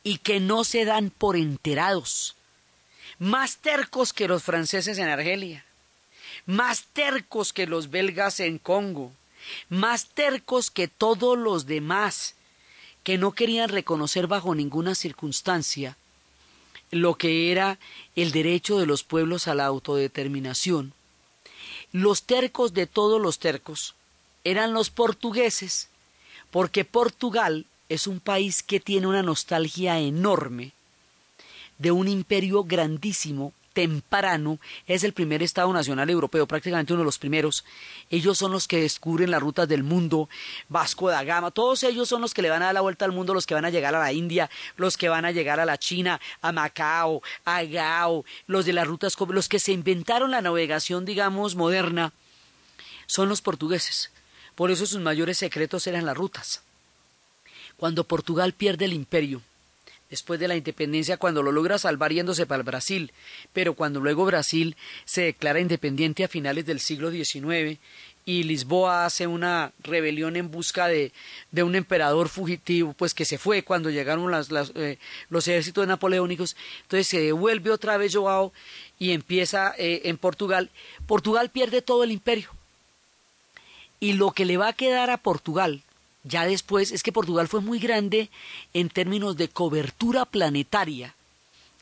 y 0.02 0.18
que 0.18 0.38
no 0.38 0.64
se 0.64 0.84
dan 0.84 1.10
por 1.10 1.36
enterados, 1.36 2.36
más 3.18 3.56
tercos 3.56 4.12
que 4.12 4.28
los 4.28 4.42
franceses 4.42 4.98
en 4.98 5.08
Argelia, 5.08 5.64
más 6.46 6.84
tercos 6.92 7.52
que 7.52 7.66
los 7.66 7.90
belgas 7.90 8.40
en 8.40 8.58
Congo, 8.58 9.12
más 9.68 10.08
tercos 10.08 10.70
que 10.70 10.88
todos 10.88 11.38
los 11.38 11.66
demás, 11.66 12.34
que 13.02 13.18
no 13.18 13.32
querían 13.32 13.68
reconocer 13.68 14.26
bajo 14.26 14.54
ninguna 14.54 14.94
circunstancia 14.94 15.96
lo 16.90 17.16
que 17.16 17.50
era 17.50 17.78
el 18.14 18.30
derecho 18.30 18.78
de 18.78 18.86
los 18.86 19.02
pueblos 19.02 19.48
a 19.48 19.54
la 19.54 19.66
autodeterminación. 19.66 20.92
Los 21.92 22.22
tercos 22.22 22.72
de 22.72 22.86
todos 22.86 23.20
los 23.20 23.38
tercos 23.38 23.94
eran 24.44 24.72
los 24.72 24.90
portugueses, 24.90 25.88
porque 26.50 26.84
Portugal 26.84 27.66
es 27.88 28.06
un 28.06 28.20
país 28.20 28.62
que 28.62 28.80
tiene 28.80 29.06
una 29.06 29.22
nostalgia 29.22 29.98
enorme 29.98 30.72
de 31.78 31.90
un 31.90 32.08
imperio 32.08 32.64
grandísimo 32.64 33.52
temprano, 33.74 34.58
es 34.86 35.04
el 35.04 35.12
primer 35.12 35.42
Estado 35.42 35.70
nacional 35.72 36.08
europeo, 36.08 36.46
prácticamente 36.46 36.94
uno 36.94 37.02
de 37.02 37.06
los 37.06 37.18
primeros. 37.18 37.64
Ellos 38.08 38.38
son 38.38 38.52
los 38.52 38.66
que 38.66 38.80
descubren 38.80 39.30
las 39.30 39.42
rutas 39.42 39.68
del 39.68 39.82
mundo, 39.82 40.30
Vasco 40.68 41.10
da 41.10 41.22
Gama, 41.24 41.50
todos 41.50 41.82
ellos 41.82 42.08
son 42.08 42.22
los 42.22 42.32
que 42.32 42.40
le 42.40 42.50
van 42.50 42.62
a 42.62 42.66
dar 42.66 42.74
la 42.74 42.80
vuelta 42.80 43.04
al 43.04 43.12
mundo, 43.12 43.34
los 43.34 43.46
que 43.46 43.54
van 43.54 43.66
a 43.66 43.70
llegar 43.70 43.94
a 43.94 43.98
la 43.98 44.12
India, 44.12 44.48
los 44.76 44.96
que 44.96 45.10
van 45.10 45.26
a 45.26 45.32
llegar 45.32 45.60
a 45.60 45.66
la 45.66 45.76
China, 45.76 46.20
a 46.40 46.52
Macao, 46.52 47.22
a 47.44 47.64
Gao, 47.64 48.24
los 48.46 48.64
de 48.64 48.72
las 48.72 48.86
rutas, 48.86 49.16
los 49.28 49.48
que 49.48 49.58
se 49.58 49.72
inventaron 49.72 50.30
la 50.30 50.40
navegación, 50.40 51.04
digamos, 51.04 51.56
moderna, 51.56 52.12
son 53.06 53.28
los 53.28 53.42
portugueses. 53.42 54.10
Por 54.54 54.70
eso 54.70 54.86
sus 54.86 55.00
mayores 55.00 55.38
secretos 55.38 55.86
eran 55.88 56.06
las 56.06 56.16
rutas. 56.16 56.62
Cuando 57.76 58.04
Portugal 58.04 58.52
pierde 58.52 58.84
el 58.84 58.92
imperio, 58.92 59.42
después 60.14 60.38
de 60.38 60.46
la 60.46 60.54
independencia 60.54 61.16
cuando 61.16 61.42
lo 61.42 61.50
logra 61.50 61.76
salvar 61.76 62.12
yéndose 62.12 62.46
para 62.46 62.60
el 62.60 62.64
Brasil, 62.64 63.12
pero 63.52 63.74
cuando 63.74 63.98
luego 63.98 64.24
Brasil 64.24 64.76
se 65.04 65.22
declara 65.22 65.58
independiente 65.58 66.22
a 66.22 66.28
finales 66.28 66.66
del 66.66 66.78
siglo 66.78 67.10
XIX 67.10 67.80
y 68.24 68.44
Lisboa 68.44 69.06
hace 69.06 69.26
una 69.26 69.72
rebelión 69.80 70.36
en 70.36 70.52
busca 70.52 70.86
de, 70.86 71.12
de 71.50 71.62
un 71.64 71.74
emperador 71.74 72.28
fugitivo, 72.28 72.92
pues 72.92 73.12
que 73.12 73.24
se 73.24 73.38
fue 73.38 73.64
cuando 73.64 73.90
llegaron 73.90 74.30
las, 74.30 74.50
eh, 74.76 74.98
los 75.30 75.48
ejércitos 75.48 75.86
napoleónicos, 75.86 76.56
entonces 76.82 77.08
se 77.08 77.20
devuelve 77.20 77.72
otra 77.72 77.96
vez 77.96 78.14
Joao 78.14 78.52
y 79.00 79.10
empieza 79.10 79.74
eh, 79.78 80.02
en 80.04 80.16
Portugal. 80.16 80.70
Portugal 81.06 81.50
pierde 81.50 81.82
todo 81.82 82.04
el 82.04 82.12
imperio. 82.12 82.50
Y 84.00 84.12
lo 84.14 84.30
que 84.30 84.44
le 84.44 84.58
va 84.58 84.68
a 84.68 84.72
quedar 84.74 85.10
a 85.10 85.18
Portugal 85.18 85.82
ya 86.24 86.46
después 86.46 86.90
es 86.90 87.02
que 87.02 87.12
Portugal 87.12 87.48
fue 87.48 87.60
muy 87.60 87.78
grande 87.78 88.30
en 88.72 88.88
términos 88.88 89.36
de 89.36 89.48
cobertura 89.48 90.24
planetaria 90.24 91.14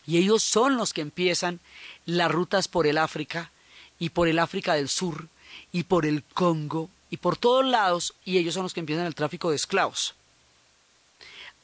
y 0.05 0.19
ellos 0.19 0.43
son 0.43 0.77
los 0.77 0.93
que 0.93 1.01
empiezan 1.01 1.61
las 2.07 2.31
rutas 2.31 2.67
por 2.67 2.89
el 2.89 2.99
África 2.99 3.53
y 4.01 4.11
por 4.11 4.27
el 4.27 4.41
África 4.41 4.75
del 4.75 4.89
Sur 4.89 5.29
y 5.71 5.85
por 5.85 6.07
el 6.07 6.25
Congo 6.25 6.91
y 7.09 7.19
por 7.19 7.37
todos 7.37 7.65
lados 7.65 8.15
y 8.25 8.39
ellos 8.39 8.55
son 8.55 8.65
los 8.65 8.75
que 8.75 8.81
empiezan 8.81 9.07
el 9.07 9.15
tráfico 9.15 9.51
de 9.51 9.57
esclavos. 9.57 10.15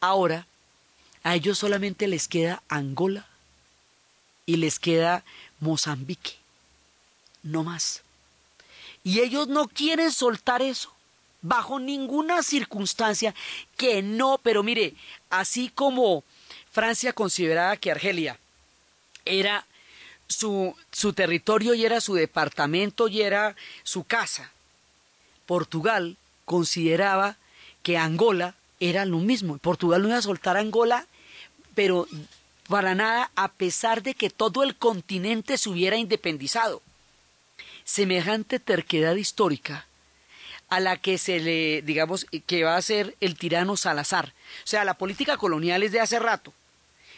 Ahora, 0.01 0.47
a 1.25 1.35
ellos 1.35 1.59
solamente 1.59 2.07
les 2.07 2.29
queda 2.29 2.63
Angola 2.69 3.27
y 4.47 4.57
les 4.57 4.79
queda 4.79 5.25
Mozambique, 5.59 6.37
no 7.43 7.65
más. 7.65 8.03
Y 9.03 9.19
ellos 9.19 9.49
no 9.49 9.67
quieren 9.67 10.13
soltar 10.13 10.63
eso 10.63 10.93
bajo 11.41 11.79
ninguna 11.79 12.43
circunstancia 12.43 13.35
que 13.77 14.03
no, 14.03 14.39
pero 14.43 14.63
mire, 14.63 14.95
así 15.31 15.69
como 15.69 16.25
Francia 16.71 17.13
consideraba 17.13 17.77
que 17.77 17.91
Argelia 17.91 18.39
era 19.25 19.67
su, 20.27 20.75
su 20.93 21.13
territorio 21.13 21.75
y 21.75 21.85
era 21.85 22.01
su 22.01 22.15
departamento 22.15 23.09
y 23.09 23.23
era 23.23 23.57
su 23.83 24.05
casa, 24.05 24.51
Portugal 25.47 26.17
consideraba 26.45 27.37
que 27.83 27.97
Angola 27.97 28.55
era 28.81 29.05
lo 29.07 29.19
mismo. 29.19 29.59
Portugal 29.59 30.03
no 30.03 30.09
iba 30.09 30.19
a 30.19 30.23
soltar 30.23 30.57
Angola, 30.57 31.07
pero 31.75 32.07
para 32.69 32.95
nada, 32.95 33.31
a 33.35 33.49
pesar 33.49 34.03
de 34.03 34.15
que 34.15 34.31
todo 34.31 34.63
el 34.63 34.77
continente 34.77 35.57
se 35.57 35.71
hubiera 35.71 35.97
independizado. 35.97 36.83
Semejante 37.85 38.61
terquedad 38.61 39.15
histórica 39.17 39.88
a 40.69 40.81
la 40.81 40.97
que 40.97 41.19
se 41.19 41.41
le, 41.41 41.83
digamos, 41.83 42.27
que 42.47 42.65
va 42.65 42.77
a 42.77 42.83
ser 42.83 43.17
el 43.21 43.37
tirano 43.37 43.77
Salazar. 43.77 44.35
O 44.65 44.67
sea, 44.67 44.85
la 44.85 44.95
política 44.95 45.37
colonial 45.37 45.83
es 45.83 45.93
de 45.93 46.01
hace 46.01 46.19
rato, 46.19 46.53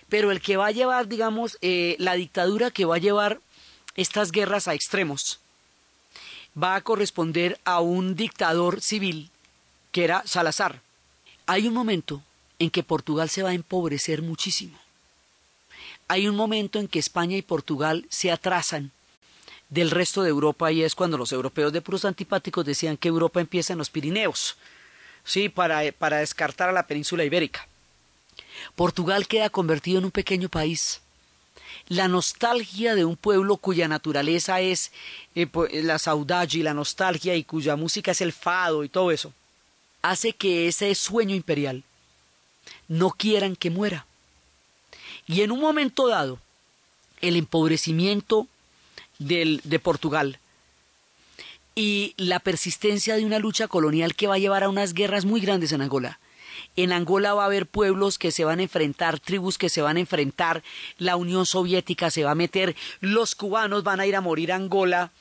pero 0.09 0.31
el 0.31 0.41
que 0.41 0.57
va 0.57 0.67
a 0.67 0.73
llevar, 0.73 1.09
digamos, 1.09 1.59
eh, 1.61 1.97
la 1.99 2.15
dictadura 2.15 2.71
que 2.71 2.85
va 2.85 2.97
a 2.97 3.01
llevar 3.01 3.41
estas 3.97 4.31
guerras 4.33 4.69
a 4.69 4.75
extremos, 4.75 5.41
va 6.61 6.75
a 6.75 6.81
corresponder 6.81 7.59
a 7.65 7.81
un 7.81 8.15
dictador 8.15 8.81
civil 8.81 9.31
que 9.93 10.05
era 10.05 10.23
Salazar. 10.27 10.81
Hay 11.47 11.67
un 11.67 11.75
momento 11.75 12.23
en 12.59 12.71
que 12.71 12.83
Portugal 12.83 13.29
se 13.29 13.43
va 13.43 13.51
a 13.51 13.55
empobrecer 13.55 14.23
muchísimo. 14.23 14.79
Hay 16.09 16.29
un 16.29 16.37
momento 16.37 16.79
en 16.79 16.89
que 16.89 16.99
España 16.99 17.37
y 17.37 17.43
Portugal 17.43 18.07
se 18.09 18.31
atrasan 18.31 18.93
del 19.71 19.91
resto 19.91 20.23
de 20.23 20.31
Europa 20.31 20.71
y 20.73 20.83
es 20.83 20.95
cuando 20.95 21.17
los 21.17 21.33
europeos 21.33 21.73
de 21.73 21.81
puros 21.81 22.05
antipáticos 22.05 22.67
decían 22.67 22.97
que 22.97 23.09
Europa 23.09 23.41
empieza 23.41 23.73
en 23.73 23.79
los 23.79 23.89
Pirineos, 23.89 24.57
sí, 25.25 25.49
para, 25.49 25.93
para 25.93 26.19
descartar 26.19 26.69
a 26.69 26.73
la 26.73 26.87
península 26.87 27.25
ibérica. 27.25 27.67
Portugal 28.75 29.27
queda 29.27 29.49
convertido 29.49 29.99
en 29.99 30.07
un 30.07 30.11
pequeño 30.11 30.49
país. 30.49 31.01
La 31.89 32.09
nostalgia 32.09 32.95
de 32.95 33.05
un 33.05 33.17
pueblo 33.17 33.57
cuya 33.57 33.89
naturaleza 33.89 34.61
es 34.61 34.93
eh, 35.35 35.49
la 35.83 35.99
saudade 35.99 36.59
y 36.59 36.63
la 36.63 36.75
nostalgia 36.75 37.35
y 37.37 37.45
cuya 37.45 37.77
música 37.77 38.11
es 38.11 38.21
el 38.21 38.33
fado 38.33 38.85
y 38.85 38.89
todo 38.89 39.11
eso, 39.11 39.33
hace 40.03 40.33
que 40.33 40.69
ese 40.69 40.95
sueño 40.95 41.35
imperial 41.35 41.85
no 42.89 43.11
quieran 43.11 43.57
que 43.57 43.71
muera. 43.71 44.07
Y 45.27 45.43
en 45.43 45.53
un 45.53 45.61
momento 45.61 46.09
dado, 46.09 46.39
el 47.21 47.37
empobrecimiento 47.37 48.49
del, 49.21 49.61
de 49.63 49.79
Portugal 49.79 50.41
y 51.75 52.15
la 52.17 52.41
persistencia 52.41 53.17
de 53.17 53.25
una 53.25 53.39
lucha 53.39 53.69
colonial 53.69 54.15
que 54.15 54.27
va 54.27 54.35
a 54.35 54.39
llevar 54.39 54.65
a 54.65 54.69
unas 54.69 54.93
guerras 54.93 55.25
muy 55.25 55.41
grandes 55.41 55.73
en 55.73 55.83
Angola. 55.83 56.19
En 56.77 56.93
Angola 56.93 57.35
va 57.35 57.45
a 57.45 57.47
haber 57.47 57.67
pueblos 57.67 58.19
que 58.19 58.33
se 58.33 58.45
van 58.45 58.59
a 58.59 58.63
enfrentar, 58.63 59.21
tribus 59.21 59.57
que 59.57 59.69
se 59.69 59.83
van 59.83 59.97
a 59.97 60.01
enfrentar, 60.01 60.63
la 60.99 61.17
Unión 61.17 61.47
Soviética 61.47 62.11
se 62.11 62.25
va 62.25 62.33
a 62.33 62.35
meter, 62.35 62.77
los 63.01 63.35
cubanos 63.35 63.85
van 63.85 64.01
a 64.01 64.07
ir 64.07 64.17
a 64.17 64.21
morir 64.21 64.53
a 64.53 64.57
Angola 64.57 65.13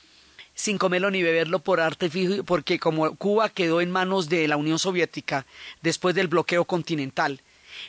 sin 0.53 0.77
comerlo 0.77 1.09
ni 1.11 1.23
beberlo 1.23 1.59
por 1.59 1.79
arte 1.79 2.09
fijo, 2.09 2.43
porque 2.43 2.79
como 2.79 3.15
Cuba 3.15 3.49
quedó 3.49 3.79
en 3.79 3.91
manos 3.91 4.27
de 4.27 4.47
la 4.47 4.57
Unión 4.57 4.79
Soviética 4.79 5.45
después 5.81 6.15
del 6.15 6.27
bloqueo 6.27 6.65
continental, 6.65 7.41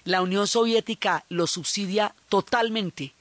la 0.04 0.22
Unión 0.22 0.46
Soviética 0.46 1.24
lo 1.28 1.48
subsidia 1.48 2.14
totalmente, 2.28 3.12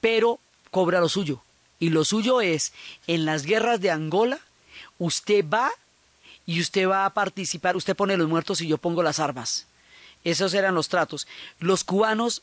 pero 0.00 0.38
cobra 0.70 1.00
lo 1.00 1.08
suyo. 1.08 1.42
Y 1.80 1.90
lo 1.90 2.04
suyo 2.04 2.40
es, 2.40 2.72
en 3.06 3.24
las 3.24 3.44
guerras 3.44 3.80
de 3.80 3.90
Angola, 3.90 4.40
usted 4.98 5.44
va 5.48 5.70
y 6.46 6.60
usted 6.60 6.88
va 6.88 7.04
a 7.04 7.14
participar, 7.14 7.76
usted 7.76 7.94
pone 7.94 8.16
los 8.16 8.28
muertos 8.28 8.60
y 8.60 8.68
yo 8.68 8.78
pongo 8.78 9.02
las 9.02 9.20
armas. 9.20 9.66
Esos 10.24 10.54
eran 10.54 10.74
los 10.74 10.88
tratos. 10.88 11.26
Los 11.60 11.84
cubanos 11.84 12.42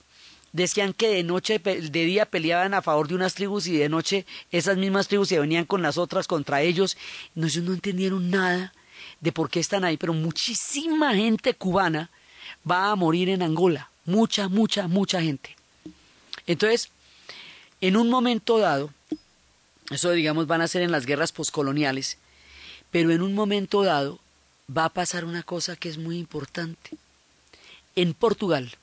decían 0.54 0.94
que 0.94 1.10
de 1.10 1.24
noche, 1.24 1.60
de 1.60 2.06
día 2.06 2.26
peleaban 2.26 2.74
a 2.74 2.82
favor 2.82 3.08
de 3.08 3.16
unas 3.16 3.34
tribus 3.34 3.68
y 3.68 3.78
de 3.78 3.90
noche 3.90 4.26
esas 4.52 4.78
mismas 4.78 5.08
tribus 5.10 5.28
se 5.28 5.40
venían 5.40 5.66
con 5.66 5.82
las 5.82 5.98
otras 5.98 6.28
contra 6.28 6.62
ellos. 6.62 6.98
No, 7.34 7.48
ellos 7.48 7.64
no 7.64 7.74
entendieron 7.74 8.30
nada 8.30 8.74
de 9.20 9.32
por 9.32 9.50
qué 9.50 9.60
están 9.60 9.84
ahí, 9.84 9.98
pero 9.98 10.14
muchísima 10.14 11.14
gente 11.14 11.54
cubana 11.56 12.10
va 12.70 12.92
a 12.92 12.96
morir 12.96 13.30
en 13.30 13.42
Angola. 13.42 13.90
Mucha, 14.06 14.48
mucha, 14.48 14.88
mucha 14.88 15.22
gente. 15.22 15.56
Entonces, 16.48 16.90
en 17.82 17.98
un 17.98 18.10
momento 18.10 18.58
dado, 18.60 18.92
eso 19.92 20.12
digamos 20.12 20.48
van 20.48 20.62
a 20.62 20.68
ser 20.68 20.82
en 20.82 20.92
las 20.92 21.06
guerras 21.06 21.32
poscoloniales, 21.32 22.18
pero 22.92 23.12
en 23.12 23.22
un 23.22 23.34
momento 23.34 23.84
dado 23.84 24.20
va 24.76 24.86
a 24.86 24.94
pasar 24.94 25.26
una 25.26 25.44
cosa 25.44 25.76
que 25.76 25.90
es 25.90 25.98
muy 25.98 26.18
importante. 26.18 26.92
En 27.96 28.14
Portugal, 28.14 28.76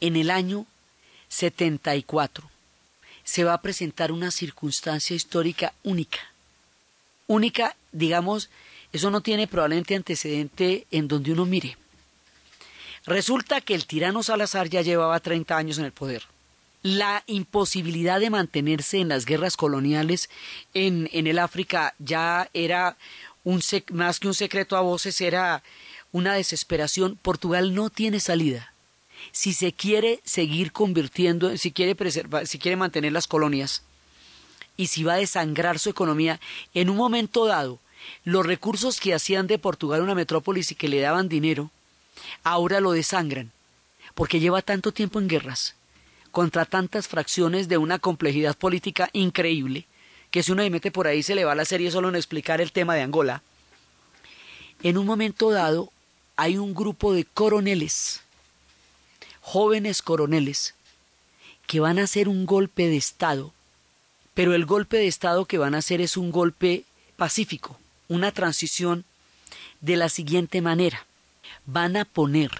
en 0.00 0.16
el 0.16 0.30
año 0.30 0.66
74, 1.28 2.48
se 3.24 3.44
va 3.44 3.54
a 3.54 3.62
presentar 3.62 4.12
una 4.12 4.30
circunstancia 4.30 5.16
histórica 5.16 5.74
única. 5.82 6.20
Única, 7.26 7.74
digamos, 7.90 8.50
eso 8.92 9.10
no 9.10 9.20
tiene 9.20 9.48
probablemente 9.48 9.96
antecedente 9.96 10.86
en 10.90 11.08
donde 11.08 11.32
uno 11.32 11.44
mire. 11.44 11.76
Resulta 13.04 13.60
que 13.60 13.74
el 13.74 13.86
tirano 13.86 14.22
Salazar 14.22 14.68
ya 14.68 14.82
llevaba 14.82 15.18
30 15.20 15.56
años 15.56 15.78
en 15.78 15.84
el 15.86 15.92
poder. 15.92 16.22
La 16.86 17.24
imposibilidad 17.26 18.20
de 18.20 18.30
mantenerse 18.30 19.00
en 19.00 19.08
las 19.08 19.26
guerras 19.26 19.56
coloniales 19.56 20.30
en, 20.72 21.10
en 21.12 21.26
el 21.26 21.40
África 21.40 21.96
ya 21.98 22.48
era 22.54 22.96
un 23.42 23.60
más 23.90 24.20
que 24.20 24.28
un 24.28 24.34
secreto 24.34 24.76
a 24.76 24.82
voces, 24.82 25.20
era 25.20 25.64
una 26.12 26.34
desesperación. 26.34 27.18
Portugal 27.20 27.74
no 27.74 27.90
tiene 27.90 28.20
salida. 28.20 28.72
Si 29.32 29.52
se 29.52 29.72
quiere 29.72 30.20
seguir 30.22 30.70
convirtiendo, 30.70 31.56
si 31.56 31.72
quiere 31.72 31.96
preservar, 31.96 32.46
si 32.46 32.60
quiere 32.60 32.76
mantener 32.76 33.10
las 33.10 33.26
colonias 33.26 33.82
y 34.76 34.86
si 34.86 35.02
va 35.02 35.14
a 35.14 35.16
desangrar 35.16 35.80
su 35.80 35.90
economía, 35.90 36.38
en 36.72 36.88
un 36.88 36.98
momento 36.98 37.46
dado, 37.46 37.80
los 38.22 38.46
recursos 38.46 39.00
que 39.00 39.12
hacían 39.12 39.48
de 39.48 39.58
Portugal 39.58 40.02
una 40.02 40.14
metrópolis 40.14 40.70
y 40.70 40.76
que 40.76 40.86
le 40.88 41.00
daban 41.00 41.28
dinero, 41.28 41.72
ahora 42.44 42.78
lo 42.78 42.92
desangran, 42.92 43.50
porque 44.14 44.38
lleva 44.38 44.62
tanto 44.62 44.92
tiempo 44.92 45.18
en 45.18 45.26
guerras, 45.26 45.74
contra 46.36 46.66
tantas 46.66 47.08
fracciones 47.08 47.66
de 47.66 47.78
una 47.78 47.98
complejidad 47.98 48.54
política 48.58 49.08
increíble, 49.14 49.86
que 50.30 50.42
si 50.42 50.52
uno 50.52 50.62
le 50.62 50.68
mete 50.68 50.90
por 50.90 51.06
ahí 51.06 51.22
se 51.22 51.34
le 51.34 51.46
va 51.46 51.54
la 51.54 51.64
serie 51.64 51.90
solo 51.90 52.10
en 52.10 52.14
explicar 52.14 52.60
el 52.60 52.72
tema 52.72 52.94
de 52.94 53.00
Angola. 53.00 53.42
En 54.82 54.98
un 54.98 55.06
momento 55.06 55.50
dado 55.50 55.90
hay 56.36 56.58
un 56.58 56.74
grupo 56.74 57.14
de 57.14 57.24
coroneles, 57.24 58.20
jóvenes 59.40 60.02
coroneles, 60.02 60.74
que 61.66 61.80
van 61.80 61.98
a 61.98 62.02
hacer 62.02 62.28
un 62.28 62.44
golpe 62.44 62.86
de 62.86 62.98
Estado, 62.98 63.54
pero 64.34 64.54
el 64.54 64.66
golpe 64.66 64.98
de 64.98 65.06
Estado 65.06 65.46
que 65.46 65.56
van 65.56 65.74
a 65.74 65.78
hacer 65.78 66.02
es 66.02 66.18
un 66.18 66.30
golpe 66.30 66.84
pacífico, 67.16 67.78
una 68.08 68.30
transición 68.30 69.06
de 69.80 69.96
la 69.96 70.10
siguiente 70.10 70.60
manera 70.60 71.06
van 71.64 71.96
a 71.96 72.04
poner 72.04 72.50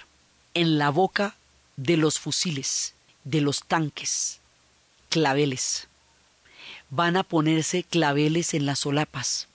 en 0.55 0.79
la 0.79 0.89
boca 0.89 1.37
de 1.77 1.99
los 1.99 2.19
fusiles, 2.19 2.96
de 3.27 3.43
los 3.43 3.65
tanques, 3.65 4.41
claveles. 5.11 5.89
Van 6.89 7.19
a 7.19 7.25
ponerse 7.25 7.83
claveles 7.83 8.55
en 8.55 8.65
las 8.65 8.79
solapas. 8.79 9.49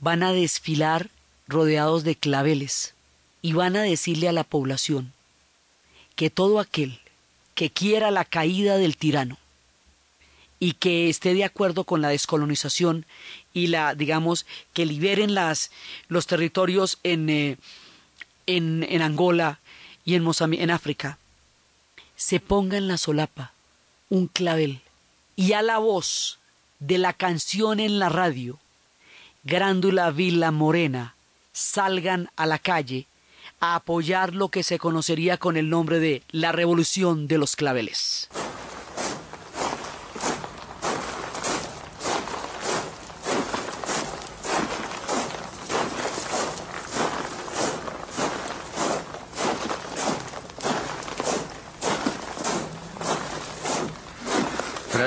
Van 0.00 0.24
a 0.24 0.32
desfilar 0.32 1.10
rodeados 1.46 2.02
de 2.02 2.16
claveles 2.16 2.94
y 3.42 3.52
van 3.52 3.76
a 3.76 3.82
decirle 3.82 4.28
a 4.28 4.32
la 4.32 4.42
población 4.42 5.12
que 6.16 6.30
todo 6.30 6.58
aquel 6.58 7.00
que 7.54 7.70
quiera 7.70 8.10
la 8.10 8.24
caída 8.24 8.76
del 8.76 8.96
tirano 8.96 9.38
y 10.58 10.72
que 10.72 11.08
esté 11.08 11.34
de 11.34 11.44
acuerdo 11.44 11.84
con 11.84 12.02
la 12.02 12.08
descolonización 12.08 13.06
y 13.52 13.68
la 13.68 13.94
digamos 13.94 14.46
que 14.72 14.86
liberen 14.86 15.34
las 15.34 15.70
los 16.08 16.26
territorios 16.26 16.98
en 17.04 17.30
eh, 17.30 17.58
en, 18.46 19.02
Angola 19.02 19.60
y 20.04 20.14
en 20.14 20.24
Mozambique, 20.24 20.62
en 20.62 20.70
África, 20.70 21.18
se 22.18 22.40
ponga 22.40 22.76
en 22.76 22.88
la 22.88 22.98
solapa 22.98 23.52
un 24.10 24.26
clavel 24.26 24.80
y 25.36 25.52
a 25.52 25.62
la 25.62 25.78
voz 25.78 26.40
de 26.80 26.98
la 26.98 27.12
canción 27.12 27.78
en 27.78 28.00
la 28.00 28.08
radio, 28.08 28.58
Grándula 29.44 30.10
Vila 30.10 30.50
Morena, 30.50 31.14
salgan 31.52 32.28
a 32.34 32.44
la 32.44 32.58
calle 32.58 33.06
a 33.60 33.76
apoyar 33.76 34.34
lo 34.34 34.48
que 34.48 34.64
se 34.64 34.80
conocería 34.80 35.36
con 35.36 35.56
el 35.56 35.70
nombre 35.70 36.00
de 36.00 36.24
la 36.32 36.50
Revolución 36.50 37.28
de 37.28 37.38
los 37.38 37.54
Claveles. 37.54 38.28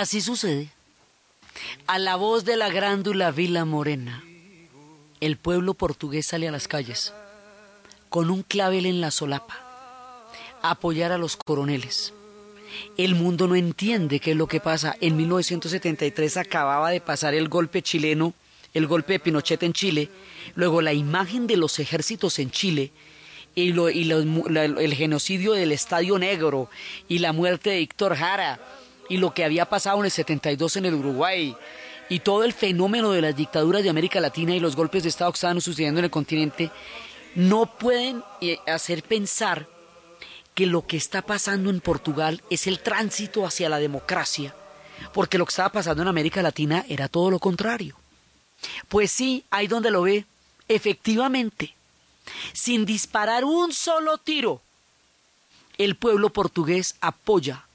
así 0.00 0.20
sucede. 0.20 0.70
A 1.86 1.98
la 1.98 2.16
voz 2.16 2.44
de 2.44 2.56
la 2.56 2.70
grándula 2.70 3.30
Vila 3.30 3.64
Morena, 3.64 4.22
el 5.20 5.36
pueblo 5.36 5.74
portugués 5.74 6.26
sale 6.26 6.48
a 6.48 6.52
las 6.52 6.68
calles, 6.68 7.12
con 8.08 8.30
un 8.30 8.42
clavel 8.42 8.86
en 8.86 9.00
la 9.00 9.10
solapa, 9.10 9.58
apoyar 10.62 11.12
a 11.12 11.18
los 11.18 11.36
coroneles. 11.36 12.14
El 12.96 13.14
mundo 13.14 13.48
no 13.48 13.56
entiende 13.56 14.20
qué 14.20 14.32
es 14.32 14.36
lo 14.36 14.46
que 14.46 14.60
pasa. 14.60 14.96
En 15.00 15.16
1973 15.16 16.36
acababa 16.36 16.90
de 16.90 17.00
pasar 17.00 17.34
el 17.34 17.48
golpe 17.48 17.82
chileno, 17.82 18.34
el 18.74 18.86
golpe 18.86 19.14
de 19.14 19.20
Pinochet 19.20 19.62
en 19.62 19.72
Chile, 19.72 20.10
luego 20.54 20.82
la 20.82 20.92
imagen 20.92 21.46
de 21.46 21.56
los 21.56 21.78
ejércitos 21.78 22.38
en 22.38 22.50
Chile 22.50 22.92
y, 23.54 23.70
el 23.70 24.94
genocidio 24.94 25.52
del 25.52 25.72
Estadio 25.72 26.18
Negro 26.18 26.70
y 27.08 27.18
la 27.18 27.32
muerte 27.32 27.70
de 27.70 27.78
Víctor 27.78 28.14
Jara 28.14 28.60
y 29.08 29.16
lo 29.16 29.32
que 29.32 29.44
había 29.44 29.66
pasado 29.66 29.98
en 29.98 30.06
el 30.06 30.10
72 30.10 30.76
en 30.76 30.86
el 30.86 30.94
Uruguay 30.94 31.56
y 32.08 32.20
todo 32.20 32.44
el 32.44 32.52
fenómeno 32.52 33.12
de 33.12 33.22
las 33.22 33.36
dictaduras 33.36 33.82
de 33.82 33.90
América 33.90 34.20
Latina 34.20 34.54
y 34.54 34.60
los 34.60 34.76
golpes 34.76 35.02
de 35.02 35.08
Estado 35.08 35.32
que 35.32 35.36
estaban 35.36 35.60
sucediendo 35.60 35.98
en 35.98 36.04
el 36.04 36.10
continente, 36.10 36.70
no 37.34 37.66
pueden 37.78 38.22
eh, 38.40 38.58
hacer 38.66 39.02
pensar 39.02 39.68
que 40.54 40.66
lo 40.66 40.86
que 40.86 40.96
está 40.96 41.22
pasando 41.22 41.70
en 41.70 41.80
Portugal 41.80 42.42
es 42.50 42.66
el 42.66 42.80
tránsito 42.80 43.46
hacia 43.46 43.68
la 43.68 43.78
democracia, 43.78 44.54
porque 45.12 45.38
lo 45.38 45.44
que 45.44 45.50
estaba 45.50 45.70
pasando 45.70 46.02
en 46.02 46.08
América 46.08 46.42
Latina 46.42 46.84
era 46.88 47.08
todo 47.08 47.30
lo 47.30 47.38
contrario. 47.38 47.96
Pues 48.88 49.12
sí, 49.12 49.44
ahí 49.50 49.68
donde 49.68 49.90
lo 49.90 50.02
ve, 50.02 50.24
efectivamente, 50.66 51.76
sin 52.52 52.84
disparar 52.86 53.44
un 53.44 53.72
solo 53.72 54.18
tiro, 54.18 54.60
el 55.76 55.94
pueblo 55.94 56.30
portugués 56.30 56.96
apoya 57.00 57.67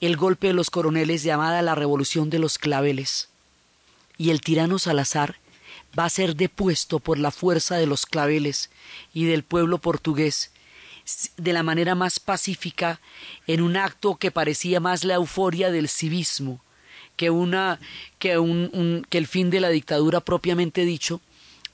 el 0.00 0.16
golpe 0.16 0.48
de 0.48 0.52
los 0.52 0.70
coroneles 0.70 1.22
llamada 1.22 1.62
la 1.62 1.74
Revolución 1.74 2.30
de 2.30 2.38
los 2.38 2.58
Claveles, 2.58 3.28
y 4.18 4.30
el 4.30 4.40
tirano 4.40 4.78
Salazar 4.78 5.36
va 5.98 6.04
a 6.04 6.10
ser 6.10 6.36
depuesto 6.36 6.98
por 7.00 7.18
la 7.18 7.30
fuerza 7.30 7.76
de 7.76 7.86
los 7.86 8.06
claveles 8.06 8.70
y 9.14 9.24
del 9.24 9.42
pueblo 9.42 9.78
portugués 9.78 10.50
de 11.36 11.52
la 11.52 11.62
manera 11.62 11.94
más 11.94 12.18
pacífica 12.18 13.00
en 13.46 13.62
un 13.62 13.76
acto 13.76 14.16
que 14.16 14.30
parecía 14.30 14.80
más 14.80 15.04
la 15.04 15.14
euforia 15.14 15.70
del 15.70 15.88
civismo 15.88 16.60
que 17.16 17.30
una 17.30 17.80
que 18.18 18.38
un, 18.38 19.06
que 19.08 19.18
el 19.18 19.26
fin 19.26 19.48
de 19.48 19.60
la 19.60 19.70
dictadura 19.70 20.20
propiamente 20.20 20.84
dicho. 20.84 21.20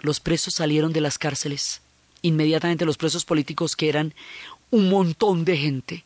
Los 0.00 0.20
presos 0.20 0.54
salieron 0.54 0.92
de 0.92 1.00
las 1.00 1.18
cárceles. 1.18 1.80
Inmediatamente 2.22 2.84
los 2.84 2.96
presos 2.96 3.24
políticos 3.24 3.74
que 3.74 3.88
eran 3.88 4.14
un 4.70 4.88
montón 4.88 5.44
de 5.44 5.56
gente 5.56 6.04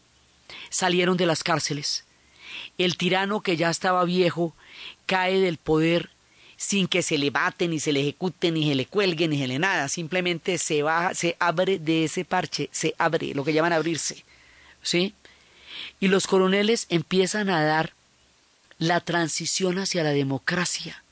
salieron 0.71 1.17
de 1.17 1.27
las 1.27 1.43
cárceles 1.43 2.06
el 2.79 2.97
tirano 2.97 3.41
que 3.41 3.57
ya 3.57 3.71
estaba 3.71 4.05
viejo 4.05 4.55
cae 5.07 5.41
del 5.41 5.57
poder 5.57 6.11
sin 6.57 6.89
que 6.89 7.03
se 7.03 7.19
le 7.19 7.31
bate, 7.31 7.69
ni 7.69 7.81
se 7.81 7.93
le 7.93 8.01
ejecute, 8.01 8.51
ni 8.51 8.69
se 8.69 8.75
le 8.75 8.87
cuelgue, 8.87 9.29
ni 9.29 9.39
se 9.39 9.47
le 9.47 9.59
nada. 9.59 9.89
Simplemente 9.89 10.59
se 10.59 10.83
baja, 10.83 11.15
se 11.15 11.37
abre 11.39 11.79
de 11.79 12.05
ese 12.05 12.25
parche, 12.25 12.69
se 12.73 12.95
abre, 12.99 13.35
lo 13.35 13.45
que 13.45 13.53
llaman 13.53 13.73
abrirse. 13.73 14.25
¿Sí? 14.83 15.15
Y 16.01 16.09
los 16.09 16.27
coroneles 16.27 16.87
empiezan 16.89 17.51
a 17.51 17.63
dar 17.65 17.93
la 18.79 19.01
transición 19.01 19.79
hacia 19.79 20.03
la 20.03 20.11
democracia. 20.11 21.03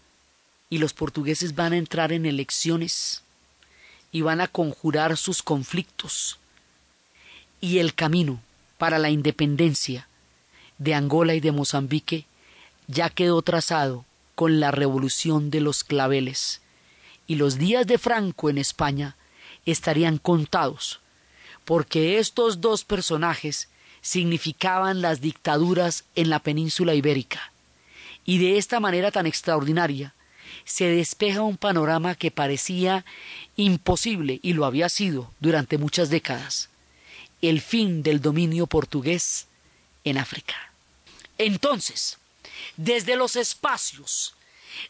Y 0.71 0.79
los 0.79 0.93
portugueses 0.93 1.55
van 1.55 1.73
a 1.73 1.79
entrar 1.79 2.13
en 2.13 2.27
elecciones 2.27 3.23
y 4.13 4.23
van 4.23 4.41
a 4.41 4.49
conjurar 4.49 5.17
sus 5.17 5.43
conflictos. 5.43 6.39
Y 7.61 7.79
el 7.79 7.95
camino 7.95 8.41
para 8.79 8.99
la 8.99 9.11
independencia 9.11 10.09
de 10.79 10.95
Angola 10.95 11.35
y 11.35 11.41
de 11.41 11.53
Mozambique 11.53 12.27
ya 12.87 13.11
quedó 13.11 13.41
trazado 13.43 14.05
con 14.35 14.61
la 14.61 14.71
revolución 14.71 15.51
de 15.51 15.61
los 15.61 15.85
claveles, 15.85 16.61
y 17.27 17.37
los 17.37 17.57
días 17.57 17.87
de 17.87 17.99
Franco 17.99 18.51
en 18.51 18.59
España 18.59 19.17
estarían 19.65 20.19
contados, 20.19 21.01
porque 21.65 22.19
estos 22.19 22.61
dos 22.61 22.85
personajes 22.85 23.69
significaban 24.03 25.01
las 25.01 25.21
dictaduras 25.21 26.05
en 26.15 26.29
la 26.29 26.41
península 26.41 26.95
ibérica, 26.95 27.53
y 28.25 28.39
de 28.39 28.59
esta 28.59 28.81
manera 28.81 29.11
tan 29.11 29.27
extraordinaria 29.27 30.15
se 30.65 30.87
despeja 30.87 31.43
un 31.43 31.57
panorama 31.57 32.15
que 32.15 32.31
parecía 32.31 33.05
imposible 33.57 34.41
y 34.43 34.53
lo 34.53 34.65
había 34.65 34.89
sido 34.89 35.31
durante 35.41 35.79
muchas 35.79 36.11
décadas, 36.11 36.69
el 37.41 37.61
fin 37.61 38.03
del 38.03 38.21
dominio 38.21 38.67
portugués 38.67 39.47
en 40.05 40.19
África. 40.19 40.55
Entonces, 41.39 42.19
desde 42.77 43.17
los 43.17 43.37
espacios 43.37 44.35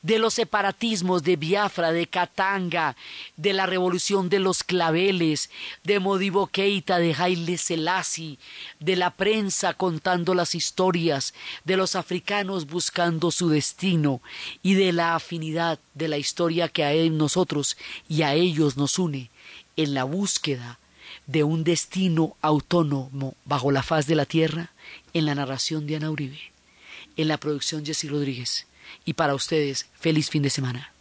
de 0.03 0.19
los 0.19 0.35
separatismos 0.35 1.23
de 1.23 1.37
Biafra, 1.37 1.93
de 1.93 2.07
Katanga, 2.07 2.97
de 3.37 3.53
la 3.53 3.67
revolución 3.67 4.29
de 4.29 4.39
los 4.39 4.63
claveles, 4.63 5.51
de 5.83 6.01
Modibo 6.01 6.47
Keita, 6.47 6.99
de 6.99 7.15
Haile 7.15 7.59
Selassie, 7.59 8.39
de 8.81 8.97
la 8.97 9.11
prensa 9.11 9.75
contando 9.75 10.35
las 10.35 10.55
historias, 10.55 11.35
de 11.65 11.77
los 11.77 11.97
africanos 11.97 12.67
buscando 12.67 13.31
su 13.31 13.49
destino 13.49 14.21
y 14.63 14.75
de 14.75 14.93
la 14.93 15.15
afinidad 15.15 15.79
de 15.95 16.09
la 16.09 16.19
historia 16.19 16.69
que 16.69 16.85
a 16.85 16.95
nosotros 17.11 17.77
y 18.09 18.23
a 18.23 18.35
ellos 18.35 18.77
nos 18.77 18.99
une 18.99 19.31
en 19.77 19.95
la 19.95 20.05
búsqueda 20.05 20.79
de 21.27 21.45
un 21.45 21.65
destino 21.65 22.37
autónomo 22.41 23.35
bajo 23.45 23.71
la 23.71 23.83
faz 23.83 24.07
de 24.07 24.15
la 24.15 24.27
tierra 24.27 24.73
en 25.13 25.27
la 25.27 25.35
narración 25.35 25.87
de 25.87 25.97
Ana 25.97 26.11
Uribe 26.11 26.55
en 27.17 27.29
la 27.29 27.39
producción 27.39 27.85
Jessy 27.85 28.09
Rodríguez. 28.09 28.67
Y 29.05 29.15
para 29.15 29.35
ustedes, 29.35 29.87
feliz 29.99 30.31
fin 30.31 30.43
de 30.43 30.51
semana. 30.51 30.93